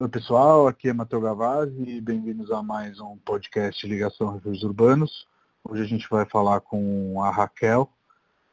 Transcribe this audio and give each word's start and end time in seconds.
Oi 0.00 0.08
pessoal, 0.08 0.68
aqui 0.68 0.88
é 0.88 0.92
Matheus 0.92 1.24
Gavazzi 1.24 1.82
e 1.82 2.00
bem-vindos 2.00 2.52
a 2.52 2.62
mais 2.62 3.00
um 3.00 3.16
podcast 3.16 3.84
Ligação 3.84 4.32
Refúgios 4.32 4.62
Urbanos. 4.62 5.26
Hoje 5.64 5.82
a 5.82 5.86
gente 5.86 6.08
vai 6.08 6.24
falar 6.24 6.60
com 6.60 7.20
a 7.20 7.32
Raquel, 7.32 7.90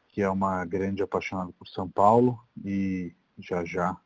que 0.08 0.20
é 0.20 0.28
uma 0.28 0.64
grande 0.64 1.04
apaixonada 1.04 1.52
por 1.52 1.68
São 1.68 1.88
Paulo 1.88 2.36
e 2.64 3.14
já 3.38 3.64
já 3.64 3.96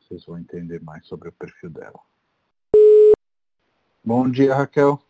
vocês 0.00 0.24
vão 0.26 0.38
entender 0.38 0.80
mais 0.80 1.04
sobre 1.08 1.28
o 1.28 1.32
perfil 1.32 1.70
dela. 1.70 1.98
Bom 4.04 4.30
dia, 4.30 4.54
Raquel. 4.54 5.02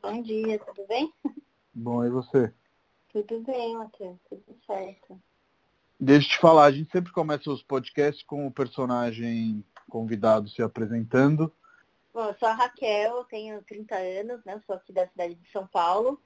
Bom 0.00 0.22
dia, 0.22 0.58
tudo 0.58 0.86
bem? 0.88 1.12
Bom, 1.74 2.02
e 2.02 2.08
você? 2.08 2.50
Tudo 3.12 3.42
bem, 3.42 3.76
Matheus, 3.76 4.16
tudo 4.26 4.56
certo. 4.66 5.20
Deixa 6.02 6.28
eu 6.28 6.30
te 6.30 6.38
falar, 6.38 6.64
a 6.64 6.72
gente 6.72 6.90
sempre 6.90 7.12
começa 7.12 7.50
os 7.50 7.62
podcasts 7.62 8.22
com 8.22 8.46
o 8.46 8.50
personagem 8.50 9.62
convidado 9.90 10.48
se 10.48 10.62
apresentando. 10.62 11.52
Bom, 12.14 12.24
eu 12.24 12.34
sou 12.38 12.48
a 12.48 12.54
Raquel, 12.54 13.24
tenho 13.24 13.62
30 13.64 13.94
anos, 13.94 14.44
né? 14.44 14.60
sou 14.66 14.74
aqui 14.74 14.92
da 14.92 15.06
cidade 15.08 15.34
de 15.34 15.50
São 15.50 15.66
Paulo. 15.66 16.18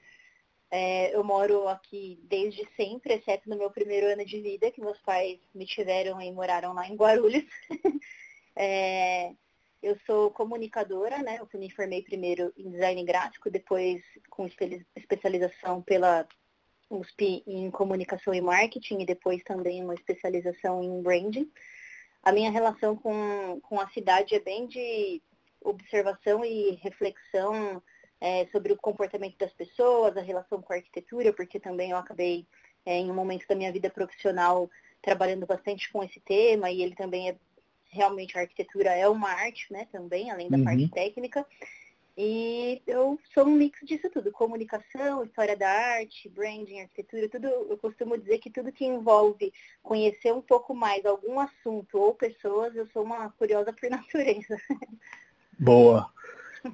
É, 0.71 1.15
eu 1.15 1.23
moro 1.23 1.67
aqui 1.67 2.19
desde 2.23 2.67
sempre, 2.75 3.13
exceto 3.13 3.49
no 3.49 3.57
meu 3.57 3.69
primeiro 3.69 4.07
ano 4.07 4.25
de 4.25 4.41
vida, 4.41 4.71
que 4.71 4.81
meus 4.81 4.99
pais 4.99 5.39
me 5.53 5.65
tiveram 5.65 6.21
e 6.21 6.31
moraram 6.31 6.73
lá 6.73 6.87
em 6.87 6.95
Guarulhos. 6.95 7.45
é, 8.55 9.33
eu 9.81 9.97
sou 10.05 10.31
comunicadora, 10.31 11.19
né? 11.19 11.39
Eu 11.39 11.59
me 11.59 11.69
formei 11.69 12.01
primeiro 12.01 12.51
em 12.57 12.71
design 12.71 13.03
gráfico, 13.03 13.51
depois 13.51 14.01
com 14.29 14.49
especialização 14.95 15.81
pela 15.83 16.27
USP 16.89 17.43
em 17.45 17.69
comunicação 17.69 18.33
e 18.33 18.41
marketing 18.41 19.01
e 19.01 19.05
depois 19.05 19.43
também 19.43 19.83
uma 19.83 19.93
especialização 19.93 20.83
em 20.83 21.01
branding. 21.01 21.51
A 22.25 22.31
minha 22.31 22.49
relação 22.49 22.95
com, 22.95 23.59
com 23.61 23.79
a 23.79 23.87
cidade 23.89 24.33
é 24.33 24.39
bem 24.39 24.65
de 24.65 25.21
observação 25.61 26.43
e 26.43 26.71
reflexão 26.81 27.81
é, 28.19 28.47
sobre 28.47 28.73
o 28.73 28.77
comportamento 28.77 29.37
das 29.37 29.53
pessoas, 29.53 30.17
a 30.17 30.21
relação 30.21 30.59
com 30.59 30.73
a 30.73 30.77
arquitetura, 30.77 31.31
porque 31.31 31.59
também 31.59 31.91
eu 31.91 31.97
acabei, 31.97 32.47
é, 32.83 32.97
em 32.97 33.11
um 33.11 33.13
momento 33.13 33.47
da 33.47 33.55
minha 33.55 33.71
vida 33.71 33.89
profissional, 33.91 34.69
trabalhando 35.01 35.45
bastante 35.45 35.91
com 35.91 36.03
esse 36.03 36.19
tema, 36.19 36.71
e 36.71 36.81
ele 36.81 36.95
também 36.95 37.29
é, 37.29 37.35
realmente, 37.89 38.37
a 38.37 38.41
arquitetura 38.41 38.89
é 38.89 39.07
uma 39.07 39.29
arte, 39.29 39.71
né, 39.71 39.87
também, 39.91 40.31
além 40.31 40.49
da 40.49 40.57
uhum. 40.57 40.63
parte 40.63 40.89
técnica. 40.89 41.45
E 42.17 42.81
eu 42.87 43.19
sou 43.33 43.45
um 43.45 43.51
mix 43.51 43.77
disso 43.85 44.09
tudo, 44.09 44.31
comunicação, 44.31 45.25
história 45.25 45.57
da 45.57 45.69
arte, 45.69 46.29
branding, 46.29 46.79
arquitetura, 46.79 47.27
tudo, 47.27 47.47
eu 47.47 47.77
costumo 47.77 48.17
dizer 48.17 48.37
que 48.37 48.49
tudo 48.49 48.71
que 48.71 48.85
envolve 48.85 49.51
conhecer 49.83 50.33
um 50.33 50.41
pouco 50.41 50.73
mais 50.73 51.05
algum 51.05 51.39
assunto 51.41 51.97
ou 51.97 52.15
pessoas, 52.15 52.73
eu 52.73 52.87
sou 52.93 53.03
uma 53.03 53.29
curiosa 53.31 53.73
por 53.73 53.89
natureza. 53.91 54.57
Boa. 55.59 56.09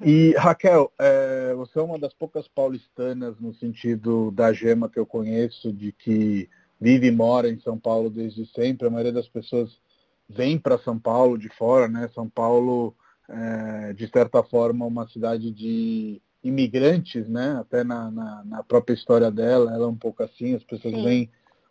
E 0.00 0.34
Raquel, 0.38 0.90
é, 0.98 1.52
você 1.52 1.78
é 1.78 1.82
uma 1.82 1.98
das 1.98 2.14
poucas 2.14 2.48
paulistanas 2.48 3.38
no 3.38 3.52
sentido 3.52 4.30
da 4.30 4.50
gema 4.50 4.88
que 4.88 4.98
eu 4.98 5.04
conheço, 5.04 5.70
de 5.70 5.92
que 5.92 6.48
vive 6.80 7.08
e 7.08 7.12
mora 7.12 7.50
em 7.50 7.60
São 7.60 7.78
Paulo 7.78 8.08
desde 8.08 8.46
sempre. 8.46 8.86
A 8.86 8.90
maioria 8.90 9.12
das 9.12 9.28
pessoas 9.28 9.78
vem 10.26 10.58
para 10.58 10.78
São 10.78 10.98
Paulo 10.98 11.36
de 11.36 11.50
fora, 11.50 11.88
né? 11.88 12.08
São 12.14 12.26
Paulo 12.26 12.96
é, 13.32 13.92
de 13.94 14.06
certa 14.08 14.42
forma, 14.42 14.84
uma 14.84 15.08
cidade 15.08 15.50
de 15.50 16.20
imigrantes, 16.44 17.26
né? 17.28 17.56
Até 17.58 17.82
na, 17.82 18.10
na, 18.10 18.44
na, 18.44 18.62
própria 18.62 18.94
história 18.94 19.30
dela, 19.30 19.72
ela 19.72 19.84
é 19.84 19.88
um 19.88 19.96
pouco 19.96 20.22
assim, 20.22 20.54
as 20.54 20.62
pessoas 20.62 20.94
Sim. 20.94 21.04
vêm 21.04 21.30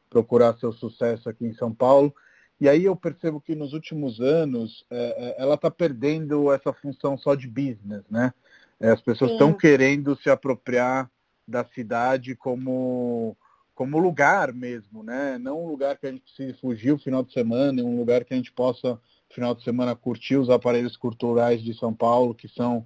procurar 0.09 0.57
seu 0.57 0.73
sucesso 0.73 1.29
aqui 1.29 1.45
em 1.45 1.53
São 1.53 1.71
Paulo. 1.71 2.13
E 2.59 2.67
aí 2.67 2.85
eu 2.85 2.95
percebo 2.95 3.39
que 3.39 3.55
nos 3.55 3.73
últimos 3.73 4.19
anos 4.19 4.85
é, 4.89 5.35
ela 5.37 5.55
está 5.55 5.69
perdendo 5.69 6.51
essa 6.51 6.73
função 6.73 7.17
só 7.17 7.35
de 7.35 7.47
business, 7.47 8.03
né? 8.09 8.33
É, 8.79 8.89
as 8.89 9.01
pessoas 9.01 9.31
estão 9.31 9.53
querendo 9.53 10.15
se 10.15 10.29
apropriar 10.29 11.09
da 11.47 11.63
cidade 11.63 12.35
como 12.35 13.37
como 13.73 13.97
lugar 13.97 14.53
mesmo, 14.53 15.01
né? 15.01 15.39
Não 15.39 15.63
um 15.63 15.67
lugar 15.67 15.97
que 15.97 16.05
a 16.05 16.11
gente 16.11 16.21
precise 16.21 16.53
fugir 16.59 16.91
o 16.91 17.00
final 17.00 17.23
de 17.23 17.33
semana, 17.33 17.81
um 17.81 17.97
lugar 17.97 18.23
que 18.23 18.33
a 18.33 18.38
gente 18.38 18.51
possa 18.51 19.00
final 19.34 19.56
de 19.56 19.64
semana 19.64 19.96
curtir 19.96 20.38
os 20.38 20.50
aparelhos 20.50 20.96
culturais 20.96 21.64
de 21.64 21.74
São 21.74 21.94
Paulo, 21.94 22.36
que 22.36 22.47
são 22.47 22.86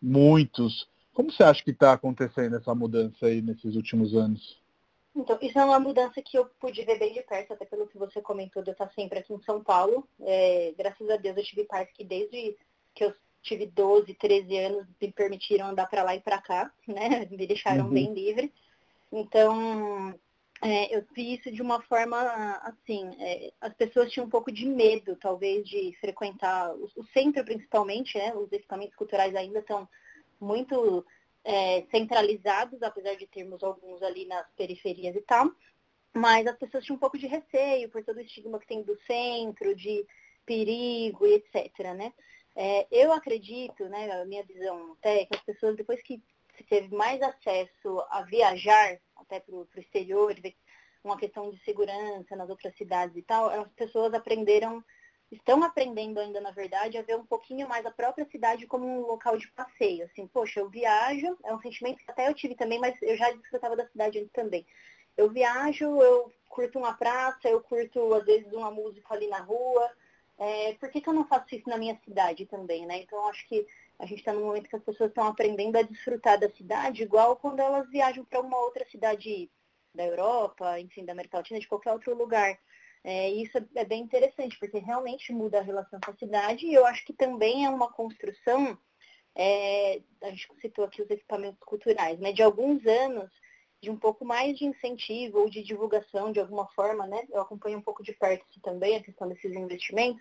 muitos. 0.00 0.88
Como 1.12 1.30
você 1.32 1.42
acha 1.42 1.62
que 1.62 1.70
está 1.70 1.92
acontecendo 1.92 2.56
essa 2.56 2.74
mudança 2.74 3.26
aí 3.26 3.40
nesses 3.40 3.74
últimos 3.74 4.14
anos? 4.14 4.60
Então, 5.14 5.38
isso 5.40 5.58
é 5.58 5.64
uma 5.64 5.80
mudança 5.80 6.20
que 6.20 6.36
eu 6.36 6.44
pude 6.60 6.84
ver 6.84 6.98
bem 6.98 7.14
de 7.14 7.22
perto, 7.22 7.54
até 7.54 7.64
pelo 7.64 7.86
que 7.86 7.96
você 7.96 8.20
comentou 8.20 8.62
de 8.62 8.68
eu 8.68 8.72
estar 8.72 8.90
sempre 8.90 9.20
aqui 9.20 9.32
em 9.32 9.42
São 9.42 9.64
Paulo. 9.64 10.06
É, 10.20 10.74
graças 10.76 11.08
a 11.08 11.16
Deus 11.16 11.36
eu 11.38 11.44
tive 11.44 11.64
pais 11.64 11.88
que 11.94 12.04
desde 12.04 12.54
que 12.94 13.04
eu 13.04 13.14
tive 13.42 13.66
12, 13.66 14.12
13 14.12 14.58
anos 14.58 14.86
me 15.00 15.10
permitiram 15.12 15.68
andar 15.68 15.86
para 15.86 16.02
lá 16.02 16.14
e 16.14 16.20
para 16.20 16.40
cá, 16.40 16.70
né? 16.86 17.26
Me 17.30 17.46
deixaram 17.46 17.86
uhum. 17.86 17.94
bem 17.94 18.12
livre. 18.12 18.52
Então, 19.10 20.14
é, 20.62 20.96
eu 20.96 21.04
vi 21.14 21.34
isso 21.34 21.50
de 21.50 21.60
uma 21.60 21.82
forma 21.82 22.18
assim, 22.62 23.10
é, 23.20 23.52
as 23.60 23.74
pessoas 23.74 24.10
tinham 24.10 24.26
um 24.26 24.30
pouco 24.30 24.50
de 24.50 24.66
medo, 24.66 25.16
talvez, 25.16 25.68
de 25.68 25.96
frequentar 26.00 26.74
o, 26.74 26.90
o 26.96 27.04
centro 27.12 27.44
principalmente, 27.44 28.16
né? 28.16 28.34
Os 28.34 28.50
equipamentos 28.50 28.96
culturais 28.96 29.34
ainda 29.34 29.58
estão 29.58 29.88
muito 30.40 31.04
é, 31.44 31.84
centralizados, 31.90 32.82
apesar 32.82 33.14
de 33.16 33.26
termos 33.26 33.62
alguns 33.62 34.02
ali 34.02 34.24
nas 34.26 34.46
periferias 34.56 35.14
e 35.14 35.20
tal. 35.20 35.50
Mas 36.14 36.46
as 36.46 36.56
pessoas 36.56 36.84
tinham 36.84 36.96
um 36.96 37.00
pouco 37.00 37.18
de 37.18 37.26
receio 37.26 37.90
por 37.90 38.02
todo 38.02 38.16
o 38.16 38.20
estigma 38.20 38.58
que 38.58 38.66
tem 38.66 38.82
do 38.82 38.98
centro, 39.06 39.74
de 39.74 40.06
perigo 40.46 41.26
e 41.26 41.34
etc. 41.34 41.94
Né? 41.94 42.12
É, 42.56 42.86
eu 42.90 43.12
acredito, 43.12 43.86
né, 43.88 44.10
a 44.10 44.24
minha 44.24 44.42
visão 44.42 44.92
até, 44.92 45.26
que 45.26 45.36
as 45.36 45.42
pessoas, 45.42 45.76
depois 45.76 46.00
que 46.02 46.22
se 46.56 46.64
teve 46.64 46.94
mais 46.94 47.20
acesso 47.22 48.04
a 48.10 48.22
viajar 48.22 48.98
até 49.16 49.40
para 49.40 49.54
o 49.54 49.68
exterior, 49.76 50.34
uma 51.02 51.16
questão 51.16 51.50
de 51.50 51.58
segurança 51.64 52.36
nas 52.36 52.50
outras 52.50 52.76
cidades 52.76 53.16
e 53.16 53.22
tal, 53.22 53.48
as 53.48 53.68
pessoas 53.72 54.12
aprenderam, 54.12 54.84
estão 55.30 55.62
aprendendo 55.62 56.18
ainda, 56.18 56.40
na 56.40 56.50
verdade, 56.50 56.98
a 56.98 57.02
ver 57.02 57.16
um 57.16 57.26
pouquinho 57.26 57.68
mais 57.68 57.86
a 57.86 57.90
própria 57.90 58.26
cidade 58.30 58.66
como 58.66 58.86
um 58.86 59.06
local 59.06 59.38
de 59.38 59.48
passeio. 59.52 60.04
Assim, 60.04 60.26
poxa, 60.26 60.60
eu 60.60 60.68
viajo, 60.68 61.36
é 61.44 61.54
um 61.54 61.60
sentimento 61.60 61.98
que 61.98 62.10
até 62.10 62.28
eu 62.28 62.34
tive 62.34 62.54
também, 62.54 62.78
mas 62.78 63.00
eu 63.00 63.16
já 63.16 63.30
desfrutava 63.30 63.76
da 63.76 63.86
cidade 63.88 64.18
antes 64.18 64.32
também. 64.32 64.66
Eu 65.16 65.30
viajo, 65.30 65.84
eu 66.02 66.32
curto 66.48 66.78
uma 66.78 66.92
praça, 66.92 67.48
eu 67.48 67.60
curto, 67.60 68.14
às 68.14 68.24
vezes, 68.24 68.52
uma 68.52 68.70
música 68.70 69.14
ali 69.14 69.28
na 69.28 69.38
rua. 69.38 69.90
É, 70.38 70.74
por 70.74 70.90
que, 70.90 71.00
que 71.00 71.08
eu 71.08 71.14
não 71.14 71.26
faço 71.26 71.54
isso 71.54 71.68
na 71.68 71.78
minha 71.78 71.98
cidade 72.04 72.44
também, 72.44 72.84
né? 72.84 72.98
Então, 72.98 73.26
acho 73.28 73.46
que 73.48 73.66
a 73.98 74.06
gente 74.06 74.18
está 74.18 74.32
num 74.32 74.44
momento 74.44 74.68
que 74.68 74.76
as 74.76 74.82
pessoas 74.82 75.10
estão 75.10 75.26
aprendendo 75.26 75.76
a 75.76 75.82
desfrutar 75.82 76.38
da 76.38 76.50
cidade, 76.50 77.02
igual 77.02 77.36
quando 77.36 77.60
elas 77.60 77.88
viajam 77.90 78.24
para 78.24 78.40
uma 78.40 78.58
outra 78.58 78.84
cidade 78.90 79.50
da 79.94 80.04
Europa, 80.04 80.78
enfim, 80.78 81.04
da 81.04 81.12
América 81.12 81.38
Latina, 81.38 81.58
de 81.58 81.68
qualquer 81.68 81.92
outro 81.92 82.14
lugar. 82.14 82.58
É, 83.02 83.30
isso 83.30 83.56
é 83.74 83.84
bem 83.84 84.02
interessante, 84.02 84.58
porque 84.58 84.78
realmente 84.78 85.32
muda 85.32 85.60
a 85.60 85.62
relação 85.62 85.98
com 86.04 86.10
a 86.10 86.16
cidade 86.16 86.66
e 86.66 86.74
eu 86.74 86.84
acho 86.84 87.04
que 87.04 87.12
também 87.12 87.64
é 87.64 87.70
uma 87.70 87.90
construção, 87.90 88.76
é, 89.34 90.02
a 90.22 90.30
gente 90.30 90.48
citou 90.60 90.84
aqui 90.84 91.00
os 91.00 91.10
equipamentos 91.10 91.60
culturais, 91.60 92.18
né, 92.18 92.32
de 92.32 92.42
alguns 92.42 92.84
anos, 92.84 93.30
de 93.80 93.90
um 93.90 93.96
pouco 93.96 94.24
mais 94.24 94.58
de 94.58 94.64
incentivo 94.64 95.38
ou 95.38 95.50
de 95.50 95.62
divulgação 95.62 96.32
de 96.32 96.40
alguma 96.40 96.66
forma, 96.68 97.06
né? 97.06 97.22
Eu 97.30 97.42
acompanho 97.42 97.78
um 97.78 97.82
pouco 97.82 98.02
de 98.02 98.12
perto 98.12 98.44
isso 98.50 98.60
também, 98.60 98.96
a 98.96 99.02
questão 99.02 99.28
desses 99.28 99.52
investimentos, 99.52 100.20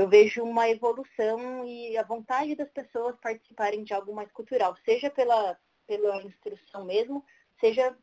eu 0.00 0.08
vejo 0.08 0.42
uma 0.42 0.66
evolução 0.66 1.62
e 1.66 1.94
a 1.98 2.02
vontade 2.02 2.54
das 2.54 2.70
pessoas 2.70 3.14
participarem 3.20 3.84
de 3.84 3.92
algo 3.92 4.14
mais 4.14 4.32
cultural, 4.32 4.74
seja 4.82 5.10
pela, 5.10 5.58
pela 5.86 6.22
instrução 6.22 6.86
mesmo, 6.86 7.22
seja 7.60 7.94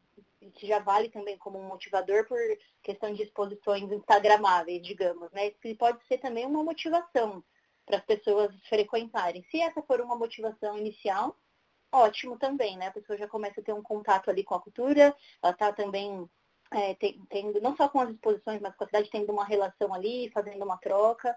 que 0.53 0.67
já 0.67 0.77
vale 0.77 1.09
também 1.09 1.35
como 1.39 1.57
um 1.57 1.67
motivador 1.67 2.27
por 2.27 2.37
questão 2.83 3.11
de 3.11 3.23
exposições 3.23 3.91
instagramáveis, 3.91 4.83
digamos, 4.83 5.31
né? 5.31 5.49
Que 5.49 5.73
pode 5.73 6.05
ser 6.05 6.19
também 6.19 6.45
uma 6.45 6.63
motivação 6.63 7.43
para 7.83 7.97
as 7.97 8.05
pessoas 8.05 8.53
frequentarem. 8.69 9.43
Se 9.49 9.59
essa 9.59 9.81
for 9.81 9.99
uma 9.99 10.15
motivação 10.15 10.77
inicial, 10.77 11.35
ótimo 11.91 12.37
também, 12.37 12.77
né? 12.77 12.87
A 12.87 12.91
pessoa 12.91 13.17
já 13.17 13.27
começa 13.27 13.59
a 13.59 13.63
ter 13.63 13.73
um 13.73 13.81
contato 13.81 14.29
ali 14.29 14.43
com 14.43 14.53
a 14.53 14.61
cultura, 14.61 15.15
ela 15.41 15.51
está 15.51 15.73
também 15.73 16.29
é, 16.71 16.95
tendo, 17.29 17.59
não 17.59 17.75
só 17.75 17.89
com 17.89 17.99
as 17.99 18.11
exposições, 18.11 18.61
mas 18.61 18.75
com 18.75 18.83
a 18.83 18.87
cidade, 18.87 19.09
tendo 19.09 19.31
uma 19.31 19.45
relação 19.45 19.91
ali, 19.95 20.29
fazendo 20.29 20.63
uma 20.63 20.77
troca. 20.77 21.35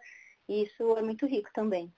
E 0.51 0.65
isso 0.65 0.97
é 0.97 1.03
muito 1.03 1.27
rico 1.27 1.49
também. 1.55 1.93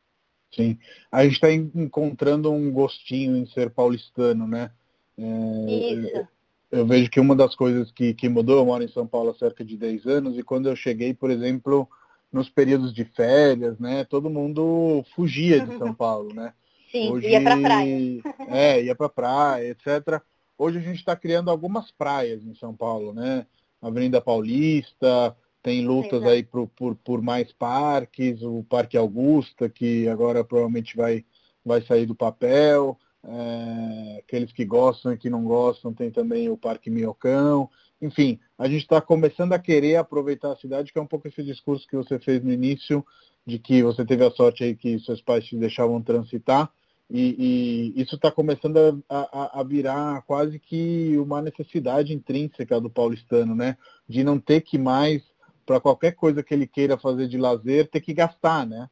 Sim. 0.55 0.79
A 1.11 1.25
gente 1.25 1.33
está 1.37 1.51
encontrando 1.51 2.53
um 2.53 2.71
gostinho 2.71 3.35
em 3.35 3.47
ser 3.47 3.71
paulistano, 3.71 4.47
né? 4.47 4.71
É, 5.17 5.95
isso. 5.95 6.29
Eu 6.71 6.85
vejo 6.87 7.11
que 7.11 7.19
uma 7.19 7.35
das 7.35 7.57
coisas 7.57 7.91
que, 7.91 8.13
que 8.13 8.29
mudou, 8.29 8.59
eu 8.59 8.67
moro 8.67 8.85
em 8.85 8.89
São 8.89 9.07
Paulo 9.07 9.31
há 9.31 9.35
cerca 9.35 9.65
de 9.65 9.75
10 9.75 10.07
anos, 10.07 10.39
e 10.39 10.43
quando 10.43 10.69
eu 10.69 10.77
cheguei, 10.77 11.15
por 11.15 11.31
exemplo, 11.31 11.89
nos 12.31 12.51
períodos 12.51 12.93
de 12.93 13.07
férias, 13.07 13.79
né? 13.79 14.05
Todo 14.05 14.29
mundo 14.29 15.03
fugia 15.15 15.65
de 15.65 15.79
São 15.79 15.93
Paulo, 15.97 16.35
né? 16.35 16.53
Sim, 16.91 17.11
Hoje, 17.11 17.29
ia 17.29 17.41
para 17.43 17.57
praia. 17.59 18.23
É, 18.49 18.83
ia 18.83 18.95
para 18.95 19.09
praia, 19.09 19.71
etc. 19.71 20.21
Hoje 20.59 20.77
a 20.77 20.83
gente 20.83 20.99
está 20.99 21.17
criando 21.17 21.51
algumas 21.51 21.91
praias 21.91 22.45
em 22.45 22.55
São 22.55 22.77
Paulo, 22.77 23.15
né? 23.15 23.47
Avenida 23.81 24.21
Paulista, 24.21 25.35
tem 25.63 25.87
lutas 25.87 26.23
aí 26.25 26.43
por, 26.43 26.67
por, 26.69 26.97
por 26.97 27.23
mais 27.23 27.53
parques, 27.53 28.43
o 28.43 28.65
Parque 28.69 28.97
Augusta, 28.97 29.69
que 29.69 30.09
agora 30.09 30.43
provavelmente 30.43 30.97
vai, 30.97 31.25
vai 31.65 31.81
sair 31.83 32.05
do 32.07 32.15
papel. 32.15 32.99
É, 33.25 34.19
aqueles 34.19 34.53
que 34.53 34.65
gostam 34.65 35.13
e 35.13 35.17
que 35.17 35.31
não 35.31 35.45
gostam, 35.45 35.95
tem 35.95 36.11
também 36.11 36.49
o 36.49 36.57
Parque 36.57 36.91
Minhocão. 36.91 37.71
Enfim, 38.01 38.41
a 38.59 38.69
gente 38.69 38.83
está 38.83 39.01
começando 39.01 39.53
a 39.53 39.59
querer 39.61 39.95
aproveitar 39.95 40.51
a 40.51 40.57
cidade, 40.57 40.93
que 40.93 40.99
é 40.99 41.03
um 41.03 41.07
pouco 41.07 41.29
esse 41.29 41.43
discurso 41.45 41.87
que 41.87 41.97
você 41.97 42.19
fez 42.19 42.43
no 42.43 42.53
início, 42.53 43.07
de 43.47 43.61
que 43.61 43.83
você 43.83 44.05
teve 44.05 44.25
a 44.25 44.31
sorte 44.33 44.65
aí 44.65 44.75
que 44.75 44.99
seus 44.99 45.23
pais 45.23 45.45
te 45.45 45.57
deixavam 45.57 46.03
transitar. 46.03 46.69
E, 47.09 47.93
e 47.95 48.03
isso 48.03 48.17
está 48.17 48.31
começando 48.31 49.05
a, 49.09 49.17
a, 49.17 49.61
a, 49.61 49.63
virar 49.63 50.23
quase 50.23 50.59
que 50.59 51.17
uma 51.19 51.43
necessidade 51.43 52.15
intrínseca 52.15 52.81
do 52.81 52.89
paulistano, 52.89 53.55
né? 53.55 53.77
De 54.09 54.25
não 54.25 54.39
ter 54.39 54.63
que 54.63 54.79
mais, 54.79 55.23
para 55.65 55.81
qualquer 55.81 56.13
coisa 56.13 56.43
que 56.43 56.53
ele 56.53 56.67
queira 56.67 56.97
fazer 56.97 57.29
de 57.29 57.39
lazer, 57.39 57.89
ter 57.89 58.01
que 58.01 58.13
gastar, 58.13 58.67
né? 58.67 58.89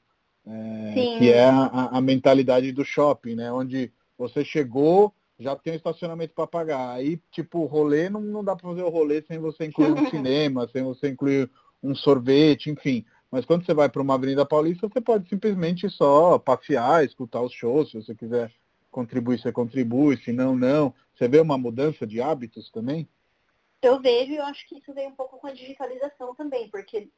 É, 0.47 1.19
que 1.19 1.31
é 1.31 1.45
a, 1.45 1.91
a, 1.93 2.01
mentalidade 2.01 2.73
do 2.73 2.85
shopping, 2.85 3.35
né? 3.35 3.53
Onde 3.53 3.93
você 4.17 4.45
chegou, 4.45 5.15
já 5.39 5.55
tem 5.55 5.75
um 5.75 5.77
estacionamento 5.77 6.35
para 6.35 6.47
pagar. 6.47 6.91
Aí, 6.95 7.21
tipo, 7.31 7.65
rolê, 7.67 8.09
não, 8.09 8.21
não 8.21 8.43
dá 8.43 8.57
para 8.57 8.69
fazer 8.69 8.83
o 8.83 8.89
rolê 8.89 9.23
sem 9.23 9.39
você 9.39 9.67
incluir 9.67 9.93
um 9.93 10.09
cinema, 10.11 10.69
sem 10.73 10.83
você 10.83 11.09
incluir 11.09 11.51
um 11.83 11.95
sorvete, 11.95 12.71
enfim. 12.71 13.05
Mas 13.31 13.45
quando 13.45 13.65
você 13.65 13.73
vai 13.73 13.89
para 13.89 14.03
uma 14.03 14.15
Avenida 14.15 14.45
Paulista, 14.45 14.89
você 14.89 15.01
pode 15.01 15.29
simplesmente 15.29 15.89
só 15.89 16.39
passear, 16.39 17.05
escutar 17.05 17.41
os 17.43 17.53
shows, 17.53 17.91
se 17.91 18.03
você 18.03 18.15
quiser 18.15 18.51
contribuir, 18.91 19.39
você 19.39 19.53
contribui, 19.53 20.17
se 20.17 20.33
não, 20.33 20.57
não. 20.57 20.93
Você 21.15 21.29
vê 21.29 21.39
uma 21.39 21.57
mudança 21.57 22.07
de 22.07 22.21
hábitos 22.21 22.71
também? 22.71 23.09
Eu 23.83 23.99
vejo 23.99 24.33
e 24.33 24.37
eu 24.37 24.45
acho 24.45 24.67
que 24.67 24.77
isso 24.77 24.93
veio 24.93 25.09
um 25.09 25.15
pouco 25.15 25.39
com 25.39 25.47
a 25.47 25.53
digitalização 25.53 26.35
também, 26.35 26.69
porque 26.69 27.09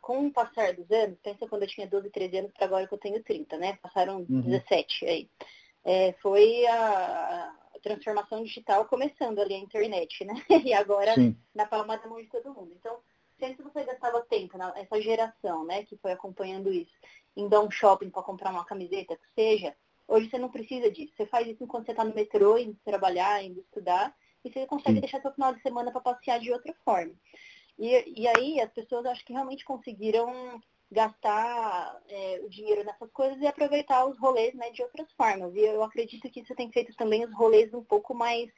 com 0.00 0.26
o 0.26 0.32
passar 0.32 0.74
dos 0.74 0.90
anos, 0.90 1.16
pensa 1.22 1.46
quando 1.46 1.62
eu 1.62 1.68
tinha 1.68 1.86
12, 1.86 2.10
13 2.10 2.38
anos 2.38 2.52
para 2.52 2.66
agora 2.66 2.86
que 2.88 2.94
eu 2.94 2.98
tenho 2.98 3.22
30, 3.22 3.56
né? 3.56 3.78
Passaram 3.80 4.26
uhum. 4.28 4.40
17 4.40 5.06
aí. 5.06 5.30
É, 5.84 6.12
foi 6.14 6.66
a, 6.66 7.54
a, 7.74 7.78
transformação 7.80 8.42
digital 8.42 8.84
começando 8.86 9.40
ali 9.40 9.54
a 9.54 9.58
internet, 9.58 10.24
né? 10.24 10.34
E 10.64 10.72
agora 10.72 11.14
Sim. 11.14 11.36
na 11.54 11.66
palma 11.66 11.96
da 11.96 12.08
mão 12.08 12.20
de 12.20 12.28
todo 12.28 12.52
mundo. 12.52 12.72
Então, 12.76 12.98
sempre 13.38 13.62
você 13.62 13.84
gastava 13.84 14.20
tempo, 14.22 14.56
essa 14.74 15.00
geração, 15.00 15.64
né, 15.64 15.84
que 15.84 15.96
foi 15.96 16.12
acompanhando 16.12 16.72
isso, 16.72 16.94
em 17.36 17.48
dar 17.48 17.60
um 17.60 17.70
shopping 17.70 18.10
para 18.10 18.22
comprar 18.22 18.50
uma 18.50 18.64
camiseta, 18.64 19.16
que 19.16 19.34
seja, 19.34 19.74
hoje 20.06 20.30
você 20.30 20.38
não 20.38 20.48
precisa 20.48 20.90
disso. 20.90 21.12
Você 21.16 21.26
faz 21.26 21.46
isso 21.48 21.62
enquanto 21.62 21.86
você 21.86 21.92
está 21.92 22.04
no 22.04 22.14
metrô, 22.14 22.58
indo 22.58 22.76
trabalhar, 22.84 23.42
indo 23.42 23.60
estudar, 23.60 24.14
e 24.44 24.50
você 24.50 24.66
consegue 24.66 24.94
Sim. 24.94 25.00
deixar 25.00 25.20
seu 25.20 25.32
final 25.32 25.54
de 25.54 25.62
semana 25.62 25.90
para 25.90 26.00
passear 26.00 26.40
de 26.40 26.52
outra 26.52 26.74
forma. 26.84 27.14
E, 27.78 28.22
e 28.22 28.28
aí 28.28 28.60
as 28.60 28.70
pessoas 28.72 29.06
acho 29.06 29.24
que 29.24 29.32
realmente 29.32 29.64
conseguiram 29.64 30.60
gastar 30.90 32.00
é, 32.08 32.40
o 32.44 32.50
dinheiro 32.50 32.84
nessas 32.84 33.10
coisas 33.12 33.40
e 33.40 33.46
aproveitar 33.46 34.04
os 34.04 34.18
rolês 34.18 34.54
né, 34.54 34.70
de 34.70 34.82
outras 34.82 35.10
formas. 35.12 35.54
E 35.54 35.60
eu 35.60 35.82
acredito 35.82 36.30
que 36.30 36.40
isso 36.40 36.54
tem 36.54 36.70
feito 36.70 36.94
também 36.96 37.24
os 37.24 37.34
rolês 37.34 37.72
um 37.72 37.82
pouco 37.82 38.14
mais 38.14 38.50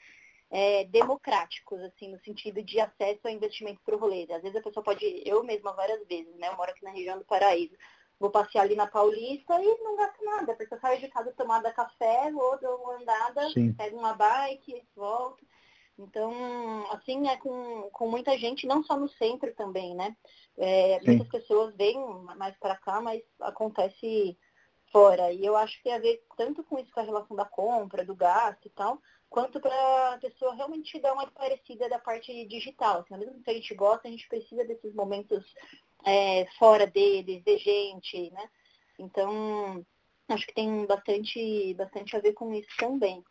é, 0.51 0.85
democráticos, 0.85 1.81
assim, 1.81 2.11
no 2.11 2.19
sentido 2.21 2.63
de 2.63 2.81
acesso 2.81 3.21
a 3.25 3.31
investimento 3.31 3.81
para 3.85 3.95
o 3.95 3.99
rolê. 3.99 4.27
Às 4.31 4.43
vezes 4.43 4.57
a 4.57 4.63
pessoa 4.63 4.83
pode, 4.83 5.23
eu 5.25 5.45
mesma 5.45 5.73
várias 5.73 6.05
vezes, 6.07 6.35
né? 6.37 6.49
Eu 6.49 6.57
moro 6.57 6.71
aqui 6.71 6.85
na 6.85 6.91
região 6.91 7.19
do 7.19 7.25
Paraíso. 7.25 7.75
Vou 8.19 8.31
passear 8.31 8.63
ali 8.63 8.77
na 8.77 8.87
Paulista 8.87 9.61
e 9.61 9.79
não 9.83 9.97
gasto 9.97 10.25
nada, 10.25 10.55
porque 10.55 10.73
eu 10.73 10.81
saio 10.81 11.01
de 11.01 11.09
casa 11.09 11.33
tomada 11.33 11.73
café, 11.73 12.31
vou 12.31 12.59
dar 12.61 12.75
uma 12.77 12.97
andada, 12.97 13.49
Sim. 13.51 13.73
pego 13.75 13.99
uma 13.99 14.15
bike, 14.15 14.83
volto. 14.95 15.45
Então, 15.99 16.33
assim, 16.91 17.29
é 17.29 17.37
com, 17.37 17.89
com 17.93 18.09
muita 18.09 18.37
gente, 18.37 18.67
não 18.67 18.83
só 18.83 18.97
no 18.97 19.09
centro 19.09 19.55
também, 19.55 19.95
né? 19.95 20.17
É, 20.57 21.01
muitas 21.05 21.29
pessoas 21.29 21.75
vêm 21.77 21.97
mais 22.37 22.57
para 22.59 22.77
cá, 22.77 23.01
mas 23.01 23.23
acontece 23.41 24.37
fora. 24.91 25.33
E 25.33 25.45
eu 25.45 25.57
acho 25.57 25.77
que 25.77 25.85
tem 25.85 25.95
a 25.95 25.99
ver 25.99 26.25
tanto 26.37 26.65
com 26.65 26.79
isso, 26.79 26.93
com 26.93 27.01
a 27.01 27.05
relação 27.05 27.37
da 27.37 27.45
compra, 27.45 28.05
do 28.05 28.15
gasto 28.15 28.67
e 28.67 28.71
tal, 28.71 29.01
quanto 29.31 29.61
para 29.61 30.15
a 30.15 30.19
pessoa 30.19 30.55
realmente 30.55 31.01
dar 31.01 31.13
uma 31.13 31.27
parecida 31.29 31.89
da 31.89 31.99
parte 31.99 32.45
digital. 32.47 33.01
Assim, 33.01 33.17
mesmo 33.17 33.43
que 33.43 33.51
a 33.51 33.55
gente 33.55 33.75
gosta, 33.75 34.09
a 34.09 34.11
gente 34.11 34.29
precisa 34.29 34.65
desses 34.65 34.95
momentos 34.95 35.45
é, 36.05 36.47
fora 36.59 36.87
deles, 36.87 37.43
de 37.43 37.59
gente, 37.59 38.31
né? 38.31 38.49
Então, 38.99 39.85
acho 40.29 40.47
que 40.47 40.55
tem 40.55 40.87
bastante, 40.87 41.75
bastante 41.75 42.17
a 42.17 42.21
ver 42.21 42.33
com 42.33 42.53
isso 42.53 42.69
também. 42.79 43.25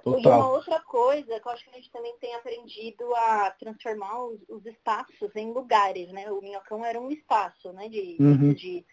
Total. 0.00 0.20
E 0.20 0.26
uma 0.26 0.50
outra 0.50 0.80
coisa 0.80 1.40
que 1.40 1.48
eu 1.48 1.52
acho 1.52 1.64
que 1.64 1.70
a 1.70 1.74
gente 1.74 1.90
também 1.90 2.16
tem 2.18 2.34
aprendido 2.34 3.14
a 3.14 3.50
transformar 3.52 4.24
os, 4.24 4.40
os 4.48 4.64
espaços 4.66 5.34
em 5.34 5.52
lugares, 5.52 6.10
né? 6.12 6.30
O 6.30 6.40
Minhocão 6.40 6.84
era 6.84 7.00
um 7.00 7.10
espaço, 7.10 7.72
né? 7.72 7.88
De, 7.88 8.16
uhum. 8.20 8.52
de 8.52 8.84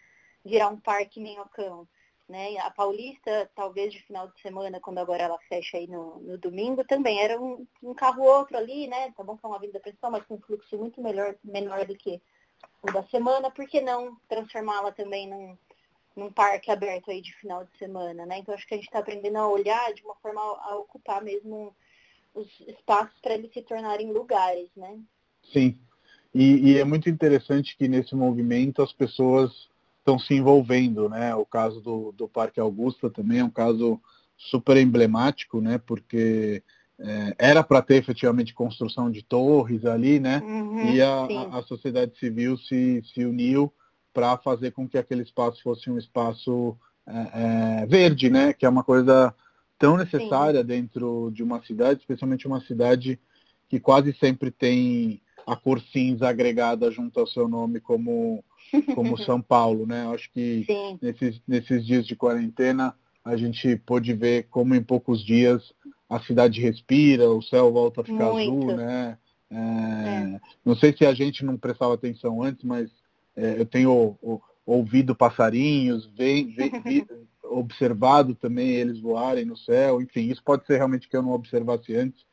virar 0.44 0.68
um 0.68 0.80
parque 0.80 1.20
Minhocão. 1.20 1.88
Né? 2.28 2.58
A 2.58 2.70
Paulista, 2.72 3.48
talvez 3.54 3.92
de 3.92 4.02
final 4.02 4.26
de 4.26 4.40
semana, 4.40 4.80
quando 4.80 4.98
agora 4.98 5.22
ela 5.22 5.38
fecha 5.48 5.76
aí 5.76 5.86
no, 5.86 6.18
no 6.18 6.36
domingo, 6.36 6.84
também 6.84 7.22
era 7.22 7.40
um, 7.40 7.64
um, 7.80 7.94
carro 7.94 8.24
outro 8.24 8.56
ali, 8.56 8.88
né? 8.88 9.12
Tá 9.16 9.22
bom 9.22 9.36
que 9.36 9.46
é 9.46 9.48
uma 9.48 9.60
vida 9.60 9.78
pessoal, 9.78 10.10
mas 10.10 10.24
com 10.24 10.34
um 10.34 10.40
fluxo 10.40 10.76
muito 10.76 11.00
melhor, 11.00 11.36
menor 11.44 11.86
do 11.86 11.96
que 11.96 12.20
o 12.82 12.90
da 12.90 13.04
semana, 13.04 13.48
por 13.48 13.66
que 13.68 13.80
não 13.80 14.16
transformá-la 14.28 14.90
também 14.90 15.28
num, 15.28 15.56
num 16.16 16.32
parque 16.32 16.70
aberto 16.70 17.10
aí 17.10 17.20
de 17.20 17.34
final 17.34 17.64
de 17.64 17.78
semana, 17.78 18.24
né? 18.24 18.38
Então 18.38 18.54
acho 18.54 18.66
que 18.66 18.74
a 18.74 18.76
gente 18.78 18.86
está 18.86 19.00
aprendendo 19.00 19.36
a 19.36 19.48
olhar 19.48 19.92
de 19.92 20.02
uma 20.02 20.14
forma 20.16 20.40
a, 20.40 20.76
ocupar 20.76 21.22
mesmo 21.22 21.76
os 22.34 22.48
espaços 22.66 23.18
para 23.20 23.34
eles 23.34 23.52
se 23.52 23.62
tornarem 23.62 24.12
lugares, 24.12 24.70
né? 24.74 24.98
Sim. 25.52 25.78
E, 26.34 26.72
e, 26.72 26.78
é 26.78 26.84
muito 26.84 27.08
interessante 27.08 27.76
que 27.76 27.88
nesse 27.88 28.14
movimento 28.14 28.82
as 28.82 28.92
pessoas 28.92 29.68
estão 29.98 30.18
se 30.18 30.34
envolvendo, 30.34 31.08
né? 31.08 31.34
O 31.34 31.44
caso 31.44 31.80
do, 31.80 32.12
do 32.12 32.28
Parque 32.28 32.60
Augusta 32.60 33.10
também 33.10 33.40
é 33.40 33.44
um 33.44 33.50
caso 33.50 34.00
super 34.36 34.76
emblemático, 34.76 35.60
né? 35.60 35.78
Porque 35.78 36.62
é, 36.98 37.34
era 37.38 37.62
para 37.62 37.82
ter 37.82 37.96
efetivamente 37.96 38.54
construção 38.54 39.10
de 39.10 39.22
torres 39.22 39.84
ali, 39.84 40.18
né? 40.18 40.42
Uhum, 40.44 40.94
e 40.94 41.02
a, 41.02 41.24
a, 41.24 41.58
a, 41.58 41.62
sociedade 41.62 42.18
civil 42.18 42.56
se, 42.58 43.02
se 43.14 43.24
uniu 43.24 43.72
para 44.16 44.38
fazer 44.38 44.70
com 44.70 44.88
que 44.88 44.96
aquele 44.96 45.20
espaço 45.20 45.62
fosse 45.62 45.90
um 45.90 45.98
espaço 45.98 46.74
é, 47.06 47.82
é, 47.82 47.86
verde, 47.86 48.30
né? 48.30 48.54
Que 48.54 48.64
é 48.64 48.68
uma 48.68 48.82
coisa 48.82 49.34
tão 49.78 49.98
necessária 49.98 50.60
sim. 50.60 50.66
dentro 50.66 51.30
de 51.34 51.42
uma 51.42 51.62
cidade, 51.62 52.00
especialmente 52.00 52.46
uma 52.46 52.62
cidade 52.62 53.20
que 53.68 53.78
quase 53.78 54.14
sempre 54.14 54.50
tem 54.50 55.20
a 55.46 55.54
cor 55.54 55.82
cinza 55.92 56.30
agregada 56.30 56.90
junto 56.90 57.20
ao 57.20 57.26
seu 57.26 57.46
nome 57.46 57.78
como 57.78 58.42
como 58.94 59.18
São 59.22 59.38
Paulo, 59.42 59.84
né? 59.84 60.06
Acho 60.08 60.32
que 60.32 60.66
nesses, 61.02 61.38
nesses 61.46 61.84
dias 61.84 62.06
de 62.06 62.16
quarentena 62.16 62.94
a 63.22 63.36
gente 63.36 63.76
pôde 63.76 64.14
ver 64.14 64.46
como 64.50 64.74
em 64.74 64.82
poucos 64.82 65.22
dias 65.22 65.74
a 66.08 66.20
cidade 66.20 66.58
respira, 66.62 67.28
o 67.28 67.42
céu 67.42 67.70
volta 67.70 68.00
a 68.00 68.04
ficar 68.04 68.32
Muito. 68.32 68.70
azul, 68.70 68.76
né? 68.78 69.18
É, 69.50 69.56
é. 69.56 70.40
Não 70.64 70.74
sei 70.74 70.96
se 70.96 71.04
a 71.04 71.12
gente 71.12 71.44
não 71.44 71.58
prestava 71.58 71.92
atenção 71.92 72.42
antes, 72.42 72.64
mas 72.64 72.90
é, 73.36 73.60
eu 73.60 73.66
tenho 73.66 74.16
o, 74.22 74.40
ouvido 74.64 75.14
passarinhos, 75.14 76.06
vem, 76.06 76.52
vem, 76.54 76.70
observado 77.44 78.34
também 78.34 78.70
eles 78.70 79.00
voarem 79.00 79.44
no 79.44 79.56
céu, 79.56 80.02
enfim, 80.02 80.30
isso 80.30 80.42
pode 80.42 80.66
ser 80.66 80.76
realmente 80.76 81.08
que 81.08 81.16
eu 81.16 81.22
não 81.22 81.30
observasse 81.30 81.94
antes, 81.94 82.24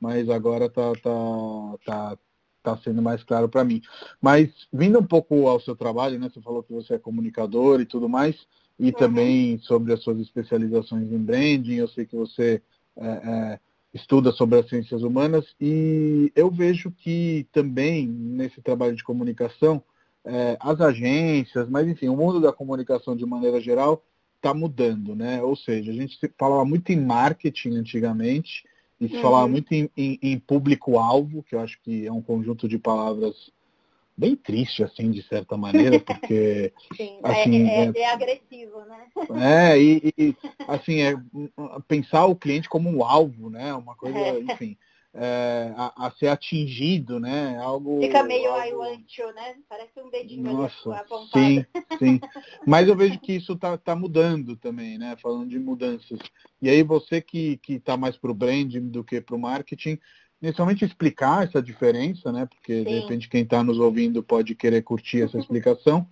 mas 0.00 0.28
agora 0.30 0.70
tá, 0.70 0.92
tá, 1.02 1.78
tá, 1.84 2.18
está 2.58 2.76
sendo 2.78 3.02
mais 3.02 3.22
claro 3.24 3.48
para 3.48 3.64
mim. 3.64 3.82
Mas 4.20 4.48
vindo 4.72 4.98
um 4.98 5.06
pouco 5.06 5.48
ao 5.48 5.60
seu 5.60 5.74
trabalho, 5.74 6.18
né? 6.18 6.30
Você 6.32 6.40
falou 6.40 6.62
que 6.62 6.72
você 6.72 6.94
é 6.94 6.98
comunicador 6.98 7.80
e 7.80 7.84
tudo 7.84 8.08
mais, 8.08 8.46
e 8.78 8.86
uhum. 8.86 8.92
também 8.92 9.58
sobre 9.58 9.92
as 9.92 10.02
suas 10.02 10.18
especializações 10.20 11.10
em 11.10 11.18
branding. 11.18 11.74
Eu 11.74 11.88
sei 11.88 12.06
que 12.06 12.16
você 12.16 12.62
é, 12.96 13.06
é, 13.06 13.60
estuda 13.92 14.32
sobre 14.32 14.58
as 14.58 14.68
ciências 14.68 15.02
humanas 15.02 15.44
e 15.60 16.32
eu 16.34 16.50
vejo 16.50 16.90
que 16.90 17.46
também 17.52 18.06
nesse 18.06 18.62
trabalho 18.62 18.96
de 18.96 19.04
comunicação 19.04 19.82
é, 20.24 20.56
as 20.60 20.80
agências, 20.80 21.68
mas 21.68 21.88
enfim, 21.88 22.08
o 22.08 22.16
mundo 22.16 22.40
da 22.40 22.52
comunicação 22.52 23.16
de 23.16 23.24
maneira 23.24 23.60
geral 23.60 24.02
está 24.36 24.54
mudando, 24.54 25.14
né? 25.14 25.42
Ou 25.42 25.56
seja, 25.56 25.90
a 25.90 25.94
gente 25.94 26.18
falava 26.38 26.64
muito 26.64 26.90
em 26.90 27.00
marketing 27.00 27.76
antigamente 27.76 28.64
e 29.00 29.08
se 29.08 29.16
uhum. 29.16 29.22
falava 29.22 29.48
muito 29.48 29.72
em, 29.72 29.90
em, 29.96 30.18
em 30.22 30.38
público-alvo, 30.38 31.42
que 31.42 31.54
eu 31.54 31.60
acho 31.60 31.80
que 31.82 32.06
é 32.06 32.12
um 32.12 32.22
conjunto 32.22 32.68
de 32.68 32.78
palavras 32.78 33.50
bem 34.16 34.36
triste, 34.36 34.82
assim, 34.82 35.10
de 35.10 35.22
certa 35.22 35.56
maneira, 35.56 35.98
porque... 36.00 36.72
Sim, 36.94 37.18
assim, 37.22 37.66
é, 37.66 37.84
é, 37.86 37.92
é, 37.94 38.00
é 38.00 38.12
agressivo, 38.12 38.80
né? 38.84 39.06
É, 39.72 39.80
e, 39.80 40.12
e, 40.18 40.36
assim, 40.68 41.00
é 41.00 41.14
pensar 41.88 42.26
o 42.26 42.36
cliente 42.36 42.68
como 42.68 42.90
um 42.90 43.02
alvo, 43.02 43.48
né? 43.48 43.72
Uma 43.74 43.94
coisa, 43.94 44.18
é. 44.18 44.40
enfim 44.40 44.76
é, 45.12 45.72
a, 45.76 46.06
a, 46.06 46.10
ser 46.12 46.28
atingido, 46.28 47.18
né? 47.18 47.58
Algo. 47.58 48.00
Fica 48.00 48.22
meio 48.22 48.50
algo... 48.50 48.66
I 48.66 48.72
want 48.74 49.18
you, 49.18 49.32
né? 49.34 49.56
Parece 49.68 50.00
um 50.00 50.08
dedinho 50.08 50.52
Nossa, 50.52 50.94
apontado. 50.94 51.28
Sim, 51.32 51.66
sim. 51.98 52.20
Mas 52.66 52.88
eu 52.88 52.96
vejo 52.96 53.18
que 53.18 53.32
isso 53.32 53.54
está 53.54 53.76
tá 53.76 53.96
mudando 53.96 54.56
também, 54.56 54.98
né? 54.98 55.16
Falando 55.20 55.48
de 55.48 55.58
mudanças. 55.58 56.18
E 56.62 56.68
aí 56.68 56.82
você 56.82 57.20
que 57.20 57.60
está 57.68 57.96
mais 57.96 58.16
para 58.16 58.30
o 58.30 58.34
branding 58.34 58.88
do 58.88 59.02
que 59.02 59.20
para 59.20 59.34
o 59.34 59.40
marketing, 59.40 59.98
inicialmente 60.40 60.84
explicar 60.84 61.44
essa 61.44 61.60
diferença, 61.60 62.30
né? 62.30 62.46
Porque 62.46 62.78
Sim. 62.78 62.84
de 62.84 63.00
repente 63.00 63.28
quem 63.28 63.42
está 63.42 63.62
nos 63.64 63.78
ouvindo 63.78 64.22
pode 64.22 64.54
querer 64.54 64.82
curtir 64.82 65.22
essa 65.22 65.38
explicação. 65.38 66.06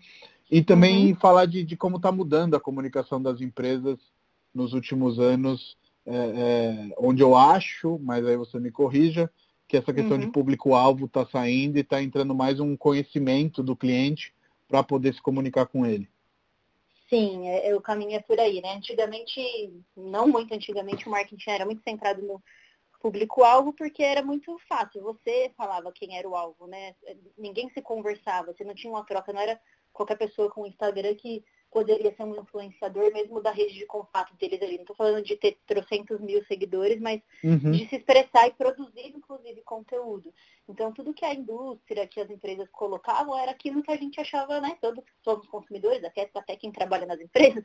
E 0.50 0.62
também 0.62 1.12
uhum. 1.12 1.16
falar 1.20 1.46
de, 1.46 1.62
de 1.62 1.76
como 1.76 1.96
está 1.96 2.10
mudando 2.10 2.54
a 2.54 2.60
comunicação 2.60 3.22
das 3.22 3.40
empresas 3.40 3.98
nos 4.54 4.72
últimos 4.72 5.18
anos, 5.18 5.76
é, 6.08 6.90
é, 6.90 6.94
onde 6.98 7.22
eu 7.22 7.36
acho, 7.36 7.98
mas 8.00 8.24
aí 8.26 8.36
você 8.36 8.58
me 8.58 8.70
corrija, 8.70 9.30
que 9.66 9.76
essa 9.76 9.92
questão 9.92 10.16
uhum. 10.16 10.20
de 10.20 10.26
público-alvo 10.28 11.04
está 11.04 11.26
saindo 11.26 11.76
e 11.76 11.82
está 11.82 12.02
entrando 12.02 12.34
mais 12.34 12.58
um 12.58 12.76
conhecimento 12.76 13.62
do 13.62 13.76
cliente 13.76 14.34
para 14.66 14.82
poder 14.82 15.14
se 15.14 15.20
comunicar 15.20 15.66
com 15.66 15.84
ele. 15.84 16.08
Sim, 17.08 17.48
é, 17.48 17.68
é, 17.68 17.76
o 17.76 17.80
caminho 17.80 18.14
é 18.14 18.20
por 18.20 18.38
aí, 18.40 18.60
né? 18.60 18.74
Antigamente, 18.74 19.40
não 19.96 20.26
muito 20.26 20.54
antigamente, 20.54 21.06
o 21.06 21.10
marketing 21.10 21.50
era 21.50 21.64
muito 21.64 21.82
centrado 21.82 22.22
no 22.22 22.42
público-alvo 23.00 23.72
porque 23.72 24.02
era 24.02 24.22
muito 24.22 24.58
fácil. 24.68 25.02
Você 25.02 25.50
falava 25.56 25.92
quem 25.92 26.16
era 26.16 26.28
o 26.28 26.34
alvo, 26.34 26.66
né? 26.66 26.94
Ninguém 27.36 27.70
se 27.70 27.80
conversava, 27.80 28.52
você 28.52 28.64
não 28.64 28.74
tinha 28.74 28.92
uma 28.92 29.04
troca, 29.04 29.32
não 29.32 29.40
era 29.40 29.60
qualquer 29.92 30.16
pessoa 30.16 30.50
com 30.50 30.66
Instagram 30.66 31.14
que 31.14 31.44
poderia 31.70 32.14
ser 32.14 32.22
um 32.22 32.40
influenciador 32.40 33.12
mesmo 33.12 33.40
da 33.40 33.50
rede 33.50 33.74
de 33.74 33.86
contato 33.86 34.34
deles 34.36 34.60
ali. 34.62 34.76
Não 34.76 34.82
estou 34.82 34.96
falando 34.96 35.22
de 35.22 35.36
ter 35.36 35.58
trocentos 35.66 36.20
mil 36.20 36.44
seguidores, 36.46 37.00
mas 37.00 37.20
uhum. 37.44 37.72
de 37.72 37.86
se 37.88 37.96
expressar 37.96 38.48
e 38.48 38.52
produzir, 38.52 39.08
inclusive, 39.14 39.60
conteúdo. 39.62 40.32
Então, 40.68 40.92
tudo 40.92 41.14
que 41.14 41.24
a 41.24 41.34
indústria, 41.34 42.06
que 42.06 42.20
as 42.20 42.30
empresas 42.30 42.68
colocavam, 42.70 43.38
era 43.38 43.50
aquilo 43.50 43.82
que 43.82 43.90
a 43.90 43.96
gente 43.96 44.20
achava, 44.20 44.60
né? 44.60 44.76
Todos 44.80 45.04
somos 45.22 45.46
consumidores, 45.46 46.02
até, 46.04 46.30
até 46.34 46.56
quem 46.56 46.72
trabalha 46.72 47.06
nas 47.06 47.20
empresas, 47.20 47.64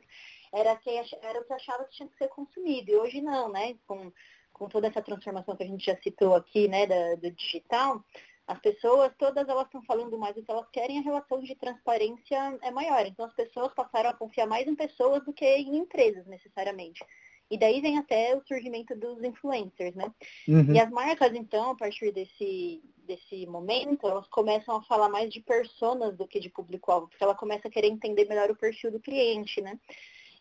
era, 0.52 0.76
quem, 0.76 0.98
era 1.22 1.40
o 1.40 1.44
que 1.44 1.52
achava 1.52 1.84
que 1.84 1.96
tinha 1.96 2.08
que 2.08 2.18
ser 2.18 2.28
consumido. 2.28 2.90
E 2.90 2.96
hoje 2.96 3.20
não, 3.20 3.50
né? 3.50 3.76
Com, 3.86 4.12
com 4.52 4.68
toda 4.68 4.86
essa 4.86 5.02
transformação 5.02 5.56
que 5.56 5.64
a 5.64 5.66
gente 5.66 5.84
já 5.84 5.96
citou 5.96 6.34
aqui, 6.34 6.68
né, 6.68 6.86
da, 6.86 7.16
do 7.16 7.30
digital, 7.32 8.02
as 8.46 8.58
pessoas, 8.60 9.12
todas 9.18 9.48
elas 9.48 9.64
estão 9.64 9.82
falando 9.84 10.18
mais 10.18 10.34
do 10.34 10.42
que 10.42 10.50
elas 10.50 10.68
querem, 10.70 10.98
a 10.98 11.02
relação 11.02 11.40
de 11.40 11.54
transparência 11.54 12.58
é 12.62 12.70
maior. 12.70 13.06
Então 13.06 13.24
as 13.24 13.32
pessoas 13.32 13.72
passaram 13.72 14.10
a 14.10 14.14
confiar 14.14 14.46
mais 14.46 14.66
em 14.66 14.74
pessoas 14.74 15.24
do 15.24 15.32
que 15.32 15.46
em 15.46 15.76
empresas, 15.78 16.26
necessariamente. 16.26 17.02
E 17.50 17.58
daí 17.58 17.80
vem 17.80 17.98
até 17.98 18.36
o 18.36 18.42
surgimento 18.46 18.94
dos 18.96 19.22
influencers, 19.22 19.94
né? 19.94 20.12
Uhum. 20.48 20.74
E 20.74 20.80
as 20.80 20.90
marcas, 20.90 21.32
então, 21.34 21.70
a 21.70 21.76
partir 21.76 22.10
desse, 22.10 22.82
desse 22.98 23.46
momento, 23.46 24.08
elas 24.08 24.26
começam 24.28 24.76
a 24.76 24.82
falar 24.82 25.08
mais 25.08 25.30
de 25.32 25.40
personas 25.40 26.16
do 26.16 26.26
que 26.26 26.40
de 26.40 26.48
público-alvo, 26.48 27.08
porque 27.08 27.22
ela 27.22 27.34
começa 27.34 27.68
a 27.68 27.70
querer 27.70 27.88
entender 27.88 28.26
melhor 28.26 28.50
o 28.50 28.56
perfil 28.56 28.90
do 28.90 29.00
cliente, 29.00 29.60
né? 29.60 29.78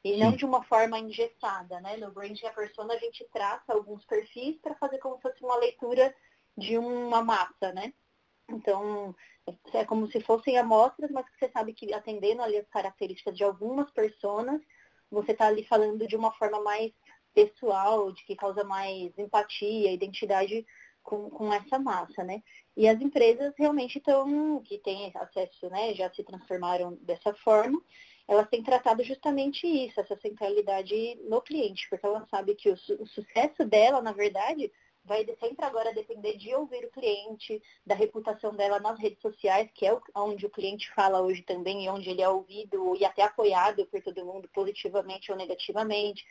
E 0.03 0.13
Sim. 0.13 0.19
não 0.19 0.31
de 0.31 0.45
uma 0.45 0.63
forma 0.63 0.97
engessada, 0.99 1.79
né? 1.81 1.97
No 1.97 2.11
branding 2.11 2.45
a 2.45 2.51
persona 2.51 2.93
a 2.93 2.97
gente 2.97 3.25
traça 3.31 3.73
alguns 3.73 4.03
perfis 4.05 4.57
para 4.57 4.75
fazer 4.75 4.97
como 4.97 5.15
se 5.17 5.21
fosse 5.21 5.43
uma 5.43 5.57
leitura 5.57 6.13
de 6.57 6.77
uma 6.77 7.23
massa, 7.23 7.71
né? 7.73 7.93
Então, 8.49 9.15
é 9.73 9.85
como 9.85 10.07
se 10.07 10.19
fossem 10.19 10.57
amostras, 10.57 11.11
mas 11.11 11.25
você 11.37 11.49
sabe 11.49 11.73
que 11.73 11.93
atendendo 11.93 12.41
ali 12.41 12.57
as 12.57 12.67
características 12.69 13.35
de 13.35 13.43
algumas 13.43 13.89
pessoas, 13.91 14.61
você 15.09 15.31
está 15.31 15.47
ali 15.47 15.63
falando 15.63 16.07
de 16.07 16.15
uma 16.15 16.31
forma 16.33 16.61
mais 16.61 16.91
pessoal, 17.33 18.11
de 18.11 18.23
que 18.25 18.35
causa 18.35 18.63
mais 18.63 19.17
empatia, 19.17 19.91
identidade 19.91 20.65
com, 21.01 21.29
com 21.29 21.51
essa 21.51 21.77
massa, 21.77 22.23
né? 22.23 22.41
E 22.75 22.87
as 22.87 22.99
empresas 23.01 23.53
realmente 23.57 23.97
estão, 23.97 24.61
que 24.61 24.77
têm 24.79 25.11
acesso, 25.15 25.69
né, 25.69 25.93
já 25.93 26.11
se 26.13 26.23
transformaram 26.23 26.97
dessa 27.01 27.33
forma, 27.35 27.79
elas 28.27 28.47
têm 28.49 28.63
tratado 28.63 29.03
justamente 29.03 29.67
isso, 29.67 29.99
essa 29.99 30.15
centralidade 30.17 31.19
no 31.27 31.41
cliente, 31.41 31.87
porque 31.89 32.05
ela 32.05 32.25
sabe 32.27 32.55
que 32.55 32.69
o, 32.69 32.73
o 32.73 33.05
sucesso 33.07 33.65
dela, 33.65 34.01
na 34.01 34.13
verdade, 34.13 34.71
vai 35.05 35.25
sempre 35.39 35.65
agora 35.65 35.93
depender 35.93 36.37
de 36.37 36.53
ouvir 36.55 36.85
o 36.85 36.91
cliente, 36.91 37.61
da 37.85 37.93
reputação 37.93 38.53
dela 38.55 38.79
nas 38.79 38.99
redes 38.99 39.21
sociais, 39.21 39.69
que 39.73 39.85
é 39.85 39.97
onde 40.15 40.45
o 40.45 40.49
cliente 40.49 40.89
fala 40.93 41.21
hoje 41.21 41.41
também, 41.41 41.83
e 41.83 41.89
onde 41.89 42.09
ele 42.09 42.21
é 42.21 42.29
ouvido 42.29 42.95
e 42.95 43.03
até 43.03 43.23
apoiado 43.23 43.85
por 43.87 44.01
todo 44.01 44.25
mundo, 44.25 44.49
positivamente 44.53 45.31
ou 45.31 45.37
negativamente. 45.37 46.25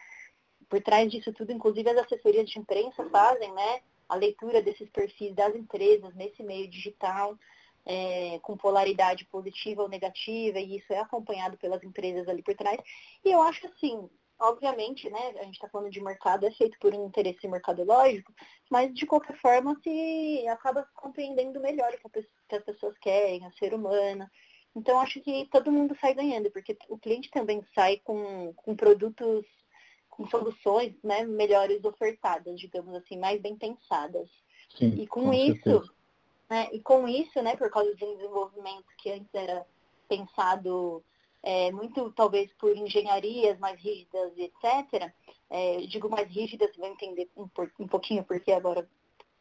Por 0.69 0.81
trás 0.83 1.11
disso 1.11 1.33
tudo, 1.33 1.53
inclusive 1.53 1.91
as 1.91 1.99
assessorias 1.99 2.49
de 2.49 2.59
imprensa 2.59 3.09
fazem, 3.11 3.53
né? 3.53 3.81
A 4.09 4.15
leitura 4.15 4.63
desses 4.63 4.89
perfis 4.91 5.35
das 5.35 5.55
empresas 5.55 6.15
nesse 6.15 6.43
meio 6.43 6.69
digital, 6.69 7.37
é, 7.85 8.39
com 8.41 8.57
polaridade 8.57 9.25
positiva 9.27 9.83
ou 9.83 9.89
negativa, 9.89 10.59
e 10.59 10.77
isso 10.79 10.93
é 10.93 10.99
acompanhado 10.99 11.59
pelas 11.59 11.83
empresas 11.83 12.29
ali 12.29 12.43
por 12.43 12.55
trás. 12.55 12.79
E 13.25 13.31
eu 13.31 13.43
acho 13.43 13.67
assim, 13.67 14.09
obviamente, 14.43 15.09
né, 15.09 15.35
a 15.39 15.45
gente 15.45 15.55
está 15.55 15.69
falando 15.69 15.91
de 15.91 16.03
mercado, 16.03 16.47
é 16.47 16.51
feito 16.51 16.79
por 16.79 16.93
um 16.95 17.07
interesse 17.07 17.47
mercadológico, 17.47 18.33
mas 18.71 18.93
de 18.93 19.07
qualquer 19.07 19.37
forma 19.39 19.79
se 19.83 20.47
acaba 20.49 20.87
compreendendo 20.95 21.61
melhor 21.61 21.93
o 22.05 22.11
que 22.11 22.57
as 22.57 22.65
pessoas 22.65 22.97
querem, 22.99 23.47
a 23.47 23.53
ser 23.53 23.73
humana. 23.73 24.31
Então 24.75 24.99
acho 25.01 25.21
que 25.21 25.49
todo 25.51 25.73
mundo 25.73 25.97
sai 26.01 26.15
ganhando, 26.15 26.51
porque 26.51 26.77
o 26.89 26.99
cliente 26.99 27.31
também 27.31 27.65
sai 27.75 27.99
com, 27.99 28.53
com 28.55 28.75
produtos, 28.75 29.47
com 30.11 30.27
soluções 30.29 30.95
né, 31.03 31.25
melhores 31.25 31.85
ofertadas, 31.85 32.59
digamos 32.59 32.95
assim, 32.95 33.19
mais 33.19 33.41
bem 33.41 33.57
pensadas. 33.57 34.29
Sim, 34.77 34.95
e 35.01 35.07
com, 35.07 35.25
com 35.25 35.35
isso, 35.35 35.95
né, 36.51 36.69
e 36.73 36.81
com 36.81 37.07
isso, 37.07 37.43
né, 37.43 37.55
por 37.57 37.71
causa 37.71 37.95
do 37.95 38.17
desenvolvimento 38.17 38.87
que 38.99 39.11
antes 39.11 39.33
era 39.35 39.67
pensado 40.09 41.03
é, 41.43 41.73
muito 41.73 42.13
talvez 42.13 42.53
por 42.55 42.77
engenharias 42.77 43.59
mais 43.59 43.81
rígidas, 43.81 44.33
etc. 44.37 45.13
É, 45.51 45.79
digo 45.89 46.09
mais 46.09 46.29
rígidas, 46.29 46.71
você 46.73 46.81
vai 46.81 46.91
entender 46.91 47.29
um, 47.37 47.49
um 47.81 47.89
pouquinho 47.89 48.25
porque 48.25 48.53
agora, 48.53 48.89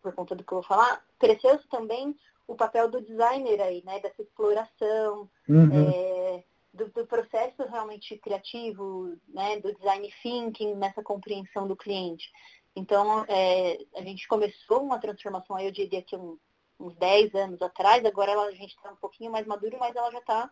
por 0.01 0.13
conta 0.13 0.36
do 0.36 0.43
que 0.43 0.51
eu 0.51 0.58
vou 0.58 0.67
falar, 0.67 1.05
cresceu-se 1.20 1.67
também 1.70 2.15
o 2.48 2.55
papel 2.55 2.89
do 2.89 3.01
designer 3.01 3.62
aí, 3.62 3.84
né? 3.86 4.00
Dessa 4.00 4.22
exploração, 4.22 5.29
uhum. 5.48 5.89
é, 5.89 6.43
do, 6.74 6.89
do, 6.89 7.05
processo 7.05 7.63
realmente 7.70 8.17
criativo, 8.17 9.15
né? 9.29 9.60
Do 9.60 9.74
design 9.74 10.12
thinking, 10.22 10.75
nessa 10.75 11.03
compreensão 11.03 11.67
do 11.67 11.75
cliente. 11.75 12.31
Então, 12.75 13.25
é, 13.27 13.77
a 13.96 14.01
gente 14.01 14.27
começou 14.27 14.81
uma 14.81 15.00
transformação 15.00 15.55
aí, 15.55 15.65
eu 15.65 15.72
diria 15.72 16.01
que 16.01 16.15
um, 16.15 16.38
uns 16.79 16.96
10 16.96 17.36
anos 17.36 17.62
atrás, 17.62 18.03
agora 18.05 18.31
ela, 18.31 18.46
a 18.46 18.51
gente 18.51 18.75
está 18.75 18.91
um 18.91 18.96
pouquinho 18.96 19.31
mais 19.31 19.46
maduro, 19.46 19.77
mas 19.79 19.96
ela 19.96 20.12
já 20.12 20.20
está 20.20 20.51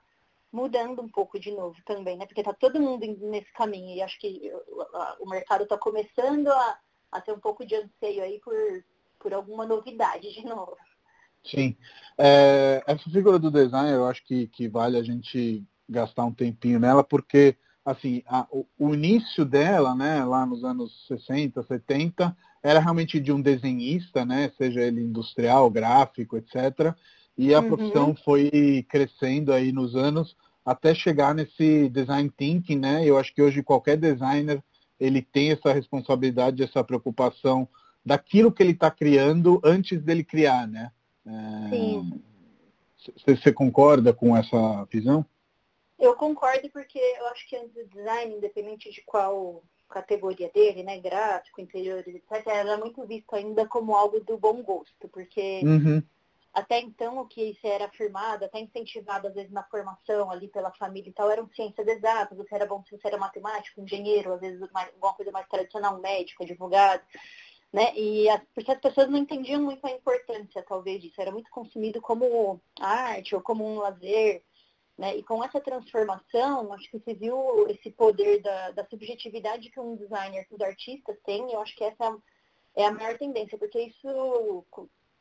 mudando 0.51 1.01
um 1.01 1.09
pouco 1.09 1.39
de 1.39 1.51
novo 1.51 1.75
também, 1.85 2.17
né? 2.17 2.25
Porque 2.25 2.41
está 2.41 2.53
todo 2.53 2.81
mundo 2.81 3.05
nesse 3.21 3.51
caminho 3.53 3.95
e 3.95 4.01
acho 4.01 4.19
que 4.19 4.51
o 5.19 5.29
mercado 5.29 5.63
está 5.63 5.77
começando 5.77 6.47
a, 6.47 6.79
a 7.11 7.21
ter 7.21 7.31
um 7.31 7.39
pouco 7.39 7.65
de 7.65 7.75
anseio 7.75 8.23
aí 8.23 8.39
por, 8.39 8.55
por 9.19 9.33
alguma 9.33 9.65
novidade 9.65 10.31
de 10.33 10.45
novo. 10.45 10.75
Sim. 11.43 11.77
É, 12.17 12.83
essa 12.85 13.09
figura 13.09 13.39
do 13.39 13.51
design, 13.51 13.91
eu 13.91 14.07
acho 14.07 14.23
que, 14.25 14.47
que 14.47 14.67
vale 14.67 14.97
a 14.97 15.03
gente 15.03 15.63
gastar 15.87 16.25
um 16.25 16.33
tempinho 16.33 16.79
nela, 16.79 17.03
porque 17.03 17.55
assim, 17.83 18.21
a, 18.27 18.47
o, 18.51 18.67
o, 18.77 18.93
início 18.93 19.43
dela, 19.45 19.95
né, 19.95 20.23
lá 20.23 20.45
nos 20.45 20.63
anos 20.63 21.07
60, 21.07 21.63
70, 21.63 22.35
era 22.61 22.79
realmente 22.79 23.19
de 23.19 23.31
um 23.31 23.41
desenhista, 23.41 24.25
né, 24.25 24.51
seja 24.57 24.81
ele 24.81 25.01
industrial, 25.01 25.69
gráfico, 25.69 26.37
etc. 26.37 26.93
E 27.39 27.53
a 27.53 27.61
uhum. 27.61 27.67
profissão 27.69 28.15
foi 28.25 28.85
crescendo 28.89 29.53
aí 29.53 29.71
nos 29.71 29.95
anos 29.95 30.35
até 30.65 30.93
chegar 30.93 31.33
nesse 31.33 31.87
design 31.87 32.29
thinking, 32.29 32.77
né? 32.77 33.05
Eu 33.05 33.17
acho 33.17 33.33
que 33.33 33.41
hoje 33.41 33.63
qualquer 33.63 33.95
designer 33.95 34.61
ele 34.99 35.21
tem 35.21 35.51
essa 35.51 35.71
responsabilidade, 35.71 36.61
essa 36.61 36.83
preocupação 36.83 37.65
daquilo 38.05 38.51
que 38.51 38.61
ele 38.61 38.73
está 38.73 38.91
criando 38.91 39.61
antes 39.63 40.01
dele 40.01 40.21
criar, 40.21 40.67
né? 40.67 40.91
É... 41.25 41.69
Sim. 41.69 42.21
Você 43.25 43.53
concorda 43.53 44.11
com 44.11 44.35
essa 44.35 44.85
visão? 44.91 45.25
Eu 45.97 46.15
concordo 46.15 46.69
porque 46.71 46.99
eu 46.99 47.27
acho 47.27 47.47
que 47.47 47.55
antes 47.55 47.73
do 47.73 47.87
design, 47.87 48.35
independente 48.35 48.91
de 48.91 49.01
qual 49.03 49.63
categoria 49.89 50.51
dele, 50.53 50.83
né, 50.83 50.99
gráfico, 50.99 51.61
interiores, 51.61 52.13
etc., 52.13 52.45
era 52.47 52.77
muito 52.77 53.01
visto 53.07 53.33
ainda 53.33 53.65
como 53.65 53.95
algo 53.95 54.19
do 54.19 54.37
bom 54.37 54.61
gosto, 54.61 55.07
porque 55.07 55.61
uhum. 55.63 56.03
Até 56.53 56.79
então, 56.79 57.19
o 57.19 57.27
que 57.27 57.57
era 57.63 57.85
afirmado, 57.85 58.43
até 58.43 58.59
incentivado 58.59 59.27
às 59.27 59.33
vezes 59.35 59.51
na 59.51 59.63
formação 59.63 60.31
ali 60.31 60.47
pela 60.47 60.71
família 60.73 61.09
e 61.09 61.13
tal, 61.13 61.29
eram 61.29 61.47
ciências 61.49 61.87
exatas, 61.87 62.37
você 62.37 62.55
era 62.55 62.65
bom 62.65 62.83
se 62.83 62.97
você 62.97 63.07
era 63.07 63.17
matemático, 63.17 63.81
engenheiro, 63.81 64.33
às 64.33 64.41
vezes 64.41 64.59
mais, 64.71 64.91
alguma 64.93 65.13
coisa 65.13 65.31
mais 65.31 65.47
tradicional, 65.47 65.99
médico, 65.99 66.43
advogado, 66.43 67.03
né? 67.71 67.95
E 67.95 68.27
as, 68.29 68.41
porque 68.53 68.71
as 68.71 68.79
pessoas 68.79 69.09
não 69.09 69.19
entendiam 69.19 69.61
muito 69.61 69.85
a 69.85 69.91
importância, 69.91 70.63
talvez, 70.67 71.01
disso. 71.01 71.21
Era 71.21 71.31
muito 71.31 71.51
consumido 71.51 72.01
como 72.01 72.59
arte 72.79 73.35
ou 73.35 73.41
como 73.41 73.63
um 73.63 73.77
lazer, 73.77 74.43
né? 74.97 75.15
E 75.15 75.23
com 75.23 75.43
essa 75.43 75.61
transformação, 75.61 76.73
acho 76.73 76.89
que 76.89 76.99
se 76.99 77.13
viu 77.13 77.67
esse 77.69 77.91
poder 77.91 78.41
da, 78.41 78.71
da 78.71 78.85
subjetividade 78.85 79.69
que 79.69 79.79
um 79.79 79.95
designer, 79.95 80.47
que 80.47 80.55
os 80.55 80.61
artistas 80.61 81.15
têm, 81.23 81.51
eu 81.51 81.61
acho 81.61 81.75
que 81.75 81.83
essa 81.83 82.17
é 82.75 82.85
a 82.85 82.91
maior 82.91 83.17
tendência, 83.17 83.57
porque 83.57 83.79
isso 83.79 84.65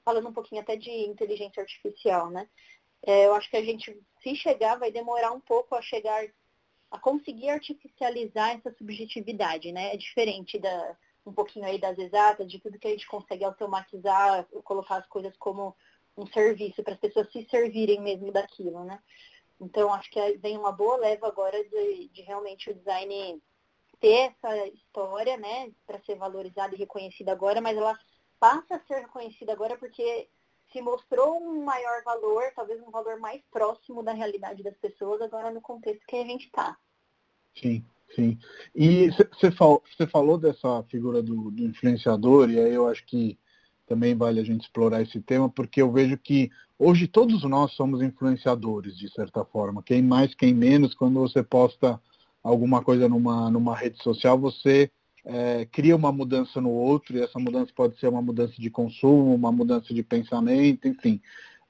falando 0.09 0.31
um 0.31 0.33
pouquinho 0.33 0.63
até 0.63 0.75
de 0.75 0.91
inteligência 0.91 1.61
artificial, 1.61 2.31
né? 2.31 2.49
É, 3.03 3.27
eu 3.27 3.35
acho 3.35 3.51
que 3.51 3.59
a 3.59 3.63
gente, 3.63 3.95
se 4.23 4.35
chegar, 4.35 4.79
vai 4.79 4.91
demorar 4.91 5.33
um 5.33 5.41
pouco 5.41 5.75
a 5.75 5.83
chegar, 5.83 6.25
a 6.91 6.99
conseguir 6.99 7.51
artificializar 7.51 8.57
essa 8.57 8.75
subjetividade, 8.79 9.71
né? 9.71 9.93
É 9.93 9.99
diferente 9.99 10.59
da 10.59 10.97
um 11.27 11.33
pouquinho 11.33 11.67
aí 11.67 11.79
das 11.79 11.99
exatas, 11.99 12.51
de 12.51 12.59
tudo 12.59 12.79
que 12.79 12.89
a 12.89 12.91
gente 12.91 13.07
consegue 13.07 13.45
automatizar, 13.45 14.47
colocar 14.65 14.97
as 14.97 15.07
coisas 15.09 15.37
como 15.37 15.77
um 16.17 16.27
serviço 16.29 16.83
para 16.83 16.95
as 16.95 17.01
pessoas 17.01 17.31
se 17.31 17.47
servirem 17.51 18.01
mesmo 18.01 18.33
daquilo, 18.33 18.83
né? 18.85 18.99
Então 19.61 19.93
acho 19.93 20.11
que 20.11 20.39
vem 20.39 20.57
uma 20.57 20.73
boa 20.73 20.97
leva 20.97 21.27
agora 21.27 21.63
de, 21.63 22.09
de 22.09 22.23
realmente 22.23 22.71
o 22.71 22.75
design 22.75 23.43
ter 24.01 24.33
essa 24.33 24.69
história, 24.69 25.37
né, 25.37 25.71
para 25.87 26.01
ser 26.05 26.15
valorizada 26.15 26.75
e 26.75 26.79
reconhecida 26.79 27.31
agora, 27.31 27.61
mas 27.61 27.77
ela 27.77 27.99
passa 28.39 28.77
a 28.77 28.81
ser 28.81 29.01
reconhecida 29.01 29.53
agora 29.53 29.77
porque 29.77 30.29
se 30.73 30.81
mostrou 30.83 31.43
um 31.43 31.65
maior 31.65 32.03
valor, 32.05 32.43
talvez 32.55 32.81
um 32.83 32.91
valor 32.91 33.19
mais 33.19 33.41
próximo 33.51 34.03
da 34.03 34.13
realidade 34.13 34.63
das 34.63 34.77
pessoas 34.77 35.21
agora 35.21 35.51
no 35.51 35.61
contexto 35.61 36.05
que 36.07 36.17
a 36.17 36.25
gente 36.25 36.47
está. 36.47 36.77
Sim, 37.57 37.85
sim. 38.15 38.39
E 38.75 39.11
você 39.11 39.51
fal, 39.51 39.83
falou 40.11 40.39
dessa 40.39 40.83
figura 40.85 41.23
do, 41.23 41.51
do, 41.51 41.63
influenciador, 41.63 42.51
e 42.51 42.61
aí 42.61 42.75
eu 42.75 42.87
acho 42.87 43.05
que 43.07 43.39
também 43.87 44.15
vale 44.15 44.39
a 44.39 44.45
gente 44.45 44.63
explorar 44.63 45.01
esse 45.01 45.21
tema, 45.21 45.49
porque 45.49 45.81
eu 45.81 45.91
vejo 45.91 46.19
que 46.19 46.51
hoje 46.79 47.09
todos 47.09 47.43
nós 47.45 47.73
somos 47.73 48.03
influenciadores, 48.03 48.97
de 48.97 49.11
certa 49.11 49.45
forma. 49.47 49.83
Quem 49.83 50.03
mais, 50.03 50.35
quem 50.35 50.53
menos, 50.53 50.95
quando 50.95 51.19
você 51.19 51.43
posta 51.43 51.99
alguma 52.43 52.85
coisa 52.85 53.09
numa, 53.09 53.51
numa 53.51 53.75
rede 53.75 54.03
social, 54.03 54.39
você 54.39 54.91
é, 55.29 55.67
cria 55.71 55.95
uma 55.95 56.11
mudança 56.11 56.59
no 56.59 56.71
outro, 56.71 57.17
e 57.17 57.21
essa 57.21 57.39
mudança 57.39 57.71
pode 57.77 57.99
ser 58.01 58.09
uma 58.09 58.23
mudança 58.23 58.55
de 58.59 58.71
consumo, 58.71 59.35
uma 59.35 59.53
mudança 59.53 59.93
de 59.93 60.03
pensamento, 60.03 60.89
enfim. 60.89 61.21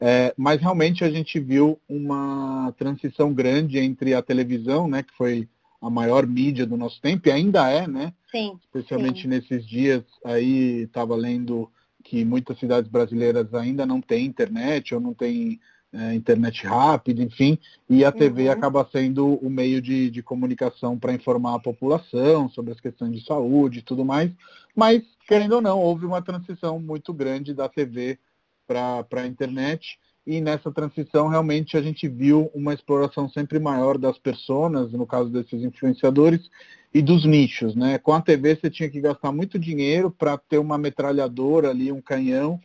É, 0.01 0.33
mas 0.37 0.61
realmente 0.61 1.03
a 1.03 1.11
gente 1.11 1.41
viu 1.41 1.77
uma 1.89 2.73
transição 2.79 3.35
grande 3.35 3.79
entre 3.79 4.15
a 4.15 4.23
televisão, 4.23 4.87
né, 4.87 5.03
que 5.03 5.13
foi 5.13 5.49
a 5.83 5.91
maior 5.91 6.25
mídia 6.25 6.65
do 6.65 6.77
nosso 6.77 7.01
tempo, 7.01 7.29
e 7.29 7.33
ainda 7.33 7.69
é, 7.69 7.87
né? 7.87 8.13
Sim. 8.31 8.59
Especialmente 8.63 9.23
sim. 9.23 9.29
nesses 9.29 9.67
dias 9.67 10.05
aí, 10.25 10.83
estava 10.83 11.17
lendo 11.17 11.69
que 12.05 12.25
muitas 12.25 12.59
cidades 12.59 12.89
brasileiras 12.89 13.53
ainda 13.55 13.85
não 13.85 14.01
têm 14.01 14.25
internet 14.25 14.95
ou 14.95 15.01
não 15.01 15.13
têm 15.13 15.61
é, 15.93 16.15
internet 16.15 16.67
rápida, 16.67 17.23
enfim, 17.23 17.59
e 17.89 18.05
a 18.05 18.13
TV 18.13 18.47
uhum. 18.47 18.53
acaba 18.53 18.89
sendo 18.93 19.35
o 19.37 19.49
meio 19.49 19.81
de, 19.81 20.11
de 20.11 20.23
comunicação 20.23 20.99
para 20.99 21.13
informar 21.13 21.55
a 21.55 21.61
população 21.61 22.49
sobre 22.51 22.73
as 22.73 22.81
questões 22.81 23.13
de 23.13 23.25
saúde 23.25 23.79
e 23.79 23.83
tudo 23.83 24.05
mais. 24.05 24.31
Mas, 24.77 25.03
querendo 25.27 25.53
ou 25.53 25.63
não, 25.63 25.81
houve 25.81 26.05
uma 26.05 26.21
transição 26.21 26.79
muito 26.79 27.13
grande 27.13 27.55
da 27.55 27.69
TV 27.69 28.19
para 28.67 29.07
a 29.13 29.27
internet 29.27 29.99
e 30.27 30.43
nessa 30.43 30.71
transição 30.71 31.27
realmente 31.27 31.75
a 31.75 31.81
gente 31.81 32.07
viu 32.07 32.51
uma 32.55 32.75
exploração 32.75 33.31
sempre 33.31 33.59
maior 33.59 33.97
das 33.97 34.19
pessoas, 34.19 34.93
no 34.93 35.07
caso 35.07 35.31
desses 35.31 35.65
influenciadores, 35.65 36.51
e 36.93 37.01
dos 37.01 37.25
nichos. 37.25 37.75
Né? 37.75 37.99
Com 37.99 38.13
a 38.13 38.21
TV 38.21 38.55
você 38.55 38.69
tinha 38.69 38.91
que 38.91 39.01
gastar 39.01 39.33
muito 39.33 39.59
dinheiro 39.59 40.11
para 40.11 40.37
ter 40.37 40.59
uma 40.59 40.77
metralhadora 40.77 41.71
ali, 41.71 41.91
um 41.91 42.03
canhão, 42.03 42.61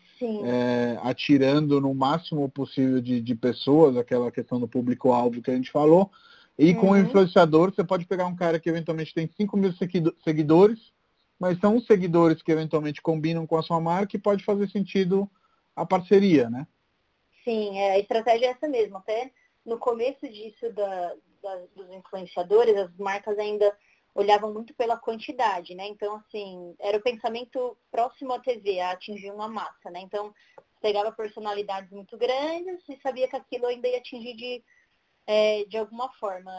é, 0.46 0.98
atirando 1.04 1.80
no 1.80 1.94
máximo 1.94 2.48
possível 2.50 3.02
de, 3.02 3.22
de, 3.22 3.36
pessoas, 3.36 3.98
aquela 3.98 4.32
questão 4.32 4.60
do 4.60 4.68
público-alvo 4.68 5.42
que 5.42 5.52
a 5.52 5.56
gente 5.56 5.72
falou. 5.72 6.10
E 6.58 6.72
uhum. 6.72 6.80
com 6.80 6.90
o 6.92 6.98
influenciador, 6.98 7.74
você 7.74 7.84
pode 7.84 8.06
pegar 8.06 8.26
um 8.26 8.36
cara 8.36 8.60
que 8.60 8.70
eventualmente 8.70 9.14
tem 9.14 9.30
5 9.38 9.58
mil 9.58 9.74
seguidores, 10.24 10.92
mas 11.40 11.60
são 11.60 11.78
os 11.78 11.86
seguidores 11.86 12.42
que 12.42 12.52
eventualmente 12.52 13.02
combinam 13.02 13.46
com 13.48 13.58
a 13.58 13.64
sua 13.64 13.80
marca 13.80 14.16
e 14.16 14.20
pode 14.20 14.44
fazer 14.44 14.70
sentido 14.70 15.30
a 15.76 15.86
parceria, 15.86 16.50
né? 16.50 16.68
Sim, 17.44 17.78
é, 17.78 17.94
a 17.94 18.00
estratégia 18.00 18.48
é 18.48 18.50
essa 18.52 18.68
mesmo. 18.68 18.98
Até 18.98 19.32
no 19.66 19.78
começo 19.78 20.28
disso 20.28 20.72
da, 20.74 21.14
da, 21.42 21.56
dos 21.76 21.92
influenciadores, 21.92 22.76
as 22.78 22.96
marcas 22.98 23.38
ainda 23.38 23.76
olhavam 24.16 24.54
muito 24.54 24.74
pela 24.76 24.98
quantidade, 24.98 25.74
né? 25.76 25.88
Então, 25.88 26.16
assim, 26.16 26.76
era 26.80 26.98
o 26.98 27.02
pensamento 27.02 27.78
próximo 27.92 28.34
à 28.34 28.40
TV, 28.40 28.80
a 28.80 28.92
atingir 28.92 29.32
uma 29.32 29.48
massa, 29.48 29.90
né? 29.90 30.00
Então, 30.02 30.34
pegava 30.82 31.12
personalidades 31.12 31.90
muito 31.92 32.18
grandes 32.18 32.82
e 32.90 33.00
sabia 33.02 33.28
que 33.28 33.36
aquilo 33.36 33.66
ainda 33.68 33.88
ia 33.88 33.98
atingir 33.98 34.36
de, 34.36 34.64
é, 35.26 35.66
de 35.66 35.78
alguma 35.78 36.12
forma 36.14 36.52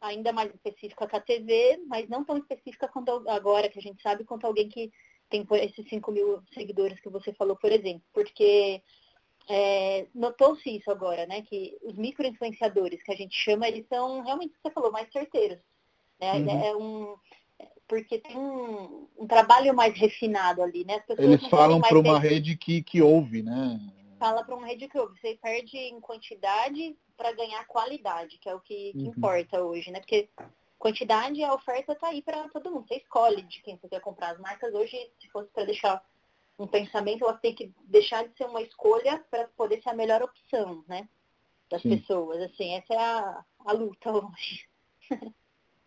ainda 0.00 0.32
mais 0.32 0.54
específica 0.54 1.06
que 1.06 1.16
a 1.16 1.20
TV, 1.20 1.80
mas 1.86 2.08
não 2.08 2.24
tão 2.24 2.38
específica 2.38 2.88
quanto 2.88 3.28
agora, 3.28 3.68
que 3.68 3.78
a 3.78 3.82
gente 3.82 4.00
sabe, 4.02 4.24
quanto 4.24 4.46
alguém 4.46 4.68
que 4.68 4.92
tem 5.28 5.46
esses 5.62 5.88
5 5.88 6.12
mil 6.12 6.42
seguidores 6.54 7.00
que 7.00 7.08
você 7.08 7.32
falou, 7.32 7.56
por 7.56 7.72
exemplo. 7.72 8.02
Porque 8.12 8.80
é, 9.48 10.06
notou-se 10.14 10.70
isso 10.70 10.90
agora, 10.90 11.26
né? 11.26 11.42
Que 11.42 11.76
os 11.82 11.96
micro-influenciadores 11.96 13.02
que 13.02 13.12
a 13.12 13.16
gente 13.16 13.36
chama, 13.36 13.68
eles 13.68 13.86
são 13.88 14.22
realmente, 14.22 14.54
você 14.62 14.70
falou, 14.70 14.92
mais 14.92 15.10
certeiros. 15.12 15.58
Né? 16.20 16.32
Uhum. 16.32 16.64
É 16.64 16.76
um, 16.76 17.16
porque 17.88 18.18
tem 18.18 18.36
um, 18.36 19.08
um, 19.18 19.26
trabalho 19.26 19.74
mais 19.74 19.96
refinado 19.98 20.62
ali, 20.62 20.84
né? 20.84 21.02
eles 21.18 21.46
falam 21.48 21.80
para 21.80 21.98
uma 21.98 22.18
rede 22.18 22.56
que, 22.56 22.82
que 22.82 23.00
ouve, 23.00 23.42
né? 23.42 23.80
Fala 24.18 24.42
para 24.44 24.56
uma 24.56 24.66
rede 24.66 24.88
que 24.88 24.98
ouve. 24.98 25.18
Você 25.20 25.38
perde 25.40 25.76
em 25.76 26.00
quantidade 26.00 26.96
para 27.16 27.32
ganhar 27.32 27.66
qualidade, 27.66 28.38
que 28.38 28.48
é 28.48 28.54
o 28.54 28.60
que, 28.60 28.92
que 28.92 28.98
uhum. 28.98 29.14
importa 29.16 29.62
hoje, 29.62 29.90
né? 29.90 30.00
Porque 30.00 30.28
quantidade, 30.78 31.42
a 31.42 31.54
oferta 31.54 31.92
está 31.92 32.08
aí 32.08 32.22
para 32.22 32.48
todo 32.48 32.70
mundo. 32.70 32.86
Você 32.88 32.96
escolhe 32.96 33.42
de 33.42 33.62
quem 33.62 33.76
você 33.76 33.88
quer 33.88 34.00
comprar. 34.00 34.32
As 34.32 34.40
marcas 34.40 34.74
hoje, 34.74 34.96
se 35.20 35.28
fosse 35.28 35.50
para 35.50 35.64
deixar 35.64 36.02
um 36.58 36.66
pensamento, 36.66 37.24
elas 37.24 37.40
têm 37.40 37.54
que 37.54 37.72
deixar 37.84 38.26
de 38.26 38.36
ser 38.36 38.46
uma 38.46 38.62
escolha 38.62 39.22
para 39.30 39.48
poder 39.56 39.82
ser 39.82 39.90
a 39.90 39.94
melhor 39.94 40.22
opção, 40.22 40.82
né? 40.88 41.08
Das 41.70 41.82
Sim. 41.82 41.98
pessoas. 41.98 42.42
Assim, 42.42 42.74
essa 42.74 42.94
é 42.94 42.98
a, 42.98 43.44
a 43.66 43.72
luta 43.72 44.10
hoje. 44.10 44.66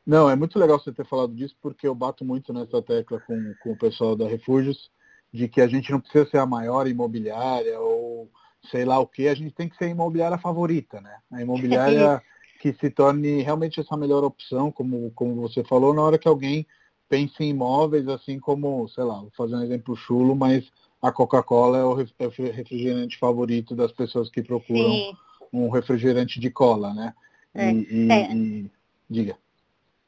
Não, 0.10 0.28
é 0.28 0.36
muito 0.36 0.58
legal 0.58 0.80
você 0.80 0.92
ter 0.92 1.06
falado 1.06 1.36
disso, 1.36 1.56
porque 1.62 1.88
eu 1.88 1.94
bato 1.94 2.26
muito 2.26 2.52
nessa 2.52 2.82
tecla 2.82 3.20
com, 3.20 3.54
com 3.62 3.74
o 3.74 3.78
pessoal 3.78 4.16
da 4.16 4.28
Refúgios, 4.28 4.90
de 5.32 5.48
que 5.48 5.62
a 5.62 5.68
gente 5.68 5.92
não 5.92 6.00
precisa 6.00 6.28
ser 6.28 6.40
a 6.40 6.48
maior 6.48 6.88
imobiliária 6.88 7.80
ou 7.80 8.28
sei 8.72 8.86
lá 8.86 8.98
o 8.98 9.06
que, 9.06 9.28
a 9.28 9.36
gente 9.36 9.54
tem 9.54 9.70
que 9.70 9.78
ser 9.78 9.86
a 9.86 9.90
imobiliária 9.90 10.40
favorita, 10.40 11.00
né? 11.00 11.16
A 11.32 11.44
imobiliária 11.44 12.20
que 12.60 12.74
se 12.74 12.90
torne 12.90 13.44
realmente 13.44 13.80
essa 13.80 13.96
melhor 13.96 14.24
opção, 14.24 14.72
como, 14.72 15.12
como 15.12 15.36
você 15.36 15.64
falou, 15.64 15.94
na 15.94 16.02
hora 16.02 16.18
que 16.18 16.28
alguém 16.28 16.66
pense 17.08 17.44
em 17.44 17.50
imóveis, 17.50 18.08
assim 18.08 18.40
como, 18.40 18.90
sei 18.90 19.04
lá, 19.04 19.20
vou 19.20 19.32
fazer 19.38 19.58
um 19.58 19.64
exemplo 19.64 19.96
chulo, 19.96 20.36
mas 20.36 20.72
a 21.00 21.12
Coca-Cola 21.12 21.78
é 21.78 21.84
o 21.84 22.02
é 22.02 22.52
refrigerante 22.52 23.16
favorito 23.20 23.76
das 23.76 23.92
pessoas 23.92 24.28
que 24.32 24.42
procuram 24.42 24.92
Sim. 24.92 25.18
um 25.54 25.70
refrigerante 25.70 26.40
de 26.40 26.50
cola, 26.50 26.96
né? 26.96 27.14
É. 27.54 27.72
E, 27.72 27.88
e, 27.92 28.12
é. 28.12 28.34
e, 28.34 28.72
diga. 29.08 29.38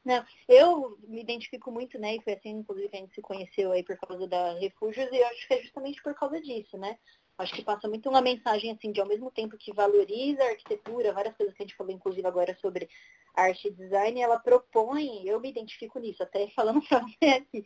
Não, 0.04 0.24
eu 0.48 0.98
me 1.06 1.20
identifico 1.20 1.70
muito, 1.70 1.98
né? 1.98 2.16
E 2.16 2.22
foi 2.22 2.32
assim, 2.32 2.50
inclusive, 2.50 2.88
que 2.88 2.96
a 2.96 3.00
gente 3.00 3.14
se 3.14 3.22
conheceu 3.22 3.70
aí 3.70 3.84
por 3.84 3.96
causa 3.98 4.26
da 4.26 4.54
Refúgios, 4.54 5.08
e 5.12 5.16
eu 5.16 5.26
acho 5.28 5.46
que 5.46 5.54
é 5.54 5.62
justamente 5.62 6.02
por 6.02 6.14
causa 6.14 6.40
disso, 6.40 6.76
né? 6.76 6.98
Acho 7.38 7.54
que 7.54 7.62
passa 7.62 7.88
muito 7.88 8.08
uma 8.08 8.20
mensagem, 8.20 8.72
assim, 8.72 8.90
de 8.90 9.00
ao 9.00 9.06
mesmo 9.06 9.30
tempo 9.30 9.56
que 9.56 9.72
valoriza 9.72 10.42
a 10.42 10.48
arquitetura, 10.48 11.12
várias 11.12 11.36
coisas 11.36 11.54
que 11.54 11.62
a 11.62 11.66
gente 11.66 11.76
falou, 11.76 11.92
inclusive, 11.92 12.26
agora 12.26 12.56
sobre 12.60 12.88
arte 13.34 13.68
e 13.68 13.70
design, 13.70 14.20
ela 14.20 14.38
propõe, 14.38 15.26
eu 15.26 15.40
me 15.40 15.48
identifico 15.48 15.98
nisso, 15.98 16.22
até 16.22 16.48
falando 16.50 16.82
pra 16.86 17.00
você 17.00 17.24
aqui, 17.26 17.64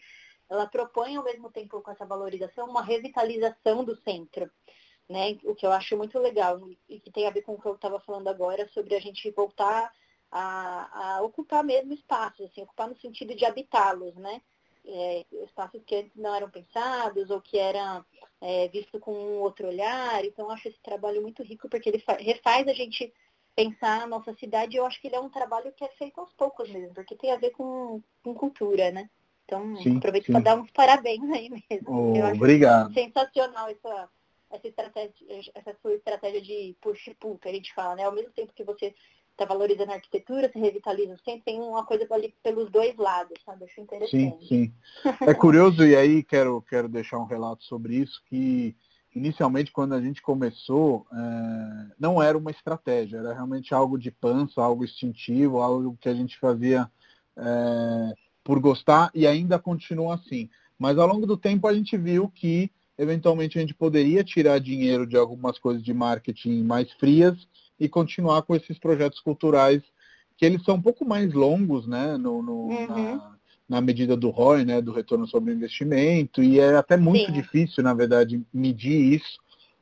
ela 0.48 0.66
propõe 0.66 1.16
ao 1.16 1.24
mesmo 1.24 1.50
tempo 1.50 1.80
com 1.80 1.90
essa 1.90 2.04
valorização 2.06 2.68
uma 2.68 2.82
revitalização 2.82 3.84
do 3.84 3.96
centro. 3.96 4.50
Né, 5.08 5.38
o 5.44 5.54
que 5.54 5.64
eu 5.64 5.70
acho 5.70 5.96
muito 5.96 6.18
legal 6.18 6.60
e 6.88 6.98
que 6.98 7.12
tem 7.12 7.28
a 7.28 7.30
ver 7.30 7.42
com 7.42 7.52
o 7.52 7.60
que 7.60 7.68
eu 7.68 7.76
estava 7.76 8.00
falando 8.00 8.26
agora 8.26 8.68
sobre 8.70 8.96
a 8.96 9.00
gente 9.00 9.30
voltar 9.30 9.92
a, 10.36 11.16
a 11.16 11.22
ocupar 11.22 11.64
mesmo 11.64 11.94
espaços, 11.94 12.44
assim, 12.46 12.62
ocupar 12.62 12.88
no 12.88 12.96
sentido 12.98 13.34
de 13.34 13.46
habitá-los, 13.46 14.14
né? 14.16 14.42
É, 14.84 15.24
espaços 15.44 15.82
que 15.84 15.96
antes 15.96 16.14
não 16.14 16.34
eram 16.34 16.48
pensados 16.50 17.30
ou 17.30 17.40
que 17.40 17.58
eram 17.58 18.04
é, 18.40 18.68
vistos 18.68 19.00
com 19.00 19.12
um 19.12 19.38
outro 19.40 19.66
olhar. 19.66 20.24
Então, 20.24 20.44
eu 20.44 20.50
acho 20.52 20.68
esse 20.68 20.78
trabalho 20.80 21.22
muito 21.22 21.42
rico 21.42 21.68
porque 21.68 21.88
ele 21.88 22.04
refaz 22.20 22.68
a 22.68 22.74
gente 22.74 23.12
pensar 23.56 24.02
a 24.02 24.06
nossa 24.06 24.34
cidade. 24.34 24.76
Eu 24.76 24.84
acho 24.84 25.00
que 25.00 25.08
ele 25.08 25.16
é 25.16 25.20
um 25.20 25.30
trabalho 25.30 25.72
que 25.72 25.82
é 25.82 25.88
feito 25.88 26.20
aos 26.20 26.32
poucos 26.34 26.70
mesmo, 26.70 26.94
porque 26.94 27.16
tem 27.16 27.32
a 27.32 27.38
ver 27.38 27.50
com, 27.50 28.02
com 28.22 28.34
cultura, 28.34 28.92
né? 28.92 29.08
Então, 29.46 29.76
sim, 29.78 29.96
aproveito 29.96 30.30
para 30.30 30.40
dar 30.40 30.60
uns 30.60 30.70
parabéns 30.70 31.28
aí 31.30 31.48
mesmo. 31.48 31.88
Oh, 31.88 32.34
obrigado. 32.34 32.92
Sensacional 32.92 33.70
essa, 33.70 34.08
essa, 34.50 34.68
estratégia, 34.68 35.12
essa 35.54 35.74
sua 35.80 35.94
estratégia 35.94 36.42
de 36.42 36.76
push-pull 36.80 37.38
que 37.38 37.48
a 37.48 37.52
gente 37.52 37.72
fala, 37.74 37.96
né? 37.96 38.04
Ao 38.04 38.12
mesmo 38.12 38.32
tempo 38.32 38.52
que 38.52 38.64
você 38.64 38.94
está 39.36 39.44
valorizando 39.44 39.92
a 39.92 39.94
arquitetura, 39.94 40.50
se 40.50 40.58
revitaliza 40.58 41.14
o 41.14 41.18
centro, 41.18 41.44
tem 41.44 41.60
uma 41.60 41.84
coisa 41.84 42.06
ali 42.10 42.34
pelos 42.42 42.70
dois 42.70 42.96
lados, 42.96 43.38
sabe? 43.44 43.64
Acho 43.64 43.80
interessante. 43.80 44.46
Sim, 44.46 44.46
sim. 44.48 44.72
É 45.20 45.34
curioso, 45.34 45.84
e 45.84 45.94
aí 45.94 46.22
quero, 46.22 46.62
quero 46.62 46.88
deixar 46.88 47.18
um 47.18 47.26
relato 47.26 47.62
sobre 47.64 47.96
isso, 47.96 48.22
que 48.26 48.74
inicialmente 49.14 49.70
quando 49.70 49.94
a 49.94 50.00
gente 50.00 50.22
começou, 50.22 51.06
é, 51.12 51.94
não 51.98 52.22
era 52.22 52.36
uma 52.36 52.50
estratégia, 52.50 53.18
era 53.18 53.34
realmente 53.34 53.74
algo 53.74 53.98
de 53.98 54.10
pança, 54.10 54.62
algo 54.62 54.84
instintivo, 54.84 55.60
algo 55.60 55.96
que 56.00 56.08
a 56.08 56.14
gente 56.14 56.38
fazia 56.38 56.90
é, 57.36 58.14
por 58.42 58.58
gostar 58.58 59.10
e 59.14 59.26
ainda 59.26 59.58
continua 59.58 60.14
assim. 60.14 60.48
Mas 60.78 60.98
ao 60.98 61.06
longo 61.06 61.26
do 61.26 61.36
tempo 61.36 61.66
a 61.66 61.74
gente 61.74 61.96
viu 61.96 62.30
que 62.34 62.70
eventualmente 62.98 63.58
a 63.58 63.60
gente 63.60 63.74
poderia 63.74 64.24
tirar 64.24 64.58
dinheiro 64.58 65.06
de 65.06 65.16
algumas 65.16 65.58
coisas 65.58 65.82
de 65.82 65.92
marketing 65.92 66.62
mais 66.62 66.90
frias 66.92 67.36
e 67.78 67.88
continuar 67.88 68.42
com 68.42 68.54
esses 68.54 68.78
projetos 68.78 69.20
culturais 69.20 69.82
que 70.36 70.44
eles 70.44 70.62
são 70.64 70.74
um 70.74 70.82
pouco 70.82 71.04
mais 71.04 71.32
longos, 71.32 71.86
né, 71.86 72.16
no, 72.16 72.42
no, 72.42 72.68
uhum. 72.68 72.86
na, 72.86 73.36
na 73.68 73.80
medida 73.80 74.16
do 74.16 74.28
ROI, 74.28 74.64
né, 74.64 74.80
do 74.82 74.92
retorno 74.92 75.26
sobre 75.26 75.52
investimento, 75.52 76.42
e 76.42 76.60
é 76.60 76.76
até 76.76 76.96
muito 76.96 77.26
Sim. 77.26 77.32
difícil, 77.32 77.82
na 77.82 77.94
verdade, 77.94 78.42
medir 78.52 79.14
isso. 79.14 79.38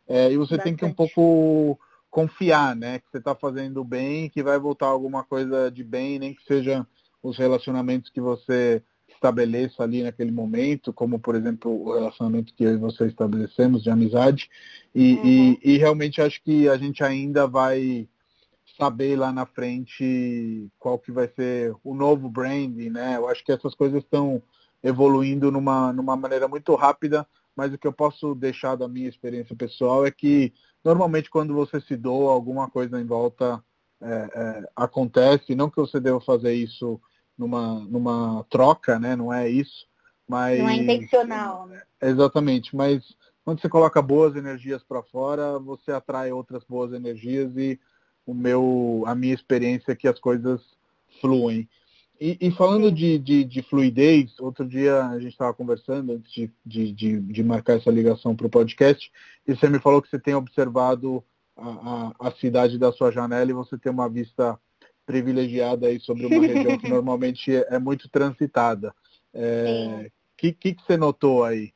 É, 0.07 0.31
e 0.31 0.37
você 0.37 0.57
Bastante. 0.57 0.65
tem 0.65 0.77
que 0.77 0.85
um 0.85 0.93
pouco 0.93 1.79
confiar, 2.11 2.77
né, 2.77 3.01
que 3.01 3.11
você 3.11 3.19
está 3.19 3.35
fazendo 3.35 3.83
bem, 3.83 4.31
que 4.31 4.43
vai 4.43 4.59
voltar 4.59 4.87
alguma 4.87 5.25
coisa 5.25 5.71
de 5.71 5.83
bem, 5.83 6.19
nem 6.19 6.35
que 6.35 6.45
sejam 6.45 6.87
os 7.21 7.37
relacionamentos 7.37 8.11
que 8.11 8.21
você 8.21 8.83
estabeleça 9.15 9.83
ali 9.83 10.03
naquele 10.03 10.31
momento, 10.31 10.93
como 10.93 11.19
por 11.19 11.35
exemplo 11.35 11.71
o 11.71 11.95
relacionamento 11.95 12.55
que 12.55 12.65
eu 12.65 12.75
e 12.75 12.77
você 12.77 13.07
estabelecemos 13.07 13.83
de 13.83 13.91
amizade. 13.91 14.51
E, 14.95 15.15
uhum. 15.15 15.25
e, 15.25 15.59
e 15.63 15.79
realmente 15.79 16.21
acho 16.21 16.43
que 16.43 16.69
a 16.69 16.77
gente 16.77 17.03
ainda 17.03 17.47
vai 17.47 18.09
saber 18.79 19.17
lá 19.17 19.33
na 19.33 19.47
frente 19.47 20.69
qual 20.79 20.99
que 20.99 21.13
vai 21.13 21.29
ser 21.29 21.75
o 21.83 21.95
novo 21.95 22.29
branding, 22.29 22.91
né? 22.91 23.17
Eu 23.17 23.29
acho 23.29 23.45
que 23.45 23.53
essas 23.53 23.75
coisas 23.75 24.03
estão 24.03 24.43
evoluindo 24.83 25.51
numa, 25.51 25.93
numa 25.93 26.17
maneira 26.17 26.47
muito 26.49 26.75
rápida, 26.75 27.27
mas 27.57 27.73
o 27.73 27.79
que 27.79 27.87
eu 27.87 27.93
posso 27.93 28.35
deixar 28.35 28.77
da 28.77 28.89
minha 28.89 29.09
experiência 29.09 29.55
pessoal 29.57 30.05
é 30.05 30.11
que 30.11 30.53
normalmente 30.85 31.31
quando 31.31 31.55
você 31.55 31.81
se 31.81 31.97
doa, 31.97 32.33
alguma 32.33 32.69
coisa 32.69 33.01
em 33.01 33.07
volta 33.07 33.63
é, 34.03 34.29
é, 34.35 34.69
acontece, 34.77 35.55
não 35.55 35.71
que 35.71 35.77
você 35.77 35.99
deva 35.99 36.21
fazer 36.21 36.53
isso 36.53 37.01
numa, 37.37 37.81
numa 37.81 38.45
troca, 38.49 38.99
né? 38.99 39.17
Não 39.17 39.33
é 39.33 39.49
isso, 39.49 39.87
mas... 40.29 40.59
Não 40.59 40.69
é 40.69 40.77
intencional. 40.77 41.67
Né? 41.67 41.83
Exatamente, 42.01 42.75
mas 42.75 43.03
quando 43.45 43.61
você 43.61 43.69
coloca 43.69 44.01
boas 44.01 44.35
energias 44.37 44.83
para 44.83 45.03
fora, 45.03 45.59
você 45.59 45.93
atrai 45.93 46.33
outras 46.33 46.65
boas 46.65 46.93
energias 46.93 47.55
e 47.57 47.79
o 48.27 48.33
meu, 48.33 49.05
a 49.07 49.15
minha 49.15 49.35
experiência 49.35 49.93
é 49.93 49.97
que 49.97 50.09
as 50.09 50.19
coisas 50.19 50.61
fluem. 51.21 51.69
E, 52.21 52.39
e 52.41 52.51
falando 52.53 52.91
de, 52.91 53.19
de, 53.19 53.45
de, 53.45 53.63
fluidez, 53.63 54.39
outro 54.39 54.67
dia 54.67 55.05
a 55.09 55.19
gente 55.19 55.33
estava 55.33 55.53
conversando 55.53 56.13
antes 56.13 56.33
de, 56.33 56.51
de, 56.65 56.93
de, 56.93 57.21
de, 57.21 57.43
marcar 57.43 57.77
essa 57.77 57.91
ligação 57.91 58.37
para 58.37 58.47
o 58.47 58.51
podcast, 58.51 59.11
e 59.47 59.55
você 59.55 59.69
me 59.69 59.81
falou 59.81 60.01
que 60.01 60.09
você 60.09 60.19
tem 60.19 60.35
observado 60.35 61.23
a, 61.57 61.69
a, 61.69 62.29
a, 62.29 62.31
cidade 62.33 62.79
da 62.79 62.93
sua 62.93 63.11
janela 63.11 63.51
e 63.51 63.55
você 63.55 63.77
tem 63.77 63.91
uma 63.91 64.09
vista 64.09 64.59
privilegiada 65.07 65.87
aí 65.87 66.01
sobre 66.01 66.27
uma 66.27 66.47
região 66.47 66.79
que 66.79 66.89
normalmente 66.89 67.55
é, 67.55 67.67
é 67.71 67.79
muito 67.79 68.09
transitada. 68.09 68.95
O 69.33 69.39
é, 69.39 70.11
que, 70.37 70.53
que, 70.53 70.75
que, 70.75 70.83
você 70.83 70.97
notou 70.97 71.45
aí? 71.45 71.73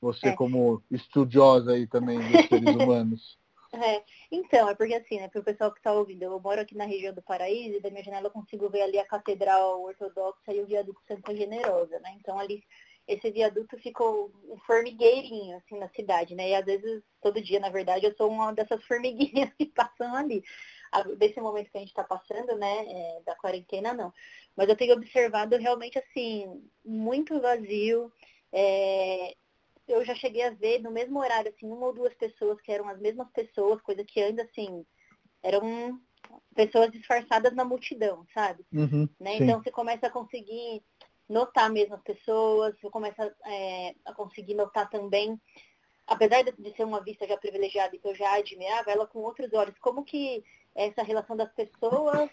Você 0.00 0.28
é. 0.28 0.32
como 0.32 0.82
estudiosa 0.90 1.72
aí 1.72 1.86
também 1.86 2.18
dos 2.18 2.48
seres 2.48 2.74
humanos. 2.74 3.38
É, 3.74 4.04
então, 4.30 4.68
é 4.68 4.74
porque 4.74 4.92
assim, 4.92 5.18
né, 5.18 5.28
para 5.28 5.40
o 5.40 5.44
pessoal 5.44 5.72
que 5.72 5.78
está 5.78 5.90
ouvindo, 5.94 6.22
eu 6.24 6.38
moro 6.38 6.60
aqui 6.60 6.76
na 6.76 6.84
região 6.84 7.14
do 7.14 7.22
Paraíso 7.22 7.78
e 7.78 7.80
da 7.80 7.90
minha 7.90 8.04
janela 8.04 8.26
eu 8.26 8.30
consigo 8.30 8.68
ver 8.68 8.82
ali 8.82 8.98
a 8.98 9.06
Catedral 9.06 9.82
Ortodoxa 9.82 10.52
e 10.52 10.60
o 10.60 10.66
viaduto 10.66 11.00
Santa 11.08 11.34
Generosa, 11.34 11.98
né? 12.00 12.14
Então 12.20 12.38
ali 12.38 12.62
esse 13.06 13.30
viaduto 13.30 13.76
ficou 13.78 14.30
um 14.48 14.56
formigueirinho, 14.58 15.56
assim, 15.56 15.78
na 15.78 15.88
cidade, 15.88 16.34
né? 16.34 16.50
E 16.50 16.54
às 16.54 16.64
vezes, 16.64 17.02
todo 17.20 17.42
dia, 17.42 17.58
na 17.58 17.68
verdade, 17.68 18.06
eu 18.06 18.14
sou 18.14 18.30
uma 18.30 18.52
dessas 18.52 18.84
formiguinhas 18.84 19.50
que 19.58 19.66
passam 19.66 20.14
ali. 20.14 20.44
Desse 21.16 21.40
momento 21.40 21.70
que 21.70 21.76
a 21.78 21.80
gente 21.80 21.90
está 21.90 22.04
passando, 22.04 22.56
né, 22.56 22.84
é, 22.86 23.22
da 23.24 23.34
quarentena, 23.34 23.92
não. 23.92 24.12
Mas 24.56 24.68
eu 24.68 24.76
tenho 24.76 24.94
observado 24.94 25.56
realmente, 25.56 25.98
assim, 25.98 26.62
muito 26.84 27.40
vazio. 27.40 28.12
É, 28.52 29.34
eu 29.88 30.04
já 30.04 30.14
cheguei 30.14 30.42
a 30.42 30.50
ver 30.50 30.80
no 30.80 30.90
mesmo 30.90 31.18
horário, 31.18 31.52
assim, 31.54 31.66
uma 31.66 31.86
ou 31.86 31.92
duas 31.92 32.14
pessoas 32.14 32.60
que 32.60 32.70
eram 32.70 32.88
as 32.88 32.98
mesmas 33.00 33.30
pessoas, 33.30 33.80
coisa 33.80 34.04
que 34.04 34.20
ainda, 34.20 34.42
assim, 34.42 34.84
eram 35.42 36.00
pessoas 36.54 36.90
disfarçadas 36.90 37.54
na 37.54 37.64
multidão, 37.64 38.26
sabe? 38.32 38.64
Uhum, 38.72 39.08
né? 39.18 39.36
Então 39.36 39.62
você 39.62 39.70
começa 39.70 40.06
a 40.06 40.10
conseguir 40.10 40.82
notar 41.28 41.70
mesmo 41.70 41.94
as 41.94 42.02
pessoas, 42.02 42.74
você 42.78 42.90
começa 42.90 43.34
é, 43.46 43.94
a 44.04 44.12
conseguir 44.12 44.54
notar 44.54 44.88
também, 44.88 45.40
apesar 46.06 46.42
de, 46.42 46.52
de 46.52 46.76
ser 46.76 46.84
uma 46.84 47.02
vista 47.02 47.26
já 47.26 47.36
privilegiada 47.36 47.94
e 47.96 47.98
que 47.98 48.06
eu 48.06 48.14
já 48.14 48.34
admirava, 48.34 48.90
ela 48.90 49.06
com 49.06 49.20
outros 49.20 49.52
olhos, 49.52 49.78
como 49.78 50.04
que 50.04 50.44
essa 50.74 51.02
relação 51.02 51.36
das 51.36 51.52
pessoas 51.52 52.30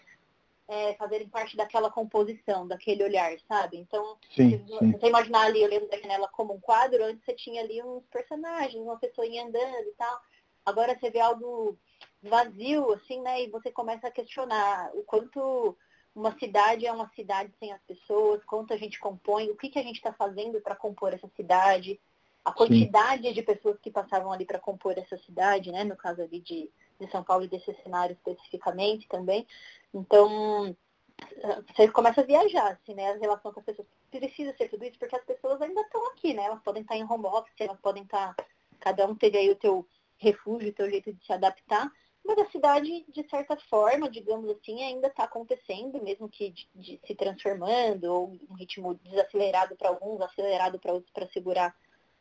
é, 0.68 0.94
fazerem 0.94 1.28
parte 1.28 1.56
daquela 1.56 1.90
composição, 1.90 2.66
daquele 2.66 3.02
olhar, 3.02 3.36
sabe? 3.48 3.76
Então, 3.76 4.16
sim, 4.34 4.64
se 4.66 4.78
sim. 4.78 4.92
você 4.92 5.08
imaginar 5.08 5.46
ali 5.46 5.64
olhando 5.64 5.88
da 5.88 5.98
janela 5.98 6.28
como 6.28 6.54
um 6.54 6.60
quadro, 6.60 7.04
antes 7.04 7.24
você 7.24 7.34
tinha 7.34 7.60
ali 7.60 7.82
uns 7.82 8.04
personagens, 8.06 8.80
uma 8.80 8.96
pessoinha 8.96 9.44
andando 9.44 9.88
e 9.88 9.94
tal. 9.98 10.20
Agora 10.64 10.96
você 10.96 11.10
vê 11.10 11.18
algo 11.18 11.76
vazio, 12.22 12.92
assim, 12.92 13.20
né? 13.20 13.42
E 13.42 13.50
você 13.50 13.72
começa 13.72 14.06
a 14.06 14.12
questionar 14.12 14.90
o 14.94 15.02
quanto 15.02 15.76
uma 16.14 16.36
cidade 16.38 16.86
é 16.86 16.92
uma 16.92 17.10
cidade 17.16 17.52
sem 17.58 17.72
as 17.72 17.82
pessoas, 17.82 18.44
quanto 18.44 18.72
a 18.72 18.76
gente 18.76 18.98
compõe, 18.98 19.50
o 19.50 19.56
que, 19.56 19.68
que 19.70 19.78
a 19.78 19.82
gente 19.82 19.96
está 19.96 20.12
fazendo 20.12 20.60
para 20.60 20.76
compor 20.76 21.14
essa 21.14 21.28
cidade, 21.36 22.00
a 22.44 22.52
quantidade 22.52 23.28
Sim. 23.28 23.32
de 23.32 23.42
pessoas 23.42 23.78
que 23.80 23.90
passavam 23.90 24.32
ali 24.32 24.44
para 24.44 24.58
compor 24.58 24.96
essa 24.96 25.16
cidade, 25.18 25.72
né? 25.72 25.82
No 25.82 25.96
caso 25.96 26.22
ali 26.22 26.40
de, 26.40 26.70
de 27.00 27.10
São 27.10 27.22
Paulo 27.24 27.44
e 27.44 27.48
desse 27.48 27.74
cenário 27.82 28.14
especificamente 28.14 29.08
também. 29.08 29.46
Então, 29.92 30.76
você 31.68 31.88
começa 31.88 32.20
a 32.20 32.24
viajar, 32.24 32.72
assim, 32.72 32.94
né? 32.94 33.12
A 33.12 33.16
relação 33.16 33.52
com 33.52 33.60
as 33.60 33.66
pessoas. 33.66 33.88
Precisa 34.10 34.54
ser 34.56 34.68
tudo 34.68 34.84
isso, 34.84 34.98
porque 34.98 35.16
as 35.16 35.24
pessoas 35.24 35.60
ainda 35.60 35.80
estão 35.80 36.06
aqui, 36.08 36.34
né? 36.34 36.44
Elas 36.44 36.62
podem 36.62 36.82
estar 36.82 36.96
em 36.96 37.04
home 37.04 37.26
office, 37.26 37.54
elas 37.58 37.80
podem 37.80 38.02
estar. 38.02 38.34
Cada 38.78 39.06
um 39.06 39.14
teve 39.14 39.38
aí 39.38 39.50
o 39.50 39.56
teu 39.56 39.86
refúgio, 40.16 40.70
o 40.70 40.74
teu 40.74 40.90
jeito 40.90 41.12
de 41.12 41.24
se 41.24 41.32
adaptar. 41.32 41.90
Mas 42.24 42.38
a 42.38 42.50
cidade, 42.50 43.04
de 43.08 43.28
certa 43.28 43.56
forma, 43.56 44.08
digamos 44.08 44.50
assim, 44.50 44.82
ainda 44.82 45.08
está 45.08 45.24
acontecendo, 45.24 46.02
mesmo 46.02 46.28
que 46.28 46.50
de, 46.50 46.68
de, 46.74 47.00
se 47.06 47.14
transformando, 47.14 48.04
ou 48.04 48.38
um 48.48 48.54
ritmo 48.54 48.94
desacelerado 48.94 49.74
para 49.76 49.88
alguns, 49.88 50.20
acelerado 50.20 50.78
para 50.78 50.92
outros 50.92 51.12
para 51.12 51.28
segurar 51.28 51.74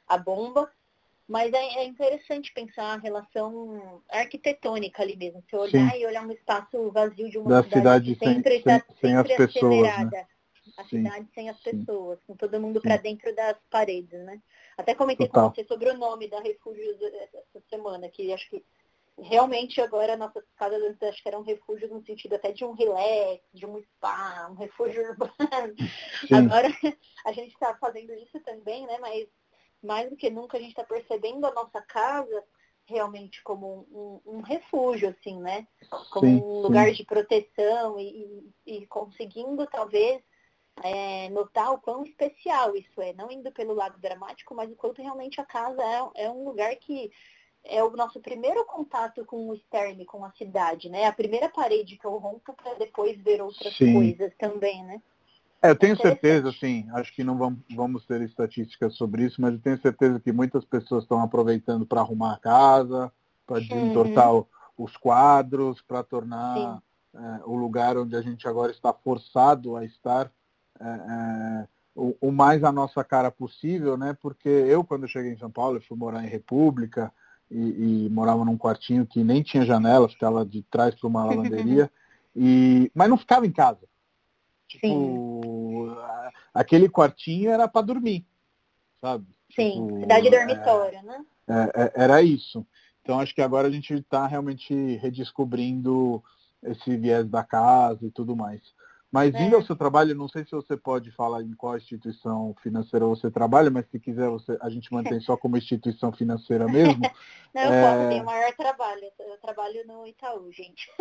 a 0.07 0.17
bomba. 0.17 0.71
Mas 1.29 1.53
é, 1.53 1.57
é, 1.57 1.83
interessante 1.85 2.51
pensar 2.51 2.95
a 2.95 2.97
relação 2.97 4.01
arquitetônica 4.09 4.99
ali 5.03 5.15
mesmo. 5.15 5.43
Você 5.47 5.55
olhar 5.55 5.91
Sim. 5.91 5.99
e 5.99 6.05
olhar 6.07 6.25
um 6.25 6.31
espaço 6.31 6.89
vazio 6.91 7.29
de 7.29 7.37
uma 7.37 7.49
da 7.49 7.63
cidade, 7.63 8.15
cidade 8.15 8.33
sempre 8.33 8.55
está 8.55 8.79
sempre, 8.79 8.95
sem, 8.99 9.15
as 9.15 9.27
pessoas, 9.27 10.11
né? 10.11 10.27
A 10.75 10.83
Sim. 10.85 11.03
cidade 11.03 11.27
sem 11.35 11.49
as 11.49 11.59
pessoas, 11.59 12.19
com 12.25 12.35
todo 12.35 12.59
mundo 12.59 12.81
para 12.81 12.97
dentro 12.97 13.33
das 13.35 13.55
paredes, 13.69 14.19
né? 14.21 14.41
Até 14.75 14.95
comentei 14.95 15.27
Total. 15.27 15.49
com 15.49 15.55
você 15.55 15.63
sobre 15.67 15.91
o 15.91 15.97
nome 15.97 16.27
da 16.27 16.39
Refúgios 16.39 16.99
essa 16.99 17.61
semana, 17.69 18.09
que 18.09 18.33
acho 18.33 18.49
que 18.49 18.65
realmente 19.21 19.79
agora 19.81 20.17
nossas 20.17 20.43
casas 20.55 20.81
antes 20.81 21.03
acho 21.03 21.21
que 21.21 21.27
eram 21.27 21.43
refúgios 21.43 21.91
no 21.91 22.03
sentido 22.05 22.35
até 22.35 22.51
de 22.51 22.65
um 22.65 22.71
relax, 22.71 23.43
de 23.53 23.67
um 23.67 23.79
spa, 23.83 24.47
um 24.49 24.55
refúgio 24.55 25.03
urbano. 25.11 25.75
Sim. 26.27 26.33
Agora 26.33 26.69
a 27.23 27.31
gente 27.33 27.53
está 27.53 27.75
fazendo 27.75 28.13
isso 28.13 28.39
também, 28.39 28.87
né? 28.87 28.97
Mas 28.99 29.27
mais 29.81 30.09
do 30.09 30.15
que 30.15 30.29
nunca 30.29 30.57
a 30.57 30.59
gente 30.59 30.71
está 30.71 30.83
percebendo 30.83 31.45
a 31.45 31.53
nossa 31.53 31.81
casa 31.81 32.43
realmente 32.85 33.41
como 33.43 33.87
um, 33.91 34.21
um, 34.25 34.37
um 34.37 34.41
refúgio, 34.41 35.09
assim, 35.09 35.39
né? 35.39 35.67
Como 36.11 36.25
sim, 36.25 36.41
um 36.43 36.61
lugar 36.61 36.87
sim. 36.87 36.93
de 36.93 37.05
proteção 37.05 37.99
e, 37.99 38.51
e, 38.65 38.77
e 38.77 38.87
conseguindo 38.87 39.65
talvez 39.67 40.21
é, 40.83 41.29
notar 41.29 41.71
o 41.71 41.79
quão 41.79 42.03
especial 42.03 42.75
isso 42.75 43.01
é, 43.01 43.13
não 43.13 43.31
indo 43.31 43.51
pelo 43.51 43.73
lado 43.73 43.99
dramático, 43.99 44.55
mas 44.55 44.71
o 44.71 44.75
quanto 44.75 45.01
realmente 45.01 45.39
a 45.39 45.45
casa 45.45 45.81
é, 46.15 46.25
é 46.25 46.29
um 46.29 46.45
lugar 46.45 46.75
que 46.77 47.11
é 47.63 47.83
o 47.83 47.91
nosso 47.91 48.19
primeiro 48.19 48.65
contato 48.65 49.23
com 49.25 49.49
o 49.49 49.53
externo, 49.53 50.05
com 50.05 50.23
a 50.23 50.31
cidade, 50.31 50.89
né? 50.89 51.05
A 51.05 51.13
primeira 51.13 51.49
parede 51.49 51.97
que 51.97 52.05
eu 52.05 52.17
rompo 52.17 52.53
para 52.53 52.73
depois 52.75 53.21
ver 53.21 53.41
outras 53.41 53.75
sim. 53.75 53.93
coisas 53.93 54.33
também, 54.37 54.83
né? 54.83 55.01
É, 55.61 55.69
eu 55.69 55.75
tenho 55.75 55.97
certeza, 55.97 56.53
sim, 56.53 56.87
acho 56.93 57.13
que 57.13 57.23
não 57.23 57.37
vamos, 57.75 58.05
ter 58.05 58.21
estatísticas 58.21 58.95
sobre 58.95 59.25
isso, 59.25 59.41
mas 59.41 59.53
eu 59.53 59.59
tenho 59.59 59.81
certeza 59.81 60.19
que 60.19 60.31
muitas 60.31 60.63
pessoas 60.63 61.03
estão 61.03 61.21
aproveitando 61.21 61.85
para 61.85 61.99
arrumar 61.99 62.33
a 62.33 62.39
casa, 62.39 63.11
para 63.45 63.59
desentortar 63.59 64.33
uhum. 64.33 64.45
os 64.77 64.95
quadros, 64.95 65.81
para 65.81 66.01
tornar 66.01 66.81
é, 67.13 67.41
o 67.45 67.55
lugar 67.55 67.97
onde 67.97 68.15
a 68.15 68.21
gente 68.21 68.47
agora 68.47 68.71
está 68.71 68.93
forçado 68.93 69.75
a 69.75 69.83
estar 69.83 70.31
é, 70.79 70.85
é, 70.85 71.67
o, 71.93 72.15
o, 72.21 72.31
mais 72.31 72.63
a 72.63 72.71
nossa 72.71 73.03
cara 73.03 73.29
possível, 73.29 73.97
né? 73.97 74.15
Porque 74.21 74.47
eu, 74.47 74.83
quando 74.83 75.03
eu 75.03 75.09
cheguei 75.09 75.33
em 75.33 75.37
São 75.37 75.51
Paulo, 75.51 75.77
eu 75.77 75.81
fui 75.81 75.97
morar 75.97 76.23
em 76.23 76.29
República 76.29 77.11
e, 77.51 78.05
e 78.05 78.09
morava 78.09 78.45
num 78.45 78.57
quartinho 78.57 79.05
que 79.05 79.25
nem 79.25 79.43
tinha 79.43 79.65
janela, 79.65 80.07
ficava 80.07 80.45
de 80.45 80.61
trás 80.63 80.95
para 80.95 81.07
uma 81.07 81.25
lavanderia, 81.25 81.91
e, 82.33 82.89
mas 82.95 83.09
não 83.09 83.17
ficava 83.17 83.45
em 83.45 83.51
casa. 83.51 83.89
Tipo, 84.69 84.87
Sim. 84.87 85.95
aquele 86.53 86.87
quartinho 86.87 87.49
era 87.49 87.67
para 87.67 87.81
dormir, 87.81 88.23
sabe? 89.01 89.25
Sim, 89.55 89.87
tipo, 89.87 89.99
cidade 90.01 90.27
é, 90.27 90.31
dormitório, 90.31 91.03
né? 91.03 91.25
É, 91.47 91.81
é, 91.83 92.03
era 92.03 92.21
isso. 92.21 92.63
Então 93.01 93.19
acho 93.19 93.33
que 93.33 93.41
agora 93.41 93.67
a 93.67 93.71
gente 93.71 93.91
está 93.95 94.27
realmente 94.27 94.71
redescobrindo 94.97 96.23
esse 96.61 96.95
viés 96.95 97.27
da 97.27 97.43
casa 97.43 98.05
e 98.05 98.11
tudo 98.11 98.35
mais. 98.35 98.61
Mas 99.11 99.33
é. 99.33 99.41
indo 99.41 99.55
ao 99.55 99.63
seu 99.63 99.75
trabalho, 99.75 100.13
não 100.13 100.27
sei 100.27 100.45
se 100.45 100.51
você 100.51 100.77
pode 100.77 101.11
falar 101.13 101.41
em 101.41 101.53
qual 101.53 101.75
instituição 101.75 102.55
financeira 102.61 103.07
você 103.07 103.31
trabalha, 103.31 103.71
mas 103.71 103.89
se 103.89 103.99
quiser 103.99 104.29
você, 104.29 104.55
a 104.61 104.69
gente 104.69 104.93
mantém 104.93 105.19
só 105.19 105.35
como 105.35 105.57
instituição 105.57 106.11
financeira 106.11 106.67
mesmo. 106.67 107.01
não, 107.51 107.63
eu 107.63 107.73
é... 107.73 107.81
posso, 107.81 108.09
tenho 108.09 108.21
o 108.21 108.25
maior 108.27 108.53
trabalho. 108.53 109.11
Eu 109.17 109.37
trabalho 109.39 109.87
no 109.87 110.05
Itaú, 110.05 110.51
gente. 110.51 110.91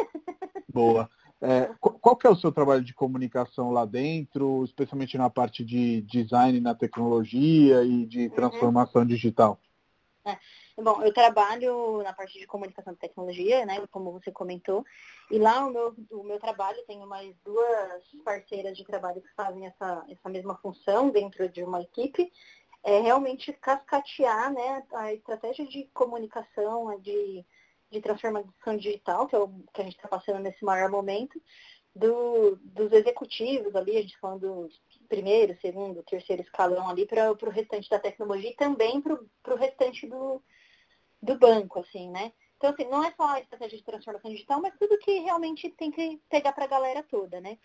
Boa. 0.72 1.10
É, 1.40 1.70
qual 1.80 2.16
que 2.16 2.26
é 2.26 2.30
o 2.30 2.36
seu 2.36 2.50
trabalho 2.50 2.82
de 2.82 2.92
comunicação 2.92 3.70
lá 3.70 3.84
dentro, 3.84 4.64
especialmente 4.64 5.16
na 5.16 5.30
parte 5.30 5.64
de 5.64 6.02
design 6.02 6.60
na 6.60 6.74
tecnologia 6.74 7.84
e 7.84 8.04
de 8.06 8.26
uhum. 8.26 8.30
transformação 8.30 9.02
uhum. 9.02 9.08
digital? 9.08 9.60
É. 10.24 10.36
Bom, 10.80 11.02
eu 11.02 11.12
trabalho 11.12 12.02
na 12.02 12.12
parte 12.12 12.38
de 12.38 12.46
comunicação 12.46 12.92
e 12.92 12.96
tecnologia, 12.96 13.66
né, 13.66 13.84
como 13.90 14.12
você 14.12 14.30
comentou, 14.30 14.84
e 15.28 15.38
lá 15.38 15.66
o 15.66 15.72
meu, 15.72 15.94
o 16.12 16.22
meu 16.22 16.38
trabalho, 16.38 16.84
tenho 16.86 17.04
mais 17.06 17.34
duas 17.44 18.04
parceiras 18.24 18.76
de 18.76 18.84
trabalho 18.84 19.20
que 19.20 19.34
fazem 19.34 19.66
essa, 19.66 20.04
essa 20.08 20.28
mesma 20.28 20.56
função 20.56 21.10
dentro 21.10 21.48
de 21.48 21.64
uma 21.64 21.82
equipe, 21.82 22.32
é 22.84 23.00
realmente 23.00 23.52
cascatear 23.54 24.52
né, 24.52 24.84
a 24.92 25.12
estratégia 25.12 25.66
de 25.66 25.84
comunicação, 25.92 26.96
de 27.00 27.44
de 27.90 28.00
transformação 28.00 28.76
digital, 28.76 29.26
que 29.26 29.34
é 29.34 29.38
o 29.38 29.48
que 29.72 29.80
a 29.80 29.84
gente 29.84 29.96
está 29.96 30.08
passando 30.08 30.40
nesse 30.40 30.64
maior 30.64 30.90
momento, 30.90 31.40
do, 31.94 32.56
dos 32.56 32.92
executivos 32.92 33.74
ali, 33.74 33.96
a 33.96 34.02
gente 34.02 34.18
falando 34.18 34.68
do 34.68 34.68
primeiro, 35.08 35.58
segundo, 35.60 36.02
terceiro 36.04 36.42
escalão 36.42 36.88
ali 36.88 37.06
para 37.06 37.32
o 37.32 37.50
restante 37.50 37.88
da 37.90 37.98
tecnologia 37.98 38.50
e 38.50 38.56
também 38.56 39.00
para 39.00 39.14
o 39.14 39.56
restante 39.56 40.06
do, 40.06 40.42
do 41.20 41.38
banco, 41.38 41.80
assim, 41.80 42.08
né? 42.10 42.32
Então, 42.56 42.70
assim, 42.70 42.84
não 42.88 43.04
é 43.04 43.12
só 43.12 43.26
a 43.26 43.40
estratégia 43.40 43.78
de 43.78 43.84
transformação 43.84 44.30
digital, 44.30 44.60
mas 44.60 44.76
tudo 44.78 44.98
que 44.98 45.20
realmente 45.20 45.70
tem 45.70 45.90
que 45.90 46.20
pegar 46.28 46.52
para 46.52 46.64
a 46.64 46.68
galera 46.68 47.02
toda, 47.02 47.40
né? 47.40 47.58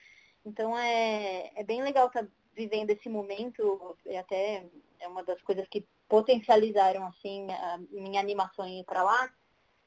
Então, 0.45 0.77
é, 0.77 1.51
é 1.55 1.63
bem 1.63 1.81
legal 1.81 2.07
estar 2.07 2.23
tá 2.23 2.29
vivendo 2.55 2.91
esse 2.91 3.09
momento, 3.09 3.97
é 4.05 4.19
até 4.19 4.65
é 4.99 5.07
uma 5.07 5.23
das 5.23 5.41
coisas 5.41 5.67
que 5.67 5.85
potencializaram, 6.07 7.05
assim, 7.07 7.47
a 7.51 7.77
minha 7.91 8.19
animação 8.19 8.67
ir 8.67 8.85
para 8.85 9.03
lá, 9.03 9.33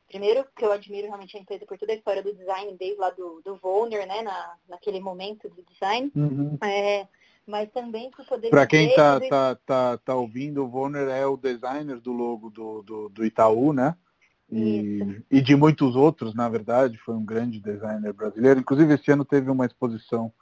Primeiro, 0.09 0.47
que 0.57 0.65
eu 0.65 0.73
admiro 0.73 1.09
realmente 1.09 1.37
a 1.37 1.41
empresa 1.41 1.67
por 1.67 1.77
toda 1.77 1.93
a 1.93 1.97
história 1.97 2.23
do 2.23 2.35
design, 2.35 2.77
desde 2.79 2.99
lá 2.99 3.11
do, 3.11 3.41
do 3.45 3.57
Volner, 3.57 4.07
né, 4.07 4.23
na, 4.23 4.55
naquele 4.69 5.01
momento 5.01 5.49
do 5.49 5.63
design. 5.65 6.13
Uhum. 6.15 6.57
É, 6.63 7.07
mas 7.47 7.71
também 7.73 8.11
por 8.11 8.25
poder... 8.25 8.51
Para 8.51 8.67
quem 8.67 8.89
está 8.89 9.21
tá, 9.21 9.55
tá, 9.67 9.99
tá 9.99 10.15
ouvindo, 10.15 10.65
o 10.65 10.69
Volner 10.69 11.09
é 11.09 11.27
o 11.27 11.37
designer 11.37 11.99
do 12.01 12.13
logo 12.13 12.51
do, 12.51 12.83
do, 12.83 13.09
do 13.09 13.25
Itaú, 13.25 13.73
né? 13.73 13.97
E, 14.51 15.23
e, 15.29 15.41
de 15.41 15.57
muitos 15.57 15.97
outros, 15.97 16.33
na 16.33 16.49
verdade, 16.49 16.97
foi 16.99 17.17
um 17.17 17.25
grande 17.25 17.59
designer 17.59 18.13
brasileiro. 18.13 18.61
Inclusive, 18.61 18.95
esse 18.95 19.11
ano 19.11 19.25
teve 19.25 19.51
uma 19.51 19.67
exposição, 19.67 20.33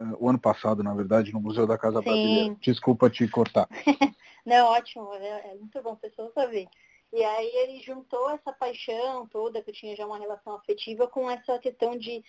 uh, 0.00 0.16
o 0.20 0.28
ano 0.28 0.38
passado, 0.38 0.84
na 0.84 0.94
verdade, 0.94 1.32
no 1.32 1.40
Museu 1.40 1.66
da 1.66 1.76
Casa 1.76 1.98
Sim. 1.98 2.04
Brasileira. 2.04 2.56
Desculpa 2.60 3.10
te 3.10 3.26
cortar. 3.26 3.68
Não, 4.46 4.68
ótimo, 4.68 5.12
é, 5.14 5.50
é 5.50 5.54
muito 5.56 5.82
bom 5.82 5.96
pessoas 5.96 6.32
saber. 6.32 6.68
E 7.12 7.24
aí 7.24 7.50
ele 7.54 7.80
juntou 7.80 8.30
essa 8.30 8.52
paixão 8.52 9.26
toda, 9.26 9.62
que 9.62 9.70
eu 9.70 9.74
tinha 9.74 9.96
já 9.96 10.06
uma 10.06 10.18
relação 10.18 10.54
afetiva, 10.54 11.08
com 11.08 11.28
essa 11.28 11.58
questão 11.58 11.96
de 11.96 12.22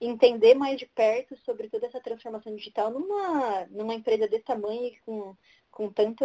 entender 0.00 0.54
mais 0.54 0.78
de 0.78 0.86
perto 0.86 1.36
sobre 1.38 1.68
toda 1.68 1.86
essa 1.86 2.00
transformação 2.00 2.54
digital 2.54 2.90
numa, 2.90 3.66
numa 3.66 3.94
empresa 3.94 4.28
desse 4.28 4.44
tamanho 4.44 4.84
e 4.84 4.96
com, 5.00 5.36
com 5.70 5.90
tanto, 5.90 6.24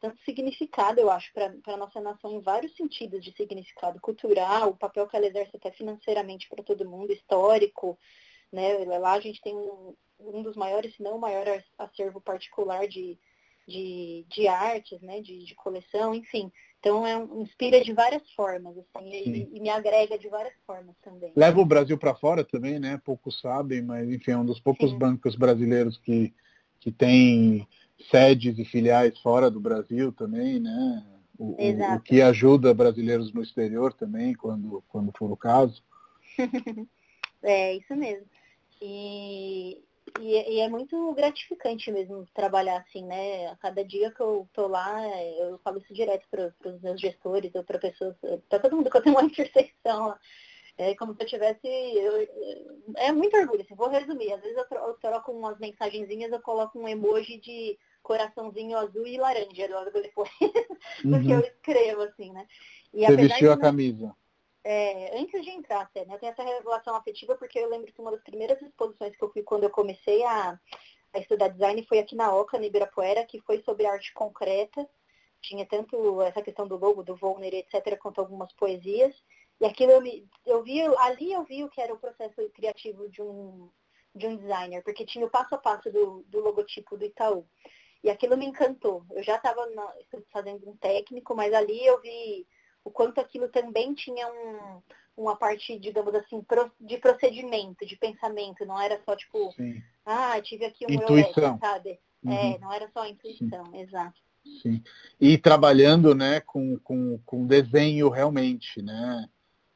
tanto 0.00 0.16
significado, 0.22 1.00
eu 1.00 1.10
acho, 1.10 1.32
para 1.32 1.52
a 1.66 1.76
nossa 1.76 2.00
nação 2.00 2.30
em 2.30 2.40
vários 2.40 2.74
sentidos 2.76 3.24
de 3.24 3.32
significado 3.32 4.00
cultural, 4.00 4.70
o 4.70 4.76
papel 4.76 5.08
que 5.08 5.16
ela 5.16 5.26
exerce 5.26 5.56
até 5.56 5.72
financeiramente 5.72 6.48
para 6.48 6.62
todo 6.62 6.88
mundo, 6.88 7.12
histórico. 7.12 7.98
Né? 8.52 8.84
Lá 8.84 9.12
a 9.12 9.20
gente 9.20 9.40
tem 9.40 9.56
um, 9.56 9.94
um 10.20 10.42
dos 10.42 10.54
maiores, 10.54 10.94
se 10.94 11.02
não 11.02 11.16
o 11.16 11.20
maior 11.20 11.46
acervo 11.78 12.20
particular 12.20 12.86
de, 12.86 13.18
de, 13.66 14.24
de 14.28 14.46
artes, 14.46 15.00
né? 15.02 15.20
de, 15.20 15.44
de 15.44 15.54
coleção, 15.56 16.14
enfim. 16.14 16.52
Então, 16.80 17.06
é, 17.06 17.14
inspira 17.38 17.84
de 17.84 17.92
várias 17.92 18.22
formas, 18.32 18.74
assim, 18.78 19.10
e, 19.10 19.50
e, 19.52 19.60
me 19.60 19.68
agrega 19.68 20.18
de 20.18 20.28
várias 20.28 20.54
formas 20.66 20.96
também. 21.02 21.30
Leva 21.36 21.60
o 21.60 21.66
Brasil 21.66 21.98
para 21.98 22.14
fora 22.14 22.42
também, 22.42 22.80
né? 22.80 22.98
Poucos 23.04 23.38
sabem, 23.38 23.82
mas, 23.82 24.10
enfim, 24.10 24.30
é 24.30 24.38
um 24.38 24.46
dos 24.46 24.58
poucos 24.58 24.90
Sim. 24.90 24.98
bancos 24.98 25.36
brasileiros 25.36 25.98
que, 25.98 26.32
que 26.80 26.90
tem 26.90 27.68
sedes 28.10 28.58
e 28.58 28.64
filiais 28.64 29.18
fora 29.20 29.50
do 29.50 29.60
Brasil 29.60 30.10
também, 30.10 30.58
né? 30.58 31.04
O, 31.38 31.50
o, 31.50 31.96
o 31.96 32.00
que 32.00 32.22
ajuda 32.22 32.72
brasileiros 32.72 33.30
no 33.30 33.42
exterior 33.42 33.92
também, 33.92 34.32
quando, 34.34 34.82
quando 34.88 35.12
for 35.18 35.30
o 35.30 35.36
caso. 35.36 35.82
é, 37.42 37.76
isso 37.76 37.94
mesmo. 37.94 38.24
E, 38.80 39.84
e, 40.18 40.56
e, 40.56 40.60
é 40.60 40.68
muito 40.68 41.12
gratificante 41.14 41.90
mesmo 41.90 42.26
trabalhar 42.34 42.78
assim, 42.78 43.04
né? 43.04 43.48
A 43.48 43.56
cada 43.56 43.84
dia 43.84 44.10
que 44.10 44.20
eu 44.20 44.48
tô 44.52 44.66
lá, 44.66 45.00
eu 45.38 45.58
falo 45.58 45.78
isso 45.78 45.92
direto 45.92 46.26
para 46.30 46.52
os 46.64 46.80
meus 46.80 47.00
gestores 47.00 47.54
ou 47.54 47.62
para 47.62 47.78
pessoas, 47.78 48.16
para 48.48 48.58
todo 48.58 48.76
mundo 48.76 48.90
que 48.90 48.96
eu 48.96 49.02
tenho 49.02 49.16
uma 49.16 49.24
intersecção 49.24 50.14
É 50.76 50.94
como 50.94 51.14
se 51.14 51.22
eu 51.22 51.26
tivesse. 51.26 51.66
Eu, 51.66 52.28
é 52.96 53.12
muito 53.12 53.36
orgulho, 53.36 53.62
assim, 53.62 53.74
vou 53.74 53.88
resumir. 53.88 54.32
Às 54.32 54.40
vezes 54.40 54.56
eu, 54.56 54.68
troco, 54.68 54.88
eu 54.88 54.94
troco 54.94 55.32
umas 55.32 55.58
mensagenzinhas, 55.58 56.32
eu 56.32 56.40
coloco 56.40 56.78
um 56.78 56.88
emoji 56.88 57.38
de 57.38 57.78
coraçãozinho 58.02 58.78
azul 58.78 59.06
e 59.06 59.18
laranja 59.18 59.68
logo 59.68 59.90
depois 59.90 60.30
uhum. 61.04 61.10
do 61.10 61.20
que 61.20 61.30
eu 61.30 61.40
escrevo, 61.40 62.02
assim, 62.02 62.32
né? 62.32 62.46
E 62.92 63.06
Você 63.06 63.16
vestiu 63.16 63.52
a 63.52 63.58
camisa 63.58 64.14
é, 64.62 65.18
antes 65.18 65.42
de 65.42 65.50
entrar 65.50 65.90
né, 65.94 66.04
eu 66.08 66.18
tenho 66.18 66.32
essa 66.32 66.42
revelação 66.42 66.94
afetiva 66.94 67.34
porque 67.36 67.58
eu 67.58 67.68
lembro 67.68 67.92
que 67.92 68.00
uma 68.00 68.10
das 68.10 68.22
primeiras 68.22 68.60
exposições 68.60 69.16
que 69.16 69.24
eu 69.24 69.32
fui 69.32 69.42
quando 69.42 69.64
eu 69.64 69.70
comecei 69.70 70.22
a, 70.24 70.58
a 71.12 71.18
estudar 71.18 71.48
design 71.48 71.84
foi 71.86 71.98
aqui 71.98 72.14
na 72.14 72.34
Oca, 72.34 72.58
no 72.58 72.64
Ibirapuera, 72.64 73.24
que 73.24 73.40
foi 73.40 73.62
sobre 73.62 73.86
arte 73.86 74.12
concreta. 74.12 74.88
Tinha 75.40 75.66
tanto 75.66 76.20
essa 76.22 76.42
questão 76.42 76.68
do 76.68 76.76
logo, 76.76 77.02
do 77.02 77.16
Volner, 77.16 77.54
etc., 77.54 77.98
quanto 77.98 78.20
algumas 78.20 78.52
poesias. 78.52 79.14
E 79.60 79.64
aquilo 79.64 79.92
eu, 79.92 80.00
me, 80.00 80.28
eu 80.46 80.62
vi, 80.62 80.80
ali 80.98 81.32
eu 81.32 81.42
vi 81.44 81.64
o 81.64 81.68
que 81.68 81.80
era 81.80 81.92
o 81.92 81.98
processo 81.98 82.48
criativo 82.50 83.08
de 83.08 83.22
um, 83.22 83.70
de 84.14 84.26
um 84.26 84.36
designer, 84.36 84.82
porque 84.82 85.04
tinha 85.04 85.26
o 85.26 85.30
passo 85.30 85.54
a 85.54 85.58
passo 85.58 85.90
do, 85.90 86.22
do 86.28 86.40
logotipo 86.40 86.96
do 86.96 87.04
Itaú. 87.04 87.46
E 88.02 88.10
aquilo 88.10 88.36
me 88.36 88.46
encantou. 88.46 89.04
Eu 89.10 89.22
já 89.22 89.36
estava 89.36 89.66
fazendo 90.32 90.68
um 90.68 90.76
técnico, 90.76 91.34
mas 91.34 91.52
ali 91.52 91.84
eu 91.84 92.00
vi 92.00 92.46
o 92.84 92.90
quanto 92.90 93.20
aquilo 93.20 93.48
também 93.48 93.94
tinha 93.94 94.26
um, 94.26 94.80
uma 95.16 95.36
parte, 95.36 95.78
digamos 95.78 96.14
assim, 96.14 96.44
de 96.80 96.98
procedimento, 96.98 97.86
de 97.86 97.96
pensamento, 97.96 98.64
não 98.64 98.80
era 98.80 99.00
só 99.04 99.14
tipo, 99.14 99.52
Sim. 99.52 99.82
ah, 100.04 100.40
tive 100.40 100.64
aqui 100.64 100.86
um 100.88 100.92
intuição. 100.92 101.58
sabe? 101.58 101.98
É, 102.24 102.28
uhum. 102.28 102.54
É, 102.54 102.58
não 102.58 102.72
era 102.72 102.88
só 102.92 103.06
intuição, 103.06 103.66
Sim. 103.66 103.80
exato. 103.80 104.20
Sim. 104.62 104.82
E 105.20 105.36
trabalhando, 105.36 106.14
né, 106.14 106.40
com, 106.40 106.78
com, 106.78 107.18
com 107.24 107.46
desenho 107.46 108.08
realmente, 108.08 108.80
né? 108.82 109.28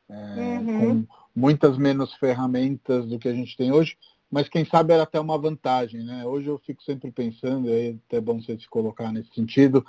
É, 0.08 0.14
uhum. 0.14 1.04
Com 1.04 1.06
muitas 1.34 1.76
menos 1.78 2.14
ferramentas 2.14 3.06
do 3.06 3.18
que 3.18 3.28
a 3.28 3.34
gente 3.34 3.56
tem 3.56 3.72
hoje, 3.72 3.96
mas 4.30 4.48
quem 4.48 4.64
sabe 4.64 4.92
era 4.92 5.04
até 5.04 5.20
uma 5.20 5.38
vantagem, 5.38 6.02
né? 6.02 6.24
Hoje 6.26 6.48
eu 6.48 6.58
fico 6.58 6.82
sempre 6.82 7.10
pensando, 7.10 7.70
é 7.70 7.94
até 8.06 8.20
bom 8.20 8.40
você 8.40 8.58
se 8.58 8.68
colocar 8.68 9.12
nesse 9.12 9.32
sentido, 9.34 9.84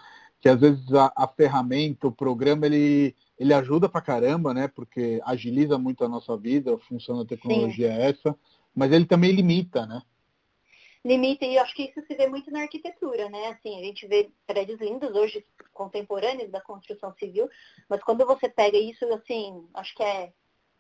que 0.46 0.50
às 0.50 0.60
vezes 0.60 0.94
a, 0.94 1.12
a, 1.16 1.28
ferramenta, 1.28 2.06
o 2.06 2.12
programa, 2.12 2.68
ele, 2.68 3.16
ele 3.36 3.52
ajuda 3.52 3.90
pra 3.90 4.00
caramba, 4.00 4.54
né? 4.54 4.68
Porque 4.68 5.20
agiliza 5.26 5.76
muito 5.76 6.06
a 6.06 6.08
nossa 6.08 6.38
vida, 6.38 6.76
a 6.76 6.78
função 6.78 7.18
da 7.18 7.26
tecnologia 7.26 7.88
Sim. 7.92 7.98
é 7.98 8.10
essa, 8.12 8.38
mas 8.76 8.92
ele 8.92 9.06
também 9.06 9.32
limita, 9.32 9.88
né? 9.88 10.04
Limita, 11.04 11.46
e 11.46 11.58
acho 11.58 11.74
que 11.74 11.86
isso 11.86 12.00
se 12.06 12.14
vê 12.14 12.28
muito 12.28 12.52
na 12.52 12.62
arquitetura, 12.62 13.28
né? 13.28 13.48
Assim, 13.48 13.80
a 13.80 13.84
gente 13.86 14.06
vê 14.06 14.30
prédios 14.46 14.80
lindos 14.80 15.16
hoje, 15.16 15.44
contemporâneos 15.74 16.52
da 16.52 16.62
construção 16.62 17.12
civil, 17.18 17.50
mas 17.90 18.04
quando 18.04 18.24
você 18.24 18.48
pega 18.48 18.78
isso, 18.78 19.04
assim, 19.16 19.66
acho 19.74 19.96
que 19.96 20.04
é 20.04 20.32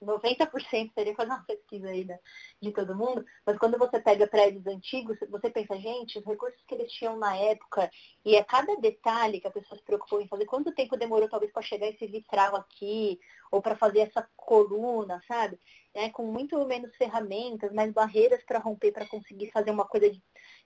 90% 0.06 0.92
teria 0.94 1.14
que 1.14 1.18
fazer 1.18 1.32
uma 1.32 1.44
pesquisa 1.44 1.90
aí 1.90 2.06
né, 2.06 2.20
de 2.62 2.72
todo 2.72 2.96
mundo, 2.96 3.26
mas 3.46 3.58
quando 3.58 3.78
você 3.78 4.00
pega 4.00 4.28
prédios 4.28 4.66
antigos, 4.68 5.18
você 5.30 5.50
pensa, 5.50 5.78
gente, 5.78 6.20
os 6.20 6.26
recursos 6.26 6.62
que 6.68 6.76
eles 6.76 6.92
tinham 6.92 7.18
na 7.18 7.36
época, 7.36 7.90
e 8.24 8.36
é 8.36 8.44
cada 8.44 8.76
detalhe 8.78 9.40
que 9.40 9.48
a 9.48 9.52
pessoa 9.52 9.78
se 9.78 9.84
preocupou 9.84 10.22
em 10.22 10.28
fazer, 10.28 10.46
quanto 10.46 10.74
tempo 10.74 10.98
demorou 10.98 11.28
talvez 11.30 11.52
para 11.52 11.62
chegar 11.62 11.88
esse 11.88 12.06
vitral 12.08 12.56
aqui, 12.56 13.20
ou 13.52 13.62
para 13.62 13.76
fazer 13.76 14.02
essa 14.02 14.28
coluna, 14.36 15.22
sabe? 15.28 15.60
É, 15.94 16.10
com 16.10 16.26
muito 16.26 16.64
menos 16.66 16.96
ferramentas, 16.96 17.72
mais 17.72 17.92
barreiras 17.94 18.44
para 18.44 18.60
romper, 18.60 18.92
para 18.92 19.08
conseguir 19.08 19.50
fazer 19.52 19.72
uma 19.72 19.86
coisa 19.86 20.12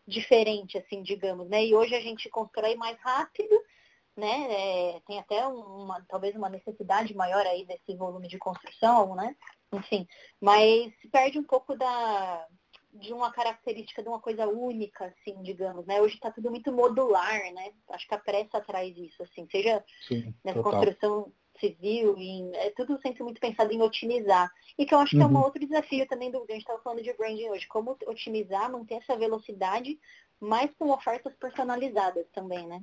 diferente, 0.07 0.77
assim, 0.77 1.03
digamos, 1.03 1.47
né? 1.47 1.63
E 1.65 1.75
hoje 1.75 1.95
a 1.95 2.01
gente 2.01 2.29
constrói 2.29 2.75
mais 2.75 2.97
rápido, 2.99 3.55
né? 4.19 4.47
É, 4.51 4.99
tem 5.07 5.17
até 5.19 5.47
uma, 5.47 6.05
talvez 6.07 6.35
uma 6.35 6.49
necessidade 6.49 7.15
maior 7.15 7.45
aí 7.45 7.65
desse 7.65 7.95
volume 7.95 8.27
de 8.27 8.37
construção, 8.37 9.15
né? 9.15 9.35
Enfim, 9.71 10.07
mas 10.41 10.91
perde 11.11 11.39
um 11.39 11.43
pouco 11.43 11.75
da, 11.75 12.45
de 12.93 13.13
uma 13.13 13.31
característica 13.31 14.01
de 14.01 14.09
uma 14.09 14.19
coisa 14.19 14.47
única, 14.47 15.05
assim, 15.05 15.41
digamos, 15.41 15.85
né? 15.85 16.01
Hoje 16.01 16.15
está 16.15 16.31
tudo 16.31 16.49
muito 16.49 16.71
modular, 16.71 17.39
né? 17.53 17.71
Acho 17.89 18.07
que 18.07 18.15
a 18.15 18.19
pressa 18.19 18.61
traz 18.61 18.95
isso, 18.97 19.23
assim, 19.23 19.47
seja 19.49 19.83
Sim, 20.07 20.33
nessa 20.43 20.61
total. 20.61 20.81
construção 20.81 21.31
civil, 21.59 22.15
em, 22.17 22.51
é 22.55 22.71
tudo 22.71 22.99
sempre 23.01 23.21
muito 23.23 23.39
pensado 23.39 23.71
em 23.71 23.81
otimizar. 23.81 24.49
E 24.77 24.85
que 24.85 24.93
eu 24.93 24.99
acho 24.99 25.15
que 25.15 25.21
é 25.21 25.25
um 25.25 25.33
uhum. 25.33 25.43
outro 25.43 25.65
desafio 25.65 26.07
também 26.07 26.31
do 26.31 26.37
a 26.37 26.51
gente 26.51 26.61
estava 26.61 26.81
falando 26.81 27.03
de 27.03 27.13
branding 27.13 27.49
hoje, 27.49 27.67
como 27.67 27.97
otimizar, 28.07 28.71
manter 28.71 28.95
essa 28.95 29.17
velocidade, 29.17 29.99
mas 30.39 30.71
com 30.77 30.89
ofertas 30.89 31.35
personalizadas 31.35 32.25
também, 32.31 32.65
né? 32.65 32.81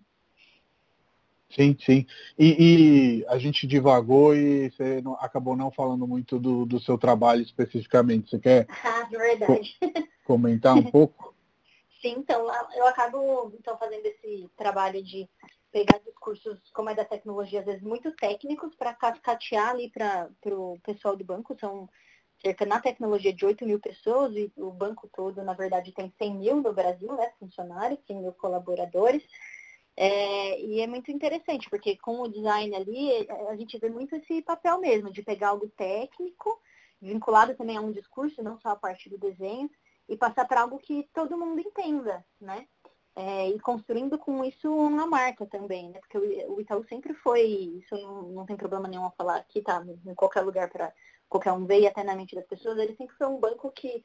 Sim, 1.51 1.77
sim. 1.81 2.07
E, 2.39 3.21
e, 3.21 3.27
a 3.29 3.39
gente 3.39 3.67
divagou 3.67 4.35
e 4.35 4.71
você 4.71 5.01
não, 5.01 5.15
acabou 5.15 5.57
não 5.57 5.71
falando 5.71 6.07
muito 6.07 6.39
do, 6.39 6.67
do 6.67 6.81
seu 6.81 6.99
trabalho 6.99 7.43
especificamente. 7.43 8.31
Você 8.31 8.39
quer 8.39 8.67
ah, 8.85 9.07
verdade. 9.11 9.77
Co 9.81 9.87
comentar 10.25 10.77
um 10.77 10.91
pouco? 10.91 11.35
Sim, 12.03 12.17
então 12.19 12.47
eu 12.75 12.87
acabo 12.87 13.53
então 13.59 13.79
fazendo 13.79 14.05
esse 14.07 14.51
trabalho 14.57 15.03
de 15.03 15.29
pegar 15.73 15.99
discursos 15.99 16.59
como 16.73 16.91
é 16.91 16.95
da 16.95 17.05
tecnologia, 17.05 17.61
às 17.61 17.67
vezes 17.67 17.83
muito 17.83 18.11
técnicos, 18.13 18.75
para 18.75 18.95
cascatear 18.95 19.71
ali 19.71 19.91
para 19.91 20.29
o 20.47 20.79
pessoal 20.83 21.17
do 21.17 21.25
banco. 21.25 21.57
São 21.59 21.89
cerca 22.43 22.67
na 22.67 22.81
tecnologia 22.81 23.33
de 23.33 23.45
8 23.45 23.65
mil 23.65 23.81
pessoas 23.81 24.35
e 24.37 24.53
o 24.57 24.71
banco 24.71 25.09
todo, 25.15 25.43
na 25.43 25.55
verdade, 25.55 25.93
tem 25.93 26.13
100 26.19 26.35
mil 26.35 26.57
no 26.63 26.73
Brasil, 26.73 27.13
né, 27.15 27.33
funcionários, 27.39 28.01
100 28.07 28.21
mil 28.21 28.33
colaboradores. 28.33 29.23
É, 29.97 30.61
e 30.61 30.81
é 30.81 30.87
muito 30.87 31.11
interessante, 31.11 31.71
porque 31.71 31.97
com 31.97 32.21
o 32.21 32.29
design 32.29 32.77
ali, 32.77 33.27
a 33.49 33.57
gente 33.57 33.79
vê 33.79 33.89
muito 33.89 34.15
esse 34.15 34.43
papel 34.43 34.79
mesmo, 34.79 35.11
de 35.11 35.23
pegar 35.23 35.49
algo 35.49 35.69
técnico, 35.71 36.61
vinculado 37.01 37.55
também 37.55 37.79
a 37.79 37.81
um 37.81 37.93
discurso, 37.93 38.43
não 38.43 38.59
só 38.61 38.71
a 38.71 38.77
parte 38.77 39.09
do 39.09 39.17
desenho, 39.17 39.71
e 40.09 40.17
passar 40.17 40.47
para 40.47 40.61
algo 40.61 40.79
que 40.79 41.09
todo 41.15 41.39
mundo 41.39 41.61
entenda, 41.61 42.25
né? 42.41 42.67
É, 43.19 43.49
e 43.49 43.59
construindo 43.61 44.19
com 44.19 44.45
isso 44.45 44.71
uma 44.71 45.07
marca 45.07 45.47
também, 45.47 45.89
né? 45.89 45.99
Porque 46.01 46.19
o 46.19 46.61
Itaú 46.61 46.85
sempre 46.85 47.15
foi, 47.15 47.43
isso 47.43 47.97
não, 47.97 48.23
não 48.25 48.47
tem 48.47 48.57
problema 48.57 48.87
nenhum 48.87 49.07
a 49.07 49.11
falar 49.13 49.37
aqui, 49.37 49.63
tá? 49.63 49.83
Em 50.07 50.15
qualquer 50.15 50.43
lugar 50.43 50.69
para 50.69 50.93
qualquer 51.27 51.53
um 51.53 51.65
ver 51.65 51.81
e 51.81 51.87
até 51.87 52.05
na 52.05 52.15
mente 52.15 52.35
das 52.35 52.47
pessoas, 52.47 52.77
ele 52.79 52.95
sempre 52.95 53.17
foi 53.17 53.27
um 53.27 53.41
banco 53.41 53.73
que 53.73 54.05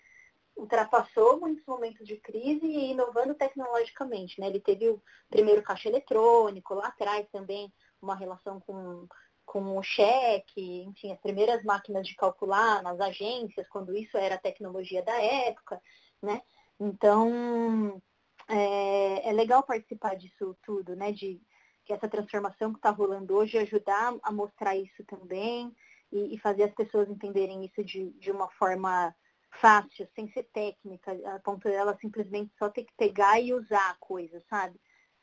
ultrapassou 0.62 1.40
muitos 1.40 1.66
momentos 1.66 2.08
de 2.08 2.18
crise 2.18 2.66
e 2.66 2.92
inovando 2.92 3.34
tecnologicamente. 3.34 4.40
Né? 4.40 4.48
Ele 4.48 4.60
teve 4.60 4.90
o 4.90 5.02
primeiro 5.30 5.64
caixa 5.64 5.90
eletrônico, 5.90 6.76
lá 6.76 6.88
atrás 6.88 7.28
também 7.32 7.74
uma 8.00 8.16
relação 8.16 8.60
com, 8.60 9.08
com 9.44 9.78
o 9.78 9.82
cheque, 9.82 10.84
enfim, 10.84 11.12
as 11.12 11.20
primeiras 11.20 11.64
máquinas 11.64 12.08
de 12.08 12.16
calcular 12.16 12.84
nas 12.84 13.00
agências, 13.00 13.68
quando 13.70 13.96
isso 13.96 14.18
era 14.18 14.36
a 14.36 14.42
tecnologia 14.42 15.02
da 15.02 15.20
época. 15.20 15.82
Né? 16.22 16.40
Então, 16.80 18.00
é, 18.48 19.30
é 19.30 19.32
legal 19.34 19.64
participar 19.64 20.16
disso 20.16 20.56
tudo, 20.64 20.96
né? 20.96 21.12
de 21.12 21.42
que 21.84 21.94
essa 21.94 22.08
transformação 22.08 22.72
que 22.72 22.78
está 22.78 22.92
rolando 22.92 23.36
hoje 23.36 23.58
ajudar 23.58 24.16
a 24.22 24.32
mostrar 24.32 24.76
isso 24.76 25.04
também 25.06 25.76
e, 26.12 26.36
e 26.36 26.38
fazer 26.38 26.66
as 26.66 26.74
pessoas 26.76 27.10
entenderem 27.10 27.66
isso 27.66 27.84
de, 27.84 28.12
de 28.12 28.32
uma 28.32 28.48
forma 28.52 29.12
fácil, 29.52 30.08
sem 30.16 30.32
ser 30.32 30.44
técnica, 30.54 31.12
a 31.36 31.40
ponto 31.40 31.68
dela 31.68 31.98
simplesmente 32.00 32.52
só 32.58 32.70
ter 32.70 32.84
que 32.84 32.94
pegar 32.98 33.40
e 33.40 33.54
usar 33.54 33.92
a 33.92 33.96
coisa, 34.00 34.42
sabe? 34.50 34.80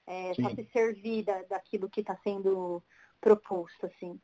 É, 0.06 0.32
só 0.34 0.48
se 0.50 0.68
servir 0.72 1.24
da, 1.24 1.42
daquilo 1.42 1.88
que 1.88 2.00
está 2.00 2.16
sendo 2.22 2.82
proposto, 3.20 3.86
assim. 3.86 4.18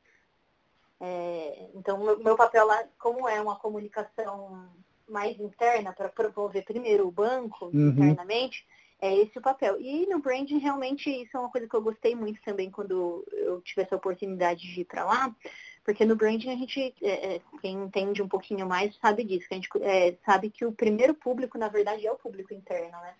É, 1.00 1.70
então, 1.74 1.98
meu, 2.02 2.18
meu 2.18 2.36
papel 2.36 2.66
lá, 2.66 2.84
como 2.98 3.28
é 3.28 3.40
uma 3.40 3.56
comunicação 3.56 4.70
mais 5.08 5.38
interna, 5.38 5.92
para 5.92 6.08
promover 6.08 6.64
primeiro 6.64 7.06
o 7.06 7.12
banco 7.12 7.66
uhum. 7.66 7.90
internamente, 7.90 8.66
é 9.00 9.14
esse 9.14 9.38
o 9.38 9.42
papel. 9.42 9.78
E 9.80 10.06
no 10.06 10.20
branding, 10.20 10.58
realmente, 10.58 11.10
isso 11.10 11.36
é 11.36 11.40
uma 11.40 11.50
coisa 11.50 11.68
que 11.68 11.76
eu 11.76 11.82
gostei 11.82 12.14
muito 12.14 12.40
também 12.42 12.70
quando 12.70 13.22
eu 13.32 13.60
tive 13.60 13.82
essa 13.82 13.96
oportunidade 13.96 14.62
de 14.62 14.80
ir 14.80 14.84
para 14.84 15.04
lá, 15.04 15.34
porque 15.85 16.05
no 16.05 16.16
branding 16.16 16.51
a 16.51 16.57
gente, 16.57 16.94
é, 17.03 17.37
é, 17.37 17.40
quem 17.61 17.75
entende 17.77 18.23
um 18.23 18.29
pouquinho 18.29 18.66
mais 18.66 18.97
sabe 18.97 19.23
disso, 19.23 19.47
que 19.47 19.55
a 19.55 19.57
gente 19.57 19.68
é, 19.83 20.16
sabe 20.25 20.51
que 20.51 20.64
o 20.64 20.73
primeiro 20.73 21.14
público, 21.14 21.59
na 21.59 21.68
verdade, 21.68 22.07
é 22.07 22.11
o 22.11 22.16
público 22.16 22.55
interno, 22.55 22.99
né? 23.01 23.14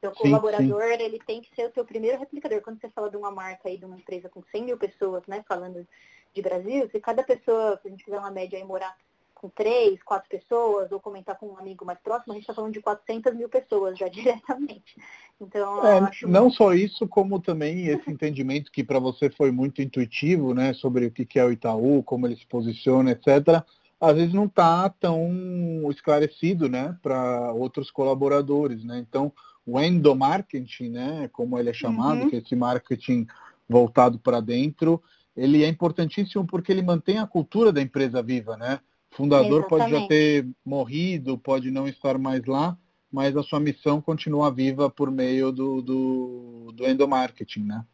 Seu 0.00 0.12
colaborador, 0.12 0.82
sim. 0.82 1.02
ele 1.02 1.18
tem 1.18 1.40
que 1.40 1.52
ser 1.54 1.68
o 1.68 1.72
seu 1.72 1.84
primeiro 1.84 2.18
replicador. 2.18 2.60
Quando 2.60 2.80
você 2.80 2.88
fala 2.90 3.10
de 3.10 3.16
uma 3.16 3.32
marca 3.32 3.68
aí, 3.68 3.76
de 3.76 3.84
uma 3.84 3.96
empresa 3.96 4.28
com 4.28 4.42
100 4.42 4.64
mil 4.64 4.78
pessoas, 4.78 5.26
né, 5.26 5.44
falando 5.48 5.86
de 6.32 6.42
Brasil, 6.42 6.88
se 6.88 7.00
cada 7.00 7.22
pessoa, 7.24 7.78
se 7.82 7.88
a 7.88 7.90
gente 7.90 8.04
fizer 8.04 8.18
uma 8.18 8.30
média 8.30 8.56
aí, 8.56 8.64
morar 8.64 8.96
com 9.38 9.48
três, 9.48 10.02
quatro 10.02 10.28
pessoas, 10.28 10.90
ou 10.90 11.00
comentar 11.00 11.38
com 11.38 11.46
um 11.46 11.58
amigo 11.58 11.84
mais 11.84 11.98
próximo, 12.00 12.32
a 12.32 12.34
gente 12.34 12.42
está 12.42 12.54
falando 12.54 12.72
de 12.72 12.80
400 12.80 13.34
mil 13.34 13.48
pessoas 13.48 13.98
já 13.98 14.08
diretamente. 14.08 14.96
Então, 15.40 15.86
é, 15.86 16.00
não 16.22 16.42
muito... 16.42 16.56
só 16.56 16.74
isso, 16.74 17.06
como 17.06 17.40
também 17.40 17.86
esse 17.86 18.10
entendimento 18.10 18.72
que 18.72 18.82
para 18.82 18.98
você 18.98 19.30
foi 19.30 19.50
muito 19.50 19.80
intuitivo, 19.80 20.52
né, 20.52 20.74
sobre 20.74 21.06
o 21.06 21.10
que 21.10 21.38
é 21.38 21.44
o 21.44 21.52
Itaú, 21.52 22.02
como 22.02 22.26
ele 22.26 22.36
se 22.36 22.46
posiciona, 22.46 23.12
etc. 23.12 23.62
Às 24.00 24.14
vezes 24.14 24.34
não 24.34 24.46
está 24.46 24.88
tão 24.90 25.88
esclarecido, 25.90 26.68
né, 26.68 26.96
para 27.00 27.52
outros 27.52 27.90
colaboradores, 27.90 28.84
né. 28.84 28.98
Então, 28.98 29.32
o 29.64 29.80
endomarketing, 29.80 30.88
né, 30.90 31.30
como 31.32 31.58
ele 31.58 31.70
é 31.70 31.74
chamado, 31.74 32.22
uhum. 32.22 32.30
que 32.30 32.36
é 32.36 32.38
esse 32.40 32.56
marketing 32.56 33.26
voltado 33.68 34.18
para 34.18 34.40
dentro, 34.40 35.00
ele 35.36 35.62
é 35.62 35.68
importantíssimo 35.68 36.44
porque 36.44 36.72
ele 36.72 36.82
mantém 36.82 37.18
a 37.18 37.26
cultura 37.26 37.72
da 37.72 37.80
empresa 37.80 38.20
viva, 38.20 38.56
né? 38.56 38.80
Fundador 39.10 39.60
Exatamente. 39.60 39.68
pode 39.68 39.90
já 39.90 40.08
ter 40.08 40.48
morrido, 40.64 41.38
pode 41.38 41.70
não 41.70 41.88
estar 41.88 42.18
mais 42.18 42.44
lá, 42.44 42.76
mas 43.10 43.36
a 43.36 43.42
sua 43.42 43.60
missão 43.60 44.00
continua 44.00 44.50
viva 44.50 44.90
por 44.90 45.10
meio 45.10 45.50
do, 45.50 45.80
do, 45.80 46.72
do 46.74 46.86
endomarketing, 46.86 47.64
né? 47.64 47.84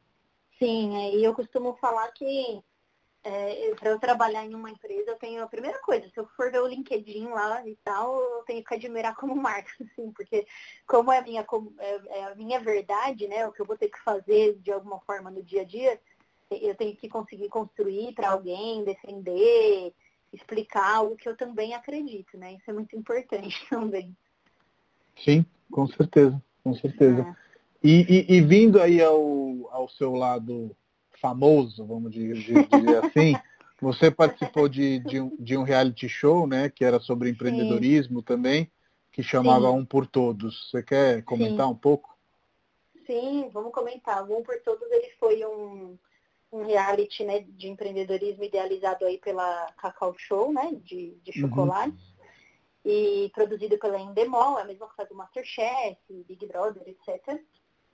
Sim, 0.58 0.96
é, 0.96 1.16
e 1.16 1.24
eu 1.24 1.34
costumo 1.34 1.76
falar 1.80 2.08
que 2.12 2.62
é, 3.24 3.74
para 3.76 3.90
eu 3.90 3.98
trabalhar 3.98 4.44
em 4.44 4.54
uma 4.54 4.70
empresa, 4.70 5.10
eu 5.10 5.18
tenho 5.18 5.42
a 5.42 5.46
primeira 5.46 5.80
coisa, 5.80 6.08
se 6.08 6.20
eu 6.20 6.26
for 6.36 6.52
ver 6.52 6.60
o 6.60 6.66
LinkedIn 6.66 7.28
lá 7.28 7.66
e 7.66 7.76
tal, 7.82 8.20
eu 8.20 8.44
tenho 8.44 8.62
que 8.62 8.74
admirar 8.74 9.14
como 9.16 9.34
marca, 9.34 9.70
assim, 9.80 10.12
porque 10.12 10.46
como 10.86 11.10
é 11.10 11.18
a 11.18 11.22
minha, 11.22 11.46
é, 11.78 12.18
é 12.18 12.24
a 12.24 12.34
minha 12.34 12.60
verdade, 12.60 13.26
né, 13.26 13.46
o 13.46 13.52
que 13.52 13.62
eu 13.62 13.66
vou 13.66 13.78
ter 13.78 13.88
que 13.88 14.02
fazer 14.02 14.58
de 14.58 14.70
alguma 14.70 15.00
forma 15.00 15.30
no 15.30 15.42
dia 15.42 15.62
a 15.62 15.64
dia, 15.64 15.98
eu 16.50 16.74
tenho 16.74 16.94
que 16.94 17.08
conseguir 17.08 17.48
construir 17.48 18.12
para 18.12 18.30
alguém, 18.30 18.84
defender, 18.84 19.92
explicar 20.34 20.96
algo 20.96 21.16
que 21.16 21.28
eu 21.28 21.36
também 21.36 21.74
acredito, 21.74 22.36
né? 22.36 22.54
Isso 22.54 22.68
é 22.68 22.72
muito 22.72 22.96
importante 22.96 23.64
também. 23.70 24.14
Sim, 25.24 25.44
com 25.70 25.86
certeza, 25.86 26.42
com 26.62 26.74
certeza. 26.74 27.22
É. 27.22 27.44
E, 27.82 28.26
e, 28.30 28.36
e, 28.36 28.40
vindo 28.40 28.80
aí 28.80 29.02
ao, 29.02 29.68
ao 29.70 29.88
seu 29.88 30.12
lado 30.14 30.74
famoso, 31.20 31.84
vamos 31.84 32.12
dizer, 32.12 32.66
dizer 32.66 33.04
assim, 33.04 33.34
você 33.80 34.10
participou 34.10 34.68
de, 34.68 34.98
de, 35.00 35.20
um, 35.20 35.36
de 35.38 35.56
um 35.56 35.62
reality 35.62 36.08
show, 36.08 36.46
né? 36.46 36.70
Que 36.70 36.84
era 36.84 36.98
sobre 36.98 37.28
empreendedorismo 37.28 38.20
Sim. 38.20 38.24
também, 38.24 38.70
que 39.12 39.22
chamava 39.22 39.70
Sim. 39.70 39.78
Um 39.78 39.84
por 39.84 40.06
Todos. 40.06 40.70
Você 40.70 40.82
quer 40.82 41.22
comentar 41.22 41.66
Sim. 41.66 41.72
um 41.72 41.76
pouco? 41.76 42.14
Sim, 43.06 43.50
vamos 43.52 43.72
comentar. 43.72 44.28
O 44.28 44.38
Um 44.38 44.42
por 44.42 44.58
Todos 44.62 44.90
ele 44.90 45.10
foi 45.18 45.44
um, 45.44 45.98
um 46.54 46.64
reality 46.64 47.24
né, 47.24 47.40
de 47.40 47.68
empreendedorismo 47.68 48.44
idealizado 48.44 49.04
aí 49.04 49.18
pela 49.18 49.72
Cacau 49.72 50.14
Show, 50.16 50.52
né, 50.52 50.70
de, 50.84 51.16
de 51.22 51.42
uhum. 51.42 51.48
chocolates, 51.48 52.00
uhum. 52.00 52.24
e 52.84 53.30
produzido 53.34 53.76
pela 53.78 53.98
Endemol, 53.98 54.58
é 54.58 54.62
a 54.62 54.64
mesma 54.64 54.86
coisa 54.86 55.08
do 55.08 55.16
Masterchef, 55.16 55.98
Big 56.08 56.46
Brother, 56.46 56.82
etc. 56.86 57.40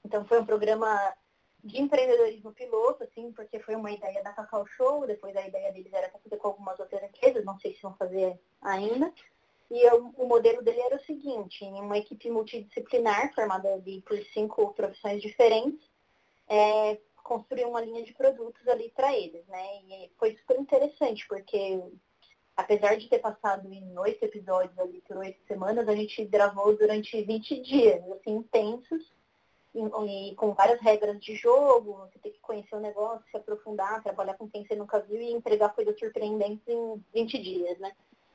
Então 0.04 0.26
foi 0.26 0.40
um 0.40 0.44
programa 0.44 1.14
de 1.64 1.80
empreendedorismo 1.80 2.52
piloto, 2.52 3.04
assim, 3.04 3.32
porque 3.32 3.58
foi 3.60 3.74
uma 3.74 3.90
ideia 3.90 4.22
da 4.22 4.32
Cacau 4.32 4.66
Show, 4.66 5.06
depois 5.06 5.34
a 5.36 5.46
ideia 5.46 5.72
deles 5.72 5.92
era 5.92 6.10
fazer 6.10 6.36
com 6.36 6.48
algumas 6.48 6.78
outras 6.78 7.02
empresas, 7.02 7.44
não 7.44 7.58
sei 7.58 7.74
se 7.74 7.82
vão 7.82 7.94
fazer 7.94 8.38
ainda. 8.60 9.12
E 9.70 9.78
eu, 9.86 10.12
o 10.16 10.26
modelo 10.26 10.62
dele 10.62 10.80
era 10.80 10.96
o 10.96 11.04
seguinte, 11.04 11.64
uma 11.64 11.96
equipe 11.96 12.30
multidisciplinar 12.30 13.32
formada 13.34 13.78
de, 13.80 14.02
por 14.06 14.18
cinco 14.34 14.74
profissões 14.74 15.22
diferentes, 15.22 15.88
é, 16.48 16.98
construir 17.30 17.64
uma 17.64 17.80
linha 17.80 18.02
de 18.02 18.12
produtos 18.12 18.66
ali 18.66 18.90
para 18.90 19.16
eles, 19.16 19.46
né? 19.46 19.64
E 19.88 20.10
foi 20.18 20.36
super 20.36 20.58
interessante, 20.58 21.24
porque 21.28 21.80
apesar 22.56 22.96
de 22.96 23.08
ter 23.08 23.20
passado 23.20 23.72
em 23.72 23.96
oito 24.00 24.24
episódios 24.24 24.76
ali 24.76 25.00
por 25.06 25.18
oito 25.18 25.38
semanas, 25.46 25.86
a 25.86 25.94
gente 25.94 26.24
gravou 26.24 26.76
durante 26.76 27.22
20 27.22 27.60
dias, 27.60 28.02
assim, 28.10 28.34
intensos, 28.34 29.12
e, 29.72 29.78
e, 29.78 30.34
com 30.34 30.52
várias 30.54 30.80
regras 30.80 31.20
de 31.20 31.36
jogo, 31.36 31.98
você 31.98 32.18
tem 32.18 32.32
que 32.32 32.40
conhecer 32.40 32.74
o 32.74 32.80
negócio, 32.80 33.24
se 33.30 33.36
aprofundar, 33.36 34.02
trabalhar 34.02 34.34
com 34.34 34.50
quem 34.50 34.66
você 34.66 34.74
nunca 34.74 34.98
viu 34.98 35.20
e 35.20 35.32
entregar 35.32 35.68
coisas 35.68 35.96
surpreendentes 36.00 36.66
em 36.66 37.00
20 37.14 37.38
dias, 37.38 37.78
né? 37.78 37.92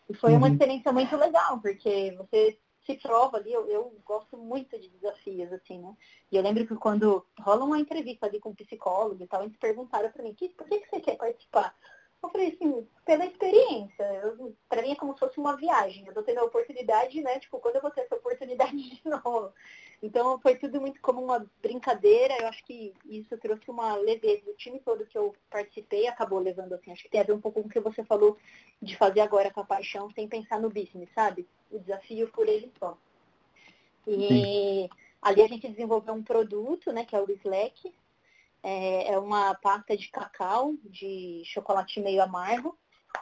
E 0.10 0.14
foi 0.14 0.32
uhum. 0.32 0.38
uma 0.38 0.48
experiência 0.48 0.94
muito 0.94 1.18
legal, 1.18 1.60
porque 1.60 2.16
você 2.18 2.58
se 2.86 2.96
prova 2.98 3.38
ali, 3.38 3.52
eu, 3.52 3.68
eu, 3.70 3.96
gosto 4.06 4.38
muito 4.38 4.78
de 4.80 4.90
desafios, 4.90 5.52
assim, 5.52 5.80
né? 5.80 5.96
E 6.32 6.38
eu 6.38 6.44
lembro 6.44 6.66
que 6.68 6.76
quando 6.76 7.26
rola 7.40 7.66
uma 7.66 7.80
entrevista 7.80 8.26
ali 8.26 8.40
com 8.40 8.50
um 8.50 8.56
psicólogo 8.56 9.24
e 9.24 9.28
tal, 9.28 9.44
eles 9.44 9.58
perguntaram 9.58 10.12
para 10.12 10.24
mim, 10.24 10.34
que, 10.34 10.50
por 10.50 10.68
que, 10.68 10.80
que 10.80 10.90
você 10.90 11.00
quer 11.00 11.18
participar? 11.18 11.76
Eu 12.24 12.30
falei 12.30 12.50
assim, 12.50 12.88
pela 13.06 13.26
experiência. 13.26 14.38
Para 14.68 14.82
mim 14.82 14.92
é 14.92 14.96
como 14.96 15.14
se 15.14 15.20
fosse 15.20 15.38
uma 15.40 15.56
viagem. 15.56 16.06
Eu 16.08 16.14
tô 16.14 16.24
tendo 16.24 16.40
a 16.40 16.46
oportunidade, 16.46 17.22
né? 17.22 17.40
Tipo, 17.40 17.60
quando 17.60 17.76
eu 17.76 17.82
vou 17.82 17.92
ter 17.92 18.02
essa 18.02 18.16
oportunidade 18.16 18.78
de 18.78 19.02
novo? 19.08 19.54
Então 20.02 20.40
foi 20.40 20.56
tudo 20.56 20.80
muito 20.80 21.02
como 21.02 21.24
uma 21.24 21.46
brincadeira. 21.62 22.38
Eu 22.40 22.48
acho 22.48 22.64
que 22.64 22.94
isso 23.06 23.38
trouxe 23.38 23.70
uma 23.70 23.96
leveza. 23.96 24.50
O 24.50 24.56
time 24.56 24.80
todo 24.80 25.06
que 25.06 25.18
eu 25.18 25.36
participei 25.50 26.08
acabou 26.08 26.40
levando 26.40 26.74
assim. 26.74 26.92
Acho 26.92 27.04
que 27.04 27.10
tem 27.10 27.22
a 27.22 27.24
ver 27.24 27.34
um 27.34 27.42
pouco 27.42 27.62
com 27.62 27.68
o 27.68 27.72
que 27.72 27.80
você 27.80 28.04
falou 28.04 28.38
de 28.82 28.96
fazer 28.96 29.22
agora 29.22 29.52
com 29.52 29.62
a 29.62 29.66
paixão 29.66 30.10
sem 30.12 30.28
pensar 30.28 30.60
no 30.60 30.70
business, 30.70 31.10
sabe? 31.16 31.48
O 31.72 31.80
desafio 31.80 32.28
por 32.32 32.48
ele 32.48 32.72
só. 32.78 32.98
E 34.08 34.28
Sim. 34.28 34.90
ali 35.22 35.42
a 35.42 35.48
gente 35.48 35.68
desenvolveu 35.68 36.14
um 36.14 36.24
produto, 36.24 36.92
né, 36.92 37.06
que 37.06 37.16
é 37.16 37.20
o 37.20 37.32
Slack, 37.32 37.94
É, 38.62 39.14
é 39.14 39.20
uma 39.20 39.54
pasta 39.54 39.96
de 39.96 40.10
cacau, 40.10 40.74
de 40.84 41.44
chocolate 41.46 42.00
meio 42.00 42.22
amargo. 42.24 42.76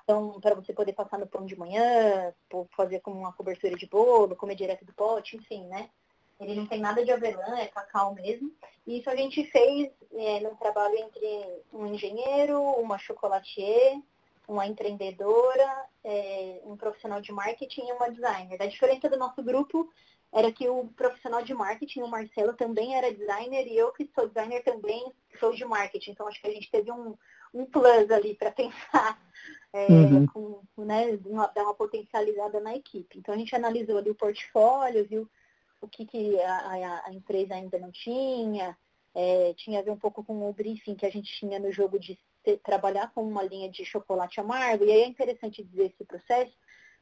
Então, 0.04 0.40
para 0.40 0.56
você 0.56 0.74
poder 0.74 0.94
passar 0.94 1.20
no 1.20 1.28
pão 1.28 1.46
de 1.46 1.56
manhã, 1.58 2.34
fazer 2.76 3.02
como 3.02 3.20
uma 3.20 3.34
cobertura 3.34 3.76
de 3.76 3.86
bolo, 3.86 4.36
comer 4.38 4.56
direto 4.56 4.86
do 4.86 4.94
pote, 4.94 5.36
enfim, 5.36 5.68
né? 5.68 5.90
Ele 6.40 6.56
não 6.56 6.66
tem 6.66 6.80
nada 6.80 7.04
de 7.04 7.12
avelã, 7.12 7.58
é 7.58 7.68
cacau 7.68 8.14
mesmo. 8.14 8.52
E 8.86 9.00
isso 9.00 9.10
a 9.10 9.16
gente 9.16 9.44
fez 9.46 9.92
é, 10.14 10.40
num 10.42 10.56
trabalho 10.56 10.96
entre 10.98 11.64
um 11.72 11.88
engenheiro, 11.88 12.62
uma 12.62 12.98
chocolatier, 12.98 14.00
uma 14.48 14.68
empreendedora, 14.68 15.86
é, 16.04 16.60
um 16.66 16.76
profissional 16.76 17.22
de 17.22 17.32
marketing 17.32 17.88
e 17.88 17.94
uma 17.94 18.10
designer. 18.10 18.62
A 18.62 18.68
diferença 18.68 19.10
do 19.10 19.18
nosso 19.18 19.42
grupo 19.42 19.90
era 20.34 20.52
que 20.52 20.68
o 20.68 20.88
profissional 20.96 21.44
de 21.44 21.54
marketing, 21.54 22.02
o 22.02 22.08
Marcelo, 22.08 22.54
também 22.54 22.98
era 22.98 23.14
designer 23.14 23.68
e 23.68 23.78
eu 23.78 23.92
que 23.94 24.10
sou 24.16 24.28
designer 24.28 24.64
também 24.64 25.12
sou 25.40 25.54
de 25.54 25.64
marketing. 25.64 26.12
Então 26.12 26.28
acho 26.28 26.42
que 26.42 26.48
a 26.48 26.52
gente 26.52 26.72
teve 26.72 26.92
um, 26.92 27.16
um 27.54 27.66
plus 27.66 28.10
ali 28.10 28.34
para 28.34 28.52
pensar, 28.52 29.22
é, 29.72 29.88
uhum. 29.88 30.26
com, 30.26 30.62
né, 30.78 31.18
dar 31.56 31.64
uma 31.64 31.76
potencializada 31.76 32.60
na 32.60 32.76
equipe. 32.76 33.20
Então 33.20 33.34
a 33.34 33.38
gente 33.38 33.56
analisou 33.56 33.98
ali 33.98 34.10
o 34.10 34.16
portfólio, 34.16 35.08
viu 35.08 35.30
o 35.84 35.88
que, 35.88 36.06
que 36.06 36.40
a, 36.42 37.04
a, 37.06 37.14
empresa 37.14 37.56
ainda 37.56 37.78
não 37.78 37.92
tinha, 37.92 38.78
é, 39.14 39.54
tinha 39.56 39.80
a 39.80 39.82
ver 39.84 39.92
um 39.92 39.98
pouco 39.98 40.24
com 40.24 40.50
o 40.50 40.54
briefing 40.54 40.96
que 40.96 41.06
a 41.06 41.12
gente 41.12 41.32
tinha 41.34 41.60
no 41.60 41.72
jogo 41.72 42.00
de 42.00 42.18
ter, 42.42 42.58
trabalhar 42.60 43.12
com 43.14 43.22
uma 43.22 43.44
linha 43.44 43.70
de 43.70 43.84
chocolate 43.84 44.40
amargo. 44.40 44.86
E 44.86 44.92
aí 44.92 45.02
é 45.02 45.08
interessante 45.08 45.62
dizer 45.62 45.88
esse 45.88 46.06
processo, 46.06 46.54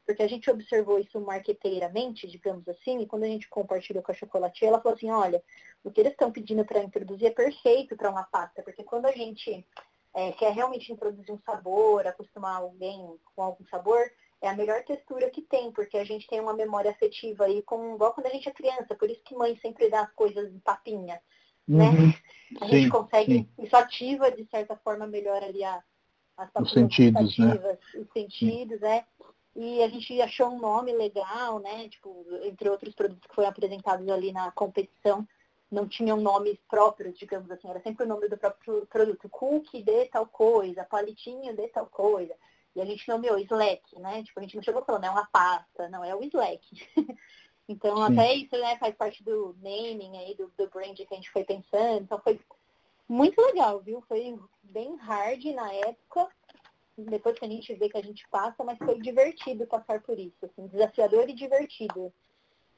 porque 0.04 0.22
a 0.22 0.28
gente 0.28 0.50
observou 0.50 0.98
isso 0.98 1.20
marqueteiramente, 1.20 2.26
digamos 2.26 2.68
assim, 2.68 3.00
e 3.00 3.06
quando 3.06 3.22
a 3.22 3.28
gente 3.28 3.48
compartilhou 3.48 4.02
com 4.02 4.10
a 4.10 4.14
chocolatier, 4.14 4.68
ela 4.68 4.80
falou 4.80 4.96
assim, 4.96 5.10
olha, 5.10 5.42
o 5.84 5.90
que 5.90 6.00
eles 6.00 6.12
estão 6.12 6.32
pedindo 6.32 6.64
para 6.64 6.82
introduzir 6.82 7.28
é 7.28 7.30
perfeito 7.30 7.96
para 7.96 8.10
uma 8.10 8.24
pasta, 8.24 8.62
porque 8.62 8.82
quando 8.82 9.06
a 9.06 9.12
gente 9.12 9.64
é, 10.12 10.32
quer 10.32 10.52
realmente 10.52 10.92
introduzir 10.92 11.32
um 11.32 11.40
sabor, 11.46 12.04
acostumar 12.04 12.56
alguém 12.56 13.16
com 13.34 13.42
algum 13.42 13.64
sabor, 13.66 14.10
é 14.42 14.48
a 14.48 14.56
melhor 14.56 14.82
textura 14.82 15.30
que 15.30 15.40
tem, 15.40 15.70
porque 15.70 15.96
a 15.96 16.04
gente 16.04 16.26
tem 16.26 16.40
uma 16.40 16.52
memória 16.52 16.90
afetiva 16.90 17.44
aí, 17.44 17.62
com, 17.62 17.94
igual 17.94 18.12
quando 18.12 18.26
a 18.26 18.30
gente 18.30 18.48
é 18.48 18.52
criança, 18.52 18.94
por 18.96 19.08
isso 19.08 19.22
que 19.24 19.36
mãe 19.36 19.56
sempre 19.62 19.88
dá 19.88 20.02
as 20.02 20.12
coisas 20.12 20.52
em 20.52 20.58
papinha, 20.58 21.20
né? 21.66 21.84
uhum. 21.88 22.06
né? 22.08 22.14
A 22.60 22.66
sim, 22.66 22.72
gente 22.72 22.90
consegue, 22.90 23.34
sim. 23.34 23.64
isso 23.64 23.74
ativa 23.74 24.30
de 24.30 24.44
certa 24.50 24.76
forma 24.76 25.06
melhor 25.06 25.42
ali 25.42 25.64
a, 25.64 25.82
as 26.36 26.50
os 26.60 26.70
sentidos, 26.70 27.38
né? 27.38 27.58
Os 27.96 28.12
sentidos, 28.12 28.82
é. 28.82 29.06
E 29.56 29.82
a 29.82 29.88
gente 29.88 30.20
achou 30.20 30.48
um 30.48 30.58
nome 30.58 30.92
legal, 30.92 31.60
né? 31.60 31.88
Tipo, 31.88 32.26
entre 32.42 32.68
outros 32.68 32.94
produtos 32.94 33.26
que 33.26 33.34
foram 33.34 33.48
apresentados 33.48 34.06
ali 34.06 34.32
na 34.32 34.50
competição, 34.52 35.26
não 35.70 35.88
tinham 35.88 36.18
nomes 36.18 36.58
próprios, 36.68 37.18
digamos 37.18 37.50
assim, 37.50 37.70
era 37.70 37.80
sempre 37.80 38.04
o 38.04 38.08
nome 38.08 38.28
do 38.28 38.36
próprio 38.36 38.86
produto. 38.86 39.30
Cookie 39.30 39.82
de 39.82 40.04
tal 40.06 40.26
coisa, 40.26 40.84
palitinho 40.84 41.56
de 41.56 41.68
tal 41.68 41.86
coisa. 41.86 42.34
E 42.74 42.80
a 42.80 42.84
gente 42.84 43.06
nomeou 43.08 43.38
Slack, 43.38 43.98
né? 43.98 44.22
Tipo, 44.22 44.40
a 44.40 44.42
gente 44.42 44.56
não 44.56 44.62
chegou 44.62 44.84
falando, 44.84 45.04
é 45.04 45.10
uma 45.10 45.26
pasta, 45.26 45.88
não, 45.88 46.02
é 46.02 46.14
o 46.14 46.22
Slack. 46.22 46.66
então, 47.68 47.96
Sim. 47.96 48.02
até 48.02 48.34
isso, 48.34 48.56
né, 48.58 48.76
faz 48.78 48.94
parte 48.94 49.22
do 49.22 49.54
naming 49.60 50.16
aí, 50.16 50.34
do, 50.34 50.50
do 50.56 50.70
brand 50.70 50.96
que 50.96 51.06
a 51.10 51.14
gente 51.14 51.30
foi 51.30 51.44
pensando. 51.44 52.02
Então, 52.02 52.18
foi 52.22 52.40
muito 53.08 53.40
legal, 53.40 53.80
viu? 53.80 54.02
Foi 54.08 54.38
bem 54.62 54.96
hard 54.96 55.44
na 55.54 55.70
época, 55.72 56.28
depois 56.96 57.38
que 57.38 57.44
a 57.44 57.48
gente 57.48 57.74
vê 57.74 57.88
que 57.88 57.98
a 57.98 58.02
gente 58.02 58.26
passa, 58.30 58.64
mas 58.64 58.78
foi 58.78 58.98
divertido 59.00 59.66
passar 59.66 60.00
por 60.00 60.18
isso, 60.18 60.36
assim, 60.42 60.66
desafiador 60.68 61.28
e 61.28 61.34
divertido. 61.34 62.12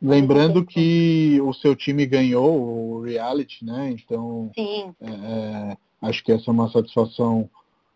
Lembrando 0.02 0.66
que 0.66 1.40
o 1.40 1.54
seu 1.54 1.74
time 1.74 2.04
ganhou 2.04 2.60
o 2.60 3.00
reality, 3.02 3.64
né? 3.64 3.90
Então, 3.90 4.50
Sim. 4.54 4.94
É, 5.00 5.76
acho 6.02 6.22
que 6.24 6.32
essa 6.32 6.50
é 6.50 6.52
uma 6.52 6.70
satisfação 6.70 7.48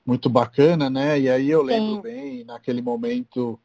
muito 0.08 0.30
bacana, 0.30 0.88
né? 0.88 1.20
E 1.20 1.28
aí 1.28 1.50
eu 1.50 1.62
lembro 1.62 1.96
Sim. 1.96 2.00
bem, 2.00 2.42
naquele 2.42 2.80
momento 2.80 3.60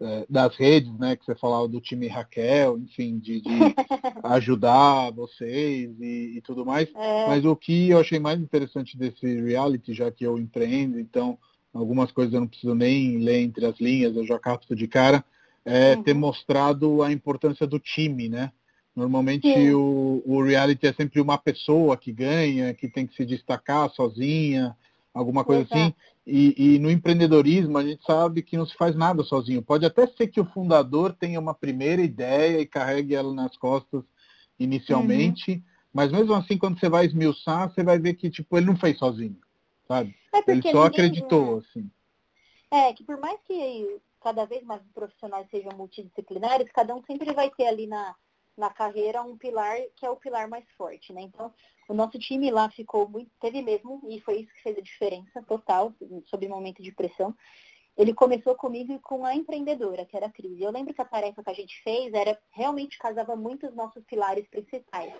é, 0.00 0.24
das 0.30 0.54
redes, 0.54 0.96
né, 0.96 1.16
que 1.16 1.24
você 1.24 1.34
falava 1.34 1.66
do 1.66 1.80
time 1.80 2.06
Raquel, 2.06 2.78
enfim, 2.78 3.18
de, 3.18 3.40
de 3.40 3.50
ajudar 4.22 5.10
vocês 5.10 5.90
e, 5.98 6.36
e 6.36 6.40
tudo 6.42 6.64
mais. 6.64 6.88
É. 6.94 7.26
Mas 7.26 7.44
o 7.44 7.56
que 7.56 7.90
eu 7.90 7.98
achei 7.98 8.20
mais 8.20 8.38
interessante 8.38 8.96
desse 8.96 9.40
reality, 9.40 9.92
já 9.92 10.12
que 10.12 10.24
eu 10.24 10.38
empreendo, 10.38 11.00
então 11.00 11.36
algumas 11.74 12.12
coisas 12.12 12.32
eu 12.32 12.40
não 12.40 12.46
preciso 12.46 12.72
nem 12.72 13.18
ler 13.18 13.40
entre 13.40 13.66
as 13.66 13.80
linhas, 13.80 14.14
eu 14.14 14.24
já 14.24 14.38
capto 14.38 14.76
de 14.76 14.86
cara, 14.86 15.24
é 15.64 15.96
uhum. 15.96 16.04
ter 16.04 16.14
mostrado 16.14 17.02
a 17.02 17.10
importância 17.10 17.66
do 17.66 17.80
time, 17.80 18.28
né? 18.28 18.52
Normalmente 18.94 19.48
o, 19.72 20.22
o 20.24 20.40
reality 20.40 20.86
é 20.86 20.92
sempre 20.92 21.20
uma 21.20 21.36
pessoa 21.36 21.96
que 21.96 22.12
ganha, 22.12 22.72
que 22.74 22.88
tem 22.88 23.08
que 23.08 23.16
se 23.16 23.26
destacar 23.26 23.90
sozinha, 23.90 24.76
alguma 25.12 25.44
coisa 25.44 25.62
Exato. 25.62 25.74
assim. 25.74 25.94
E, 26.26 26.74
e, 26.74 26.78
no 26.78 26.90
empreendedorismo 26.90 27.76
a 27.78 27.82
gente 27.82 28.04
sabe 28.04 28.42
que 28.42 28.56
não 28.56 28.66
se 28.66 28.76
faz 28.76 28.94
nada 28.94 29.22
sozinho. 29.22 29.62
Pode 29.62 29.84
até 29.84 30.06
ser 30.06 30.28
que 30.28 30.40
o 30.40 30.44
fundador 30.44 31.12
tenha 31.12 31.40
uma 31.40 31.54
primeira 31.54 32.02
ideia 32.02 32.60
e 32.60 32.66
carregue 32.66 33.14
ela 33.14 33.32
nas 33.34 33.56
costas 33.56 34.04
inicialmente, 34.58 35.52
uhum. 35.52 35.62
mas 35.92 36.12
mesmo 36.12 36.34
assim 36.34 36.58
quando 36.58 36.78
você 36.78 36.88
vai 36.88 37.06
esmiuçar, 37.06 37.72
você 37.72 37.82
vai 37.82 37.98
ver 37.98 38.14
que 38.14 38.30
tipo 38.30 38.56
ele 38.56 38.66
não 38.66 38.76
fez 38.76 38.98
sozinho, 38.98 39.38
sabe? 39.88 40.14
É 40.34 40.50
ele 40.50 40.62
só 40.70 40.84
acreditou, 40.84 41.58
assim. 41.58 41.90
É, 42.70 42.92
que 42.92 43.02
por 43.02 43.18
mais 43.18 43.40
que 43.46 44.00
cada 44.22 44.44
vez 44.44 44.62
mais 44.62 44.82
os 44.82 44.92
profissionais 44.92 45.48
sejam 45.50 45.72
multidisciplinares, 45.76 46.70
cada 46.72 46.94
um 46.94 47.02
sempre 47.02 47.32
vai 47.32 47.50
ter 47.50 47.66
ali 47.66 47.86
na, 47.86 48.14
na 48.60 48.70
carreira 48.70 49.22
um 49.22 49.36
pilar 49.36 49.78
que 49.96 50.04
é 50.04 50.10
o 50.10 50.16
pilar 50.16 50.46
mais 50.46 50.64
forte, 50.76 51.12
né? 51.12 51.22
Então, 51.22 51.52
o 51.88 51.94
nosso 51.94 52.18
time 52.18 52.50
lá 52.50 52.70
ficou 52.70 53.08
muito, 53.08 53.30
teve 53.40 53.62
mesmo, 53.62 54.00
e 54.08 54.20
foi 54.20 54.40
isso 54.40 54.52
que 54.52 54.62
fez 54.62 54.78
a 54.78 54.82
diferença 54.82 55.42
total, 55.42 55.92
sob 56.26 56.46
momento 56.46 56.82
de 56.82 56.92
pressão. 56.92 57.34
Ele 57.96 58.14
começou 58.14 58.54
comigo 58.54 58.92
e 58.92 58.98
com 59.00 59.24
a 59.24 59.34
empreendedora, 59.34 60.04
que 60.04 60.16
era 60.16 60.26
a 60.26 60.30
Cris. 60.30 60.60
Eu 60.60 60.70
lembro 60.70 60.94
que 60.94 61.02
a 61.02 61.04
tarefa 61.04 61.42
que 61.42 61.50
a 61.50 61.54
gente 61.54 61.82
fez 61.82 62.12
era 62.12 62.38
realmente 62.52 62.98
casava 62.98 63.34
muito 63.34 63.66
os 63.66 63.74
nossos 63.74 64.04
pilares 64.04 64.46
principais. 64.48 65.12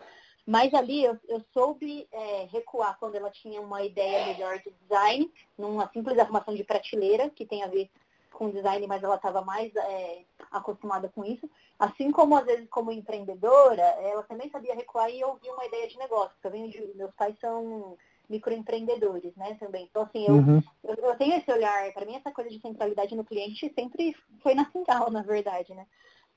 Mas 0.47 0.73
ali 0.75 1.05
eu, 1.05 1.19
eu 1.29 1.43
soube 1.53 2.07
é, 2.13 2.49
recuar 2.53 2.99
quando 2.99 3.15
ela 3.15 3.31
tinha 3.31 3.61
uma 3.61 3.83
ideia 3.83 4.27
melhor 4.27 4.59
de 4.59 4.71
design, 4.83 5.31
numa 5.59 5.91
simples 5.93 6.19
arrumação 6.19 6.55
de 6.55 6.65
prateleira, 6.65 7.31
que 7.31 7.45
tem 7.45 7.63
a 7.63 7.69
ver 7.69 7.91
com 8.31 8.51
design, 8.51 8.87
mas 8.87 9.03
ela 9.03 9.17
estava 9.17 9.43
mais 9.43 9.75
é, 9.77 10.25
acostumada 10.51 11.09
com 11.09 11.25
isso. 11.25 11.49
Assim 11.81 12.11
como, 12.11 12.37
às 12.37 12.45
vezes, 12.45 12.69
como 12.69 12.93
empreendedora, 12.93 13.81
ela 13.81 14.23
também 14.25 14.51
sabia 14.51 14.75
recuar 14.75 15.11
e 15.11 15.25
ouvir 15.25 15.49
uma 15.49 15.65
ideia 15.65 15.89
de 15.89 15.97
negócio. 15.97 16.37
Eu 16.45 16.51
venho 16.51 16.71
de, 16.71 16.79
meus 16.95 17.11
pais 17.15 17.35
são 17.41 17.97
microempreendedores, 18.29 19.35
né, 19.35 19.57
também. 19.59 19.89
Então, 19.91 20.03
assim, 20.03 20.27
eu, 20.27 20.35
uhum. 20.35 20.63
eu, 20.85 20.95
eu, 20.95 21.17
tenho 21.17 21.39
esse 21.39 21.51
olhar, 21.51 21.91
para 21.95 22.05
mim, 22.05 22.17
essa 22.17 22.31
coisa 22.33 22.51
de 22.51 22.61
centralidade 22.61 23.17
no 23.17 23.25
cliente 23.25 23.73
sempre 23.75 24.15
foi 24.43 24.55
natural, 24.55 25.11
na 25.11 25.23
verdade, 25.23 25.75
né. 25.75 25.87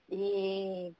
E, 0.09 0.93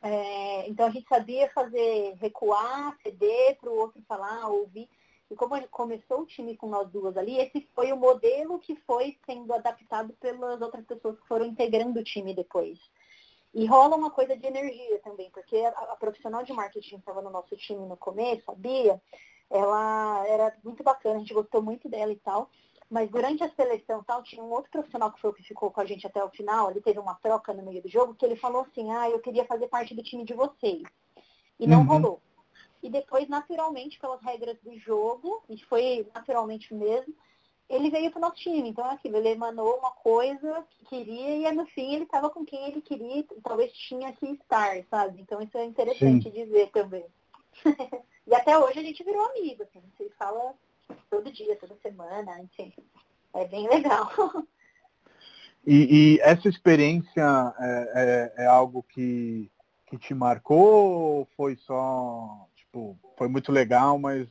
é, 0.00 0.68
então, 0.68 0.86
a 0.86 0.90
gente 0.90 1.08
sabia 1.08 1.50
fazer 1.50 2.14
recuar, 2.20 2.96
ceder 3.02 3.58
para 3.58 3.68
o 3.68 3.78
outro 3.78 4.00
falar, 4.06 4.46
ouvir. 4.46 4.88
E 5.28 5.34
como 5.34 5.60
começou 5.70 6.20
o 6.20 6.26
time 6.26 6.56
com 6.56 6.68
nós 6.68 6.88
duas 6.88 7.16
ali, 7.16 7.36
esse 7.36 7.68
foi 7.74 7.92
o 7.92 7.96
modelo 7.96 8.60
que 8.60 8.76
foi 8.86 9.18
sendo 9.26 9.52
adaptado 9.52 10.14
pelas 10.20 10.60
outras 10.62 10.86
pessoas 10.86 11.18
que 11.18 11.26
foram 11.26 11.46
integrando 11.46 11.98
o 11.98 12.04
time 12.04 12.32
depois. 12.32 12.78
E 13.58 13.66
rola 13.66 13.96
uma 13.96 14.08
coisa 14.08 14.36
de 14.36 14.46
energia 14.46 15.00
também, 15.00 15.28
porque 15.32 15.56
a, 15.56 15.70
a 15.70 15.96
profissional 15.96 16.44
de 16.44 16.52
marketing 16.52 16.90
que 16.90 17.00
estava 17.00 17.20
no 17.20 17.28
nosso 17.28 17.56
time 17.56 17.84
no 17.86 17.96
começo, 17.96 18.48
a 18.48 18.54
Bia, 18.54 19.02
ela 19.50 20.24
era 20.28 20.56
muito 20.62 20.84
bacana, 20.84 21.16
a 21.16 21.18
gente 21.18 21.34
gostou 21.34 21.60
muito 21.60 21.88
dela 21.88 22.12
e 22.12 22.20
tal. 22.20 22.48
Mas 22.88 23.10
durante 23.10 23.42
a 23.42 23.50
seleção 23.50 24.04
tal, 24.04 24.22
tinha 24.22 24.44
um 24.44 24.52
outro 24.52 24.70
profissional 24.70 25.10
que 25.10 25.20
foi 25.20 25.32
que 25.32 25.42
ficou 25.42 25.72
com 25.72 25.80
a 25.80 25.84
gente 25.84 26.06
até 26.06 26.22
o 26.22 26.30
final, 26.30 26.70
ele 26.70 26.80
teve 26.80 27.00
uma 27.00 27.16
troca 27.16 27.52
no 27.52 27.64
meio 27.64 27.82
do 27.82 27.88
jogo, 27.88 28.14
que 28.14 28.24
ele 28.24 28.36
falou 28.36 28.62
assim, 28.62 28.92
ah, 28.92 29.10
eu 29.10 29.18
queria 29.18 29.44
fazer 29.44 29.66
parte 29.66 29.92
do 29.92 30.04
time 30.04 30.24
de 30.24 30.34
vocês. 30.34 30.84
E 31.58 31.66
não 31.66 31.80
uhum. 31.80 31.86
rolou. 31.86 32.22
E 32.80 32.88
depois, 32.88 33.28
naturalmente, 33.28 33.98
pelas 33.98 34.22
regras 34.22 34.56
do 34.62 34.78
jogo, 34.78 35.42
e 35.48 35.60
foi 35.64 36.08
naturalmente 36.14 36.72
mesmo, 36.72 37.12
ele 37.68 37.90
veio 37.90 38.10
para 38.10 38.18
o 38.18 38.22
nosso 38.22 38.36
time. 38.36 38.68
Então, 38.68 38.84
aquilo, 38.84 39.16
ele 39.16 39.30
emanou 39.30 39.78
uma 39.78 39.90
coisa 39.90 40.64
que 40.70 40.86
queria 40.86 41.50
e 41.50 41.52
no 41.52 41.66
fim 41.66 41.94
ele 41.94 42.04
estava 42.04 42.30
com 42.30 42.44
quem 42.44 42.68
ele 42.68 42.80
queria, 42.80 43.24
talvez 43.42 43.72
tinha 43.72 44.12
que 44.12 44.26
estar, 44.26 44.82
sabe? 44.90 45.20
Então, 45.20 45.40
isso 45.40 45.56
é 45.58 45.64
interessante 45.64 46.24
Sim. 46.24 46.30
dizer 46.30 46.70
também. 46.70 47.04
e 48.26 48.34
até 48.34 48.58
hoje 48.58 48.78
a 48.78 48.82
gente 48.82 49.04
virou 49.04 49.24
amigo, 49.30 49.62
assim, 49.62 49.78
a 49.78 50.02
gente 50.02 50.14
fala 50.16 50.54
todo 51.10 51.32
dia, 51.32 51.56
toda 51.56 51.76
semana, 51.82 52.40
enfim. 52.40 52.72
É 53.34 53.44
bem 53.46 53.68
legal. 53.68 54.10
E, 55.66 56.14
e 56.14 56.20
essa 56.20 56.48
experiência 56.48 57.54
é, 57.58 58.32
é, 58.38 58.44
é 58.44 58.46
algo 58.46 58.82
que, 58.82 59.50
que 59.86 59.98
te 59.98 60.14
marcou 60.14 60.56
ou 60.56 61.28
foi 61.36 61.56
só 61.56 62.48
tipo, 62.56 62.98
foi 63.16 63.28
muito 63.28 63.50
legal, 63.50 63.98
mas, 63.98 64.28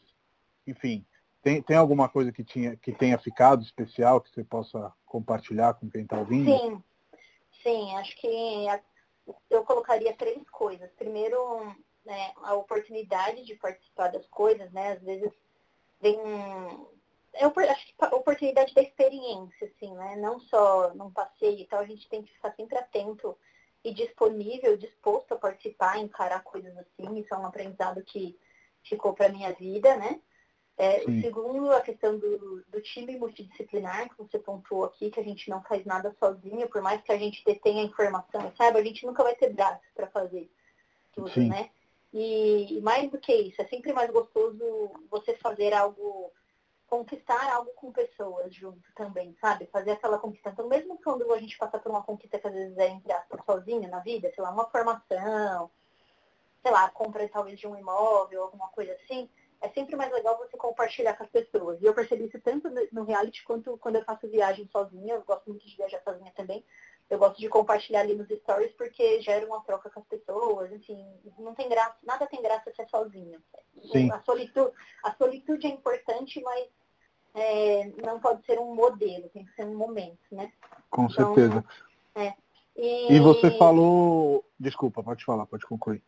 enfim, 0.66 1.06
tem, 1.48 1.62
tem 1.62 1.78
alguma 1.78 2.10
coisa 2.10 2.30
que, 2.30 2.43
tinha, 2.43 2.76
que 2.76 2.91
tenha 2.91 3.18
ficado 3.18 3.64
especial 3.64 4.20
que 4.20 4.30
você 4.30 4.43
possa 4.43 4.91
compartilhar 5.06 5.76
com 5.76 5.89
quem 5.89 6.02
está 6.02 6.20
ouvindo? 6.20 6.52
Sim, 6.52 6.84
sim, 7.64 7.95
acho 7.95 8.18
que 8.18 8.68
eu 9.50 9.64
colocaria 9.64 10.14
três 10.14 10.43
coisas. 10.50 10.91
Primeiro, 10.98 11.74
né, 12.06 12.34
a 12.43 12.54
oportunidade 12.54 13.45
de 13.45 13.56
participar 13.56 14.10
das 14.10 14.28
coisas, 14.28 14.70
né? 14.74 14.91
Às 14.91 15.02
vezes 15.02 15.32
vem 16.02 16.18
que 17.32 17.43
a 18.06 18.16
oportunidade 18.16 18.74
da 18.74 18.82
experiência, 18.82 19.68
assim, 19.68 19.93
né? 19.95 20.18
Não 20.18 20.41
só 20.41 20.93
num 20.95 21.12
passeio 21.12 21.60
e 21.60 21.66
tal, 21.66 21.80
a 21.80 21.86
gente 21.86 22.10
tem 22.10 22.24
que 22.24 22.34
ficar 22.34 22.54
sempre 22.56 22.78
atento 22.78 23.38
e 23.86 23.93
disponível, 23.93 24.76
disposto 24.76 25.34
a 25.34 25.38
participar, 25.38 25.98
encarar 25.98 26.43
coisas 26.43 26.78
assim. 26.78 27.20
Isso 27.20 27.34
é 27.34 27.38
um 27.38 27.45
aprendizado 27.45 28.04
que 28.04 28.38
ficou 28.84 29.14
para 29.14 29.30
minha 29.30 29.54
vida, 29.54 29.95
né? 29.95 30.20
É, 30.78 31.03
o 31.07 31.21
segundo, 31.21 31.71
a 31.71 31.82
questão 31.82 32.19
do, 32.19 32.63
do, 32.67 32.82
time 32.82 33.17
multidisciplinar, 33.17 34.09
que 34.09 34.17
você 34.17 34.38
pontuou 34.38 34.86
aqui, 34.86 35.09
que 35.09 35.19
a 35.19 35.23
gente 35.23 35.49
não 35.49 35.63
faz 35.63 35.84
nada 35.86 36.15
sozinho, 36.19 36.69
por 36.69 36.84
mais 36.84 37.01
que 37.01 37.11
a 37.11 37.17
gente 37.17 37.43
detenha 37.43 37.82
a 37.82 37.86
informação, 37.86 38.53
sabe? 38.55 38.78
A 38.78 38.84
gente 38.84 39.03
nunca 39.03 39.23
vai 39.23 39.36
ter 39.36 39.51
braço 39.51 39.82
para 39.95 40.05
fazer 40.07 40.51
tudo, 41.13 41.32
Sim. 41.32 41.49
né? 41.49 41.71
E, 42.13 42.78
e 42.78 42.82
mais 42.82 43.09
do 43.09 43.17
que 43.17 43.34
isso, 43.34 43.59
é 43.59 43.65
sempre 43.65 43.91
mais 43.91 44.11
gostoso 44.11 44.91
você 45.09 45.36
fazer 45.38 45.73
algo 45.73 46.32
conquistar 46.88 47.51
algo 47.51 47.71
com 47.75 47.91
pessoas 47.91 48.53
junto 48.53 48.89
também, 48.95 49.36
sabe? 49.41 49.67
Fazer 49.67 49.91
aquela 49.91 50.17
conquista. 50.17 50.51
Então, 50.51 50.67
mesmo 50.67 50.97
quando 51.03 51.32
a 51.34 51.39
gente 51.39 51.57
passa 51.57 51.78
por 51.78 51.89
uma 51.89 52.03
conquista 52.03 52.39
que 52.39 52.47
às 52.47 52.53
vezes 52.53 52.78
é, 52.78 52.88
entre 52.88 53.11
aspas, 53.11 53.41
sozinha 53.45 53.89
na 53.89 53.99
vida, 53.99 54.32
sei 54.34 54.41
lá, 54.41 54.51
uma 54.51 54.69
formação, 54.69 55.69
sei 56.61 56.71
lá, 56.71 56.89
compra 56.89 57.28
talvez 57.28 57.59
de 57.59 57.67
um 57.67 57.78
imóvel, 57.78 58.43
alguma 58.43 58.69
coisa 58.69 58.93
assim, 58.93 59.30
é 59.62 59.70
sempre 59.70 59.95
mais 59.95 60.12
legal 60.12 60.38
você 60.38 60.55
compartilhar 60.55 61.16
com 61.16 61.24
as 61.24 61.30
pessoas. 61.30 61.82
E 61.82 61.86
eu 61.86 61.93
percebi 61.93 62.26
isso 62.26 62.39
tanto 62.41 62.70
no 62.91 63.03
reality 63.03 63.43
quanto 63.43 63.78
quando 63.78 63.95
eu 63.95 64.03
faço 64.03 64.28
viagem 64.28 64.68
sozinha. 64.72 65.16
Eu 65.16 65.24
gosto 65.24 65.47
muito 65.47 65.68
de 65.68 65.76
viajar 65.76 66.01
sozinha 66.03 66.32
também. 66.36 66.64
Eu 67.10 67.18
gosto 67.18 67.39
de 67.39 67.47
compartilhar 67.49 68.01
ali 68.01 68.14
nos 68.14 68.28
stories 68.28 68.74
porque 68.74 69.22
gera 69.22 69.45
uma 69.45 69.62
troca 69.62 69.89
com 69.89 69.99
as 69.99 70.05
pessoas. 70.05 70.72
Enfim, 70.72 71.08
não 71.39 71.55
tem 71.55 71.70
graça, 71.70 71.95
nada 72.03 72.28
tem 72.28 72.41
graça 72.41 72.72
se 72.72 72.82
é 72.82 72.88
sozinho. 72.88 73.41
Sim. 73.91 74.12
A 74.12 74.22
solitude, 74.22 74.72
a 75.03 75.14
solitude 75.16 75.68
é 75.68 75.70
importante, 75.70 76.41
mas 76.41 76.68
é, 77.34 77.91
não 78.05 78.20
pode 78.20 78.45
ser 78.45 78.60
um 78.60 78.76
modelo, 78.76 79.30
tem 79.30 79.45
que 79.45 79.53
ser 79.53 79.66
um 79.66 79.76
momento, 79.76 80.20
né? 80.32 80.51
Com 80.89 81.05
então, 81.05 81.34
certeza. 81.34 81.66
É. 82.16 82.34
E... 82.76 83.14
e... 83.14 83.20
você 83.20 83.51
falou. 83.58 84.43
Desculpa, 84.60 85.01
pode 85.01 85.24
falar, 85.24 85.45
pode 85.45 85.66
concluir. 85.66 86.03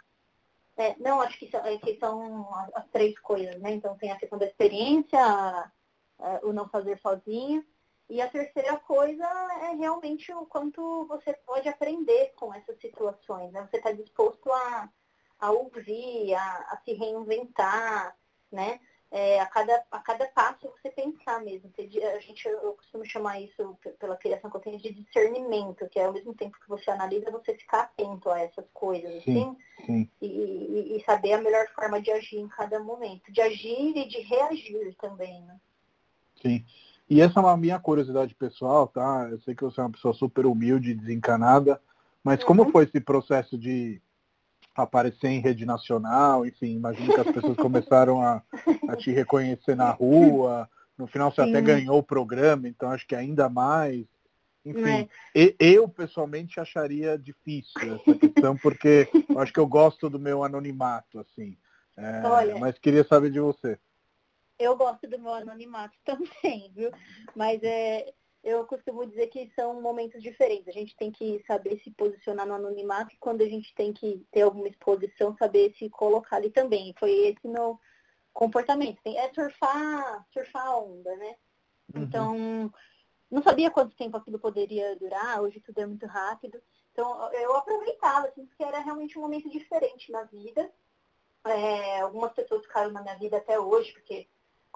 É, 0.80 0.96
não, 0.98 1.20
acho 1.20 1.38
que 1.38 1.52
são, 1.52 1.60
é, 1.66 1.78
que 1.78 2.00
são 2.00 2.50
as 2.74 2.88
três 2.88 3.20
coisas, 3.20 3.60
né? 3.60 3.72
Então 3.74 3.98
tem 3.98 4.12
a 4.12 4.18
questão 4.18 4.40
da 4.40 4.46
experiência, 4.46 5.20
o 6.42 6.54
não 6.54 6.70
fazer 6.70 6.98
sozinho. 7.00 7.66
E 8.10 8.22
a 8.22 8.30
terceira 8.30 8.78
coisa 8.78 9.26
é 9.62 9.76
realmente 9.76 10.32
o 10.32 10.46
quanto 10.46 11.06
você 11.06 11.34
pode 11.46 11.68
aprender 11.68 12.34
com 12.36 12.54
essas 12.54 12.80
situações. 12.80 13.52
Né? 13.52 13.68
Você 13.70 13.78
está 13.78 13.92
disposto 13.92 14.52
a, 14.52 14.90
a 15.38 15.52
ouvir, 15.52 16.34
a, 16.34 16.58
a 16.72 16.82
se 16.84 16.94
reinventar, 16.94 18.18
né? 18.50 18.80
É, 19.12 19.40
a, 19.40 19.46
cada, 19.48 19.84
a 19.92 20.00
cada 20.00 20.28
passo 20.28 20.70
você 20.70 20.90
pensar 20.92 21.42
mesmo. 21.44 21.72
A 21.78 22.20
gente, 22.20 22.48
eu 22.48 22.74
costumo 22.74 23.04
chamar 23.06 23.42
isso, 23.42 23.78
pela 24.00 24.16
criação 24.16 24.50
que 24.50 24.58
eu 24.58 24.62
tenho, 24.62 24.78
de 24.78 24.94
discernimento, 24.94 25.88
que 25.90 26.00
é 26.00 26.06
ao 26.06 26.14
mesmo 26.14 26.34
tempo 26.36 26.60
que 26.60 26.70
você 26.70 26.92
analisa, 26.92 27.32
você 27.32 27.56
ficar 27.56 27.82
atento 27.82 28.30
a 28.30 28.40
essas 28.40 28.66
coisas, 28.74 29.24
sim, 29.24 29.42
assim, 29.42 29.58
sim. 29.86 30.10
E, 30.22 30.98
e, 30.98 31.04
saber 31.06 31.34
a 31.34 31.42
melhor 31.42 31.68
forma 31.76 32.00
de 32.02 32.12
agir 32.12 32.38
em 32.38 32.48
cada 32.48 32.80
momento, 32.80 33.32
de 33.32 33.42
agir 33.42 33.98
e 33.98 34.08
de 34.08 34.20
reagir 34.22 34.96
também, 34.96 35.42
né? 35.44 35.60
Sim. 36.42 36.64
E 37.10 37.22
essa 37.22 37.40
é 37.40 37.44
uma 37.44 37.58
minha 37.58 37.80
curiosidade 37.80 38.36
pessoal, 38.36 38.88
tá? 38.88 39.28
Eu 39.32 39.40
sei 39.40 39.56
que 39.56 39.64
você 39.64 39.80
é 39.82 39.84
uma 39.84 39.92
pessoa 39.92 40.14
super 40.14 40.46
humilde, 40.46 40.94
desencanada, 40.94 41.82
mas 42.24 42.44
como 42.44 42.64
uhum. 42.64 42.72
foi 42.72 42.84
esse 42.84 43.00
processo 43.00 43.58
de 43.58 44.00
aparecer 44.76 45.28
em 45.28 45.40
rede 45.40 45.66
nacional, 45.66 46.46
enfim, 46.46 46.76
imagino 46.76 47.14
que 47.14 47.20
as 47.20 47.32
pessoas 47.32 47.58
começaram 47.58 48.22
a, 48.22 48.42
a, 48.88 48.96
te 48.96 49.12
reconhecer 49.12 49.76
na 49.76 49.92
rua, 49.92 50.70
no 50.98 51.08
final 51.08 51.32
você 51.32 51.44
Sim. 51.44 51.50
até 51.50 51.62
ganhou 51.62 51.98
o 51.98 52.04
programa, 52.04 52.68
então 52.68 52.90
acho 52.90 53.08
que 53.08 53.16
ainda 53.16 53.50
mais. 53.50 54.06
Enfim, 54.66 55.10
é. 55.36 55.56
eu 55.58 55.88
pessoalmente 55.88 56.60
acharia 56.60 57.18
difícil 57.18 57.96
essa 57.96 58.16
questão, 58.20 58.58
porque 58.58 59.10
eu 59.30 59.40
acho 59.40 59.54
que 59.54 59.60
eu 59.60 59.68
gosto 59.68 60.10
do 60.10 60.20
meu 60.20 60.44
anonimato, 60.44 61.20
assim. 61.20 61.58
É, 61.98 62.22
Olha, 62.26 62.60
mas 62.60 62.78
queria 62.78 63.04
saber 63.04 63.32
de 63.32 63.40
você. 63.40 63.80
Eu 64.60 64.76
gosto 64.76 65.08
do 65.08 65.18
meu 65.18 65.34
anonimato 65.34 65.98
também, 66.04 66.72
viu? 66.76 66.92
Mas 67.36 67.62
é, 67.64 68.14
eu 68.44 68.66
costumo 68.66 69.06
dizer 69.06 69.28
que 69.28 69.52
são 69.54 69.82
momentos 69.82 70.22
diferentes. 70.22 70.68
A 70.68 70.72
gente 70.72 70.96
tem 70.96 71.12
que 71.12 71.44
saber 71.46 71.80
se 71.84 71.92
posicionar 71.92 72.46
no 72.46 72.54
anonimato 72.54 73.14
e 73.14 73.18
quando 73.18 73.42
a 73.42 73.48
gente 73.48 73.74
tem 73.76 73.92
que 73.92 74.26
ter 74.32 74.42
alguma 74.42 74.68
exposição, 74.68 75.36
saber 75.38 75.74
se 75.78 75.90
colocar 75.90 76.38
ali 76.38 76.50
também. 76.50 76.94
Foi 76.98 77.12
esse 77.12 77.48
meu 77.48 77.80
comportamento. 78.34 79.00
É 79.06 79.34
surfar, 79.34 80.26
surfar 80.32 80.68
a 80.68 80.80
onda, 80.80 81.16
né? 81.18 81.36
Uhum. 81.94 82.04
Então, 82.04 82.74
não 83.30 83.44
sabia 83.44 83.70
quanto 83.70 83.96
tempo 83.96 84.18
aquilo 84.18 84.40
poderia 84.40 84.96
durar, 84.96 85.42
hoje 85.42 85.60
tudo 85.60 85.80
é 85.80 85.86
muito 85.86 86.06
rápido. 86.06 86.62
Então, 86.92 87.32
eu 87.34 87.56
aproveitava, 87.56 88.28
assim, 88.28 88.46
porque 88.46 88.64
era 88.64 88.80
realmente 88.80 89.18
um 89.18 89.22
momento 89.22 89.50
diferente 89.50 90.12
na 90.12 90.24
vida. 90.24 90.72
É, 91.46 92.02
algumas 92.02 92.34
pessoas 92.34 92.64
ficaram 92.64 92.92
na 92.92 93.02
minha 93.02 93.18
vida 93.18 93.38
até 93.38 93.60
hoje, 93.60 93.94
porque 93.94 94.28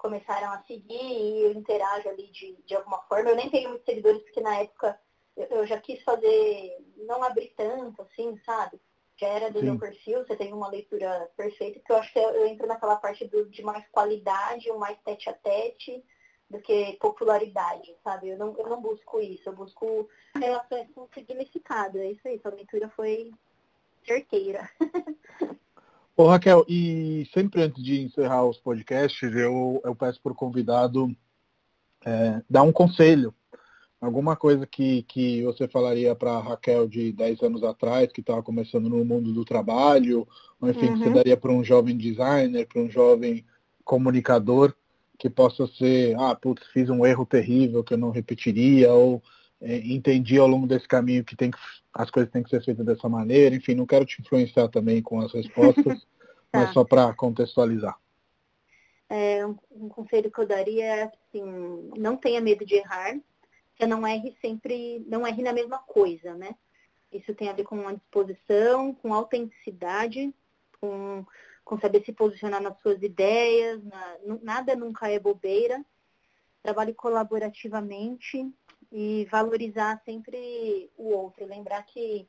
começaram 0.04 0.52
a 0.52 0.62
seguir 0.64 1.00
e 1.00 1.44
eu 1.44 1.52
interajo 1.52 2.10
ali 2.10 2.30
de, 2.30 2.54
de 2.66 2.76
alguma 2.76 2.98
forma. 3.04 3.30
Eu 3.30 3.36
nem 3.36 3.48
tenho 3.48 3.70
muitos 3.70 3.86
seguidores 3.86 4.22
porque 4.22 4.42
na 4.42 4.58
época 4.58 5.00
eu, 5.34 5.46
eu 5.46 5.66
já 5.66 5.80
quis 5.80 6.02
fazer, 6.02 6.76
não 6.98 7.24
abrir 7.24 7.54
tanto, 7.56 8.02
assim, 8.02 8.38
sabe? 8.44 8.78
Já 9.16 9.28
era 9.28 9.50
do 9.50 9.60
Sim. 9.60 9.64
meu 9.64 9.78
perfil, 9.78 10.18
você 10.18 10.36
tem 10.36 10.52
uma 10.52 10.68
leitura 10.68 11.30
perfeita, 11.34 11.80
que 11.80 11.90
eu 11.90 11.96
acho 11.96 12.12
que 12.12 12.18
eu, 12.18 12.28
eu 12.32 12.46
entro 12.46 12.66
naquela 12.66 12.96
parte 12.96 13.26
do, 13.26 13.48
de 13.48 13.62
mais 13.62 13.88
qualidade, 13.88 14.70
um 14.70 14.76
mais 14.76 14.98
tete 15.02 15.30
a 15.30 15.32
tete, 15.32 16.04
do 16.50 16.60
que 16.60 16.98
popularidade, 17.00 17.96
sabe? 18.04 18.28
Eu 18.28 18.36
não, 18.36 18.54
eu 18.58 18.68
não 18.68 18.82
busco 18.82 19.20
isso, 19.22 19.48
eu 19.48 19.54
busco 19.54 20.06
relações 20.36 20.86
com 20.94 21.08
significado. 21.14 21.96
É 21.96 22.10
isso 22.10 22.28
aí, 22.28 22.38
sua 22.40 22.52
leitura 22.52 22.90
foi 22.90 23.32
certeira. 24.04 24.68
Ô 26.16 26.28
Raquel, 26.28 26.64
e 26.68 27.28
sempre 27.34 27.62
antes 27.62 27.82
de 27.82 28.00
encerrar 28.00 28.44
os 28.44 28.58
podcasts, 28.58 29.34
eu, 29.34 29.80
eu 29.84 29.96
peço 29.96 30.20
para 30.22 30.30
o 30.30 30.36
convidado 30.36 31.14
é, 32.06 32.40
dar 32.48 32.62
um 32.62 32.70
conselho, 32.70 33.34
alguma 34.00 34.36
coisa 34.36 34.64
que, 34.64 35.02
que 35.02 35.42
você 35.42 35.66
falaria 35.66 36.14
para 36.14 36.32
a 36.32 36.40
Raquel 36.40 36.86
de 36.86 37.10
10 37.12 37.42
anos 37.42 37.64
atrás, 37.64 38.12
que 38.12 38.20
estava 38.20 38.44
começando 38.44 38.88
no 38.88 39.04
mundo 39.04 39.32
do 39.32 39.44
trabalho, 39.44 40.28
ou 40.60 40.70
enfim, 40.70 40.86
uhum. 40.86 40.92
que 40.92 40.98
você 41.00 41.08
uhum. 41.08 41.14
daria 41.14 41.36
para 41.36 41.50
um 41.50 41.64
jovem 41.64 41.96
designer, 41.96 42.68
para 42.68 42.80
um 42.80 42.88
jovem 42.88 43.44
comunicador, 43.84 44.72
que 45.18 45.28
possa 45.28 45.66
ser, 45.66 46.14
ah, 46.16 46.34
putz, 46.36 46.64
fiz 46.68 46.88
um 46.90 47.04
erro 47.04 47.26
terrível 47.26 47.82
que 47.82 47.94
eu 47.94 47.98
não 47.98 48.10
repetiria, 48.10 48.92
ou 48.92 49.20
entendi 49.64 50.38
ao 50.38 50.46
longo 50.46 50.66
desse 50.66 50.86
caminho 50.86 51.24
que, 51.24 51.36
tem 51.36 51.50
que 51.50 51.58
as 51.94 52.10
coisas 52.10 52.30
têm 52.30 52.42
que 52.42 52.50
ser 52.50 52.62
feitas 52.62 52.84
dessa 52.84 53.08
maneira. 53.08 53.54
Enfim, 53.54 53.74
não 53.74 53.86
quero 53.86 54.04
te 54.04 54.20
influenciar 54.20 54.68
também 54.68 55.00
com 55.00 55.20
as 55.20 55.32
respostas, 55.32 56.00
tá. 56.50 56.60
mas 56.60 56.72
só 56.72 56.84
para 56.84 57.14
contextualizar. 57.14 57.96
É, 59.08 59.46
um, 59.46 59.88
conselho 59.88 60.30
que 60.30 60.40
eu 60.40 60.46
daria 60.46 60.84
é 60.84 61.02
assim, 61.04 61.90
não 61.96 62.16
tenha 62.16 62.40
medo 62.40 62.64
de 62.64 62.74
errar, 62.74 63.16
você 63.76 63.86
não 63.86 64.06
erre 64.06 64.36
sempre, 64.40 65.04
não 65.06 65.26
erre 65.26 65.42
na 65.42 65.52
mesma 65.52 65.78
coisa, 65.78 66.34
né? 66.34 66.54
Isso 67.12 67.34
tem 67.34 67.48
a 67.48 67.52
ver 67.52 67.64
com 67.64 67.86
a 67.86 67.92
disposição, 67.92 68.94
com 68.94 69.14
autenticidade, 69.14 70.34
com, 70.80 71.24
com 71.64 71.78
saber 71.78 72.04
se 72.04 72.12
posicionar 72.12 72.60
nas 72.60 72.80
suas 72.80 73.00
ideias, 73.02 73.80
na, 73.84 74.16
nada 74.42 74.74
nunca 74.74 75.08
é 75.08 75.18
bobeira. 75.18 75.84
Trabalhe 76.62 76.94
colaborativamente, 76.94 78.50
e 78.96 79.24
valorizar 79.24 80.00
sempre 80.04 80.88
o 80.96 81.10
outro. 81.10 81.44
Lembrar 81.44 81.82
que 81.82 82.28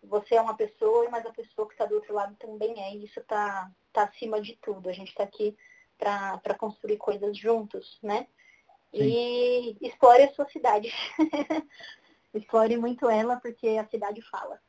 você 0.00 0.36
é 0.36 0.40
uma 0.40 0.54
pessoa, 0.54 1.10
mas 1.10 1.26
a 1.26 1.32
pessoa 1.32 1.66
que 1.66 1.74
está 1.74 1.86
do 1.86 1.96
outro 1.96 2.14
lado 2.14 2.36
também 2.36 2.80
é. 2.80 2.94
E 2.94 3.04
isso 3.04 3.18
está 3.18 3.68
tá 3.92 4.04
acima 4.04 4.40
de 4.40 4.56
tudo. 4.62 4.88
A 4.88 4.92
gente 4.92 5.08
está 5.08 5.24
aqui 5.24 5.56
para 5.98 6.54
construir 6.56 6.98
coisas 6.98 7.36
juntos, 7.36 7.98
né? 8.00 8.28
Sim. 8.92 9.02
E 9.02 9.76
explore 9.80 10.22
a 10.22 10.32
sua 10.32 10.48
cidade. 10.50 10.92
explore 12.32 12.76
muito 12.76 13.10
ela, 13.10 13.34
porque 13.36 13.66
a 13.70 13.86
cidade 13.88 14.22
fala. 14.22 14.60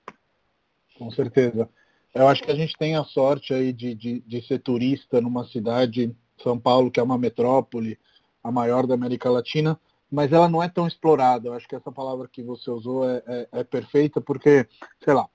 Com 0.97 1.11
certeza. 1.11 1.69
Eu 2.11 2.27
acho 2.27 2.41
que 2.41 2.49
a 2.51 2.55
gente 2.55 2.75
tem 2.75 2.95
a 2.95 3.03
sorte 3.03 3.53
aí 3.53 3.71
de, 3.71 3.93
de, 3.93 4.19
de 4.21 4.41
ser 4.47 4.59
turista 4.59 5.21
numa 5.21 5.45
cidade, 5.45 6.15
São 6.41 6.59
Paulo, 6.59 6.89
que 6.89 6.99
é 6.99 7.03
uma 7.03 7.19
metrópole, 7.19 7.99
a 8.43 8.51
maior 8.51 8.87
da 8.87 8.95
América 8.95 9.29
Latina, 9.29 9.79
mas 10.11 10.31
ela 10.31 10.47
não 10.47 10.61
é 10.61 10.69
tão 10.69 10.87
explorada. 10.87 11.49
Eu 11.49 11.53
acho 11.53 11.67
que 11.67 11.75
essa 11.75 11.91
palavra 11.91 12.27
que 12.27 12.43
você 12.43 12.69
usou 12.69 13.09
é, 13.09 13.23
é, 13.25 13.47
é, 13.51 13.63
perfeita 13.63 14.21
porque, 14.21 14.67
sei 15.03 15.13
lá, 15.13 15.27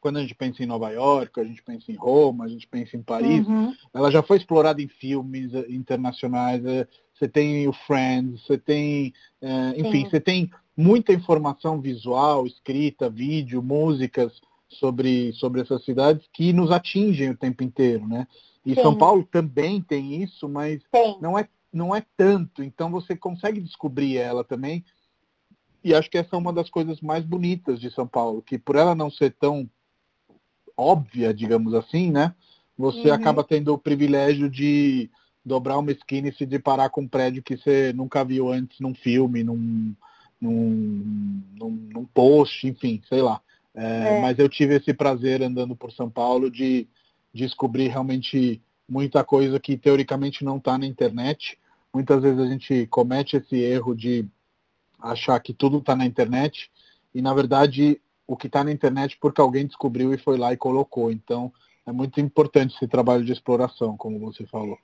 quando 0.00 0.18
a 0.18 0.20
gente 0.20 0.34
pensa 0.34 0.62
em 0.62 0.66
Nova 0.66 0.90
York, 0.90 1.40
a 1.40 1.44
gente 1.44 1.62
pensa 1.62 1.90
em 1.90 1.94
Roma, 1.94 2.44
a 2.44 2.48
gente 2.48 2.66
pensa 2.66 2.94
em 2.94 3.02
Paris, 3.02 3.46
uhum. 3.46 3.72
ela 3.92 4.10
já 4.10 4.22
foi 4.22 4.36
explorada 4.36 4.82
em 4.82 4.86
filmes 4.86 5.54
eh, 5.54 5.64
internacionais. 5.70 6.62
Eh, 6.62 6.86
você 7.14 7.26
tem 7.26 7.66
o 7.66 7.72
Friends, 7.72 8.44
você 8.44 8.58
tem, 8.58 9.14
é, 9.40 9.80
enfim, 9.80 10.04
Sim. 10.04 10.10
você 10.10 10.20
tem 10.20 10.50
muita 10.76 11.12
informação 11.12 11.80
visual, 11.80 12.46
escrita, 12.46 13.08
vídeo, 13.08 13.62
músicas 13.62 14.42
sobre, 14.68 15.32
sobre 15.32 15.62
essas 15.62 15.84
cidades 15.84 16.28
que 16.32 16.52
nos 16.52 16.70
atingem 16.70 17.30
o 17.30 17.36
tempo 17.36 17.62
inteiro, 17.62 18.06
né? 18.06 18.26
E 18.66 18.74
Sim. 18.74 18.82
São 18.82 18.98
Paulo 18.98 19.26
também 19.30 19.80
tem 19.80 20.22
isso, 20.22 20.48
mas 20.48 20.82
Tem. 20.90 21.18
não 21.20 21.38
é, 21.38 21.48
não 21.74 21.94
é 21.94 22.04
tanto. 22.16 22.62
Então 22.62 22.90
você 22.90 23.16
consegue 23.16 23.60
descobrir 23.60 24.16
ela 24.16 24.44
também. 24.44 24.84
E 25.82 25.94
acho 25.94 26.08
que 26.10 26.16
essa 26.16 26.34
é 26.34 26.38
uma 26.38 26.52
das 26.52 26.70
coisas 26.70 27.00
mais 27.00 27.24
bonitas 27.24 27.80
de 27.80 27.90
São 27.90 28.06
Paulo, 28.06 28.40
que 28.40 28.56
por 28.56 28.76
ela 28.76 28.94
não 28.94 29.10
ser 29.10 29.32
tão 29.32 29.68
óbvia, 30.76 31.34
digamos 31.34 31.74
assim, 31.74 32.10
né? 32.10 32.34
Você 32.76 33.08
Uhum. 33.08 33.14
acaba 33.14 33.44
tendo 33.44 33.72
o 33.72 33.78
privilégio 33.78 34.48
de 34.48 35.10
dobrar 35.44 35.78
uma 35.78 35.92
esquina 35.92 36.28
e 36.28 36.34
se 36.34 36.46
deparar 36.46 36.90
com 36.90 37.02
um 37.02 37.08
prédio 37.08 37.42
que 37.42 37.56
você 37.56 37.92
nunca 37.92 38.24
viu 38.24 38.50
antes 38.50 38.80
num 38.80 38.94
filme, 38.94 39.44
num, 39.44 39.94
num, 40.40 41.42
num, 41.54 41.70
num 41.92 42.04
post, 42.06 42.66
enfim, 42.66 43.02
sei 43.08 43.20
lá. 43.20 43.40
É, 43.74 44.18
É. 44.18 44.20
Mas 44.20 44.38
eu 44.38 44.48
tive 44.48 44.76
esse 44.76 44.94
prazer 44.94 45.42
andando 45.42 45.76
por 45.76 45.92
São 45.92 46.08
Paulo 46.08 46.50
de 46.50 46.88
descobrir 47.32 47.88
realmente 47.88 48.62
muita 48.88 49.22
coisa 49.24 49.58
que 49.60 49.76
teoricamente 49.76 50.44
não 50.44 50.56
está 50.56 50.78
na 50.78 50.86
internet. 50.86 51.58
Muitas 51.94 52.20
vezes 52.20 52.40
a 52.40 52.46
gente 52.46 52.86
comete 52.88 53.36
esse 53.36 53.56
erro 53.56 53.94
de 53.94 54.28
achar 55.00 55.38
que 55.38 55.54
tudo 55.54 55.78
está 55.78 55.94
na 55.94 56.04
internet 56.04 56.70
e 57.14 57.22
na 57.22 57.32
verdade 57.32 58.00
o 58.26 58.36
que 58.36 58.48
está 58.48 58.64
na 58.64 58.72
internet 58.72 59.16
porque 59.20 59.40
alguém 59.40 59.66
descobriu 59.66 60.12
e 60.12 60.18
foi 60.18 60.36
lá 60.36 60.52
e 60.52 60.56
colocou. 60.56 61.12
Então 61.12 61.52
é 61.86 61.92
muito 61.92 62.20
importante 62.20 62.74
esse 62.74 62.88
trabalho 62.88 63.24
de 63.24 63.32
exploração, 63.32 63.96
como 63.96 64.18
você 64.18 64.44
falou. 64.46 64.76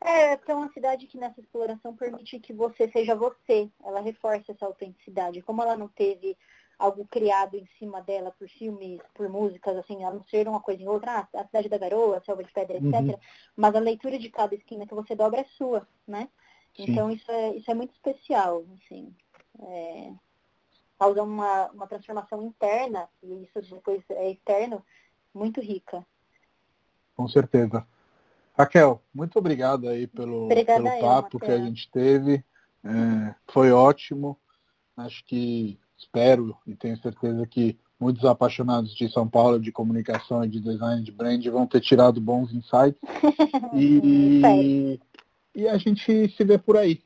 É, 0.00 0.36
porque 0.36 0.50
é 0.50 0.54
uma 0.54 0.72
cidade 0.72 1.06
que 1.06 1.18
nessa 1.18 1.40
exploração 1.40 1.94
permite 1.94 2.40
que 2.40 2.52
você 2.52 2.88
seja 2.90 3.14
você. 3.14 3.70
Ela 3.84 4.00
reforça 4.00 4.52
essa 4.52 4.66
autenticidade. 4.66 5.42
Como 5.42 5.62
ela 5.62 5.76
não 5.76 5.88
teve 5.88 6.36
algo 6.78 7.06
criado 7.10 7.56
em 7.56 7.66
cima 7.78 8.00
dela 8.00 8.32
por 8.38 8.48
filmes, 8.48 9.00
por 9.12 9.28
músicas, 9.28 9.76
assim, 9.76 10.04
a 10.04 10.12
não 10.12 10.24
ser 10.24 10.46
uma 10.46 10.60
coisa 10.60 10.82
em 10.82 10.86
outra, 10.86 11.18
ah, 11.20 11.40
a 11.40 11.44
Cidade 11.44 11.68
da 11.68 11.76
Garoa, 11.76 12.18
a 12.18 12.20
Selva 12.20 12.44
de 12.44 12.52
Pedra, 12.52 12.76
etc. 12.76 12.92
Uhum. 12.94 13.18
Mas 13.56 13.74
a 13.74 13.80
leitura 13.80 14.18
de 14.18 14.30
cada 14.30 14.54
esquina 14.54 14.86
que 14.86 14.94
você 14.94 15.16
dobra 15.16 15.40
é 15.40 15.44
sua, 15.44 15.86
né? 16.06 16.28
Sim. 16.76 16.86
Então 16.88 17.10
isso 17.10 17.30
é, 17.30 17.56
isso 17.56 17.70
é 17.70 17.74
muito 17.74 17.92
especial, 17.92 18.64
assim. 18.74 19.14
É, 19.60 20.12
causa 20.98 21.22
uma, 21.22 21.66
uma 21.68 21.86
transformação 21.86 22.42
interna, 22.42 23.08
e 23.22 23.44
isso 23.44 23.60
depois 23.74 24.02
é 24.10 24.30
externo, 24.30 24.84
muito 25.32 25.60
rica. 25.60 26.04
Com 27.16 27.28
certeza. 27.28 27.86
Raquel, 28.56 29.00
muito 29.14 29.38
obrigado 29.38 29.88
aí 29.88 30.06
pelo, 30.06 30.46
Obrigada 30.46 30.82
pelo 30.82 30.94
eu, 30.94 31.00
papo 31.00 31.38
que 31.38 31.50
a 31.50 31.58
gente 31.58 31.88
teve. 31.90 32.44
É, 32.84 33.34
foi 33.52 33.70
ótimo. 33.70 34.36
Acho 34.96 35.24
que 35.24 35.78
espero 35.96 36.56
e 36.66 36.74
tenho 36.74 36.96
certeza 36.98 37.46
que 37.46 37.78
muitos 37.98 38.24
apaixonados 38.24 38.94
de 38.94 39.08
São 39.10 39.28
Paulo, 39.28 39.60
de 39.60 39.72
comunicação 39.72 40.44
e 40.44 40.48
de 40.48 40.60
design 40.60 41.02
de 41.02 41.12
brand 41.12 41.44
vão 41.46 41.66
ter 41.66 41.80
tirado 41.80 42.20
bons 42.20 42.52
insights. 42.52 43.00
E, 43.74 45.00
e 45.58 45.68
a 45.68 45.76
gente 45.76 46.28
se 46.28 46.44
vê 46.44 46.56
por 46.56 46.76
aí. 46.76 47.02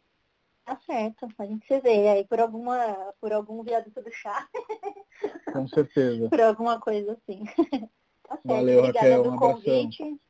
Tá 0.64 0.78
certo, 0.86 1.26
a 1.38 1.46
gente 1.46 1.66
se 1.66 1.80
vê 1.80 2.06
aí 2.08 2.24
por 2.26 2.38
alguma, 2.38 2.76
por 3.20 3.32
algum 3.32 3.62
viaduto 3.64 4.02
do 4.02 4.12
chá, 4.12 4.46
Com 5.52 5.66
certeza. 5.66 6.28
por 6.28 6.40
alguma 6.40 6.78
coisa 6.78 7.12
assim. 7.12 7.44
Tá 8.24 8.36
certo, 8.36 8.46
Valeu, 8.46 8.78
obrigada 8.78 9.06
Raquel, 9.08 9.22
um 9.22 9.34
abração. 9.34 9.54
convite 9.54 10.20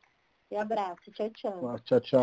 e 0.51 0.57
abraço. 0.57 1.13
Tchau, 1.13 1.31
tchau. 1.31 1.79
Tchau, 1.85 2.01
tchau. 2.01 2.21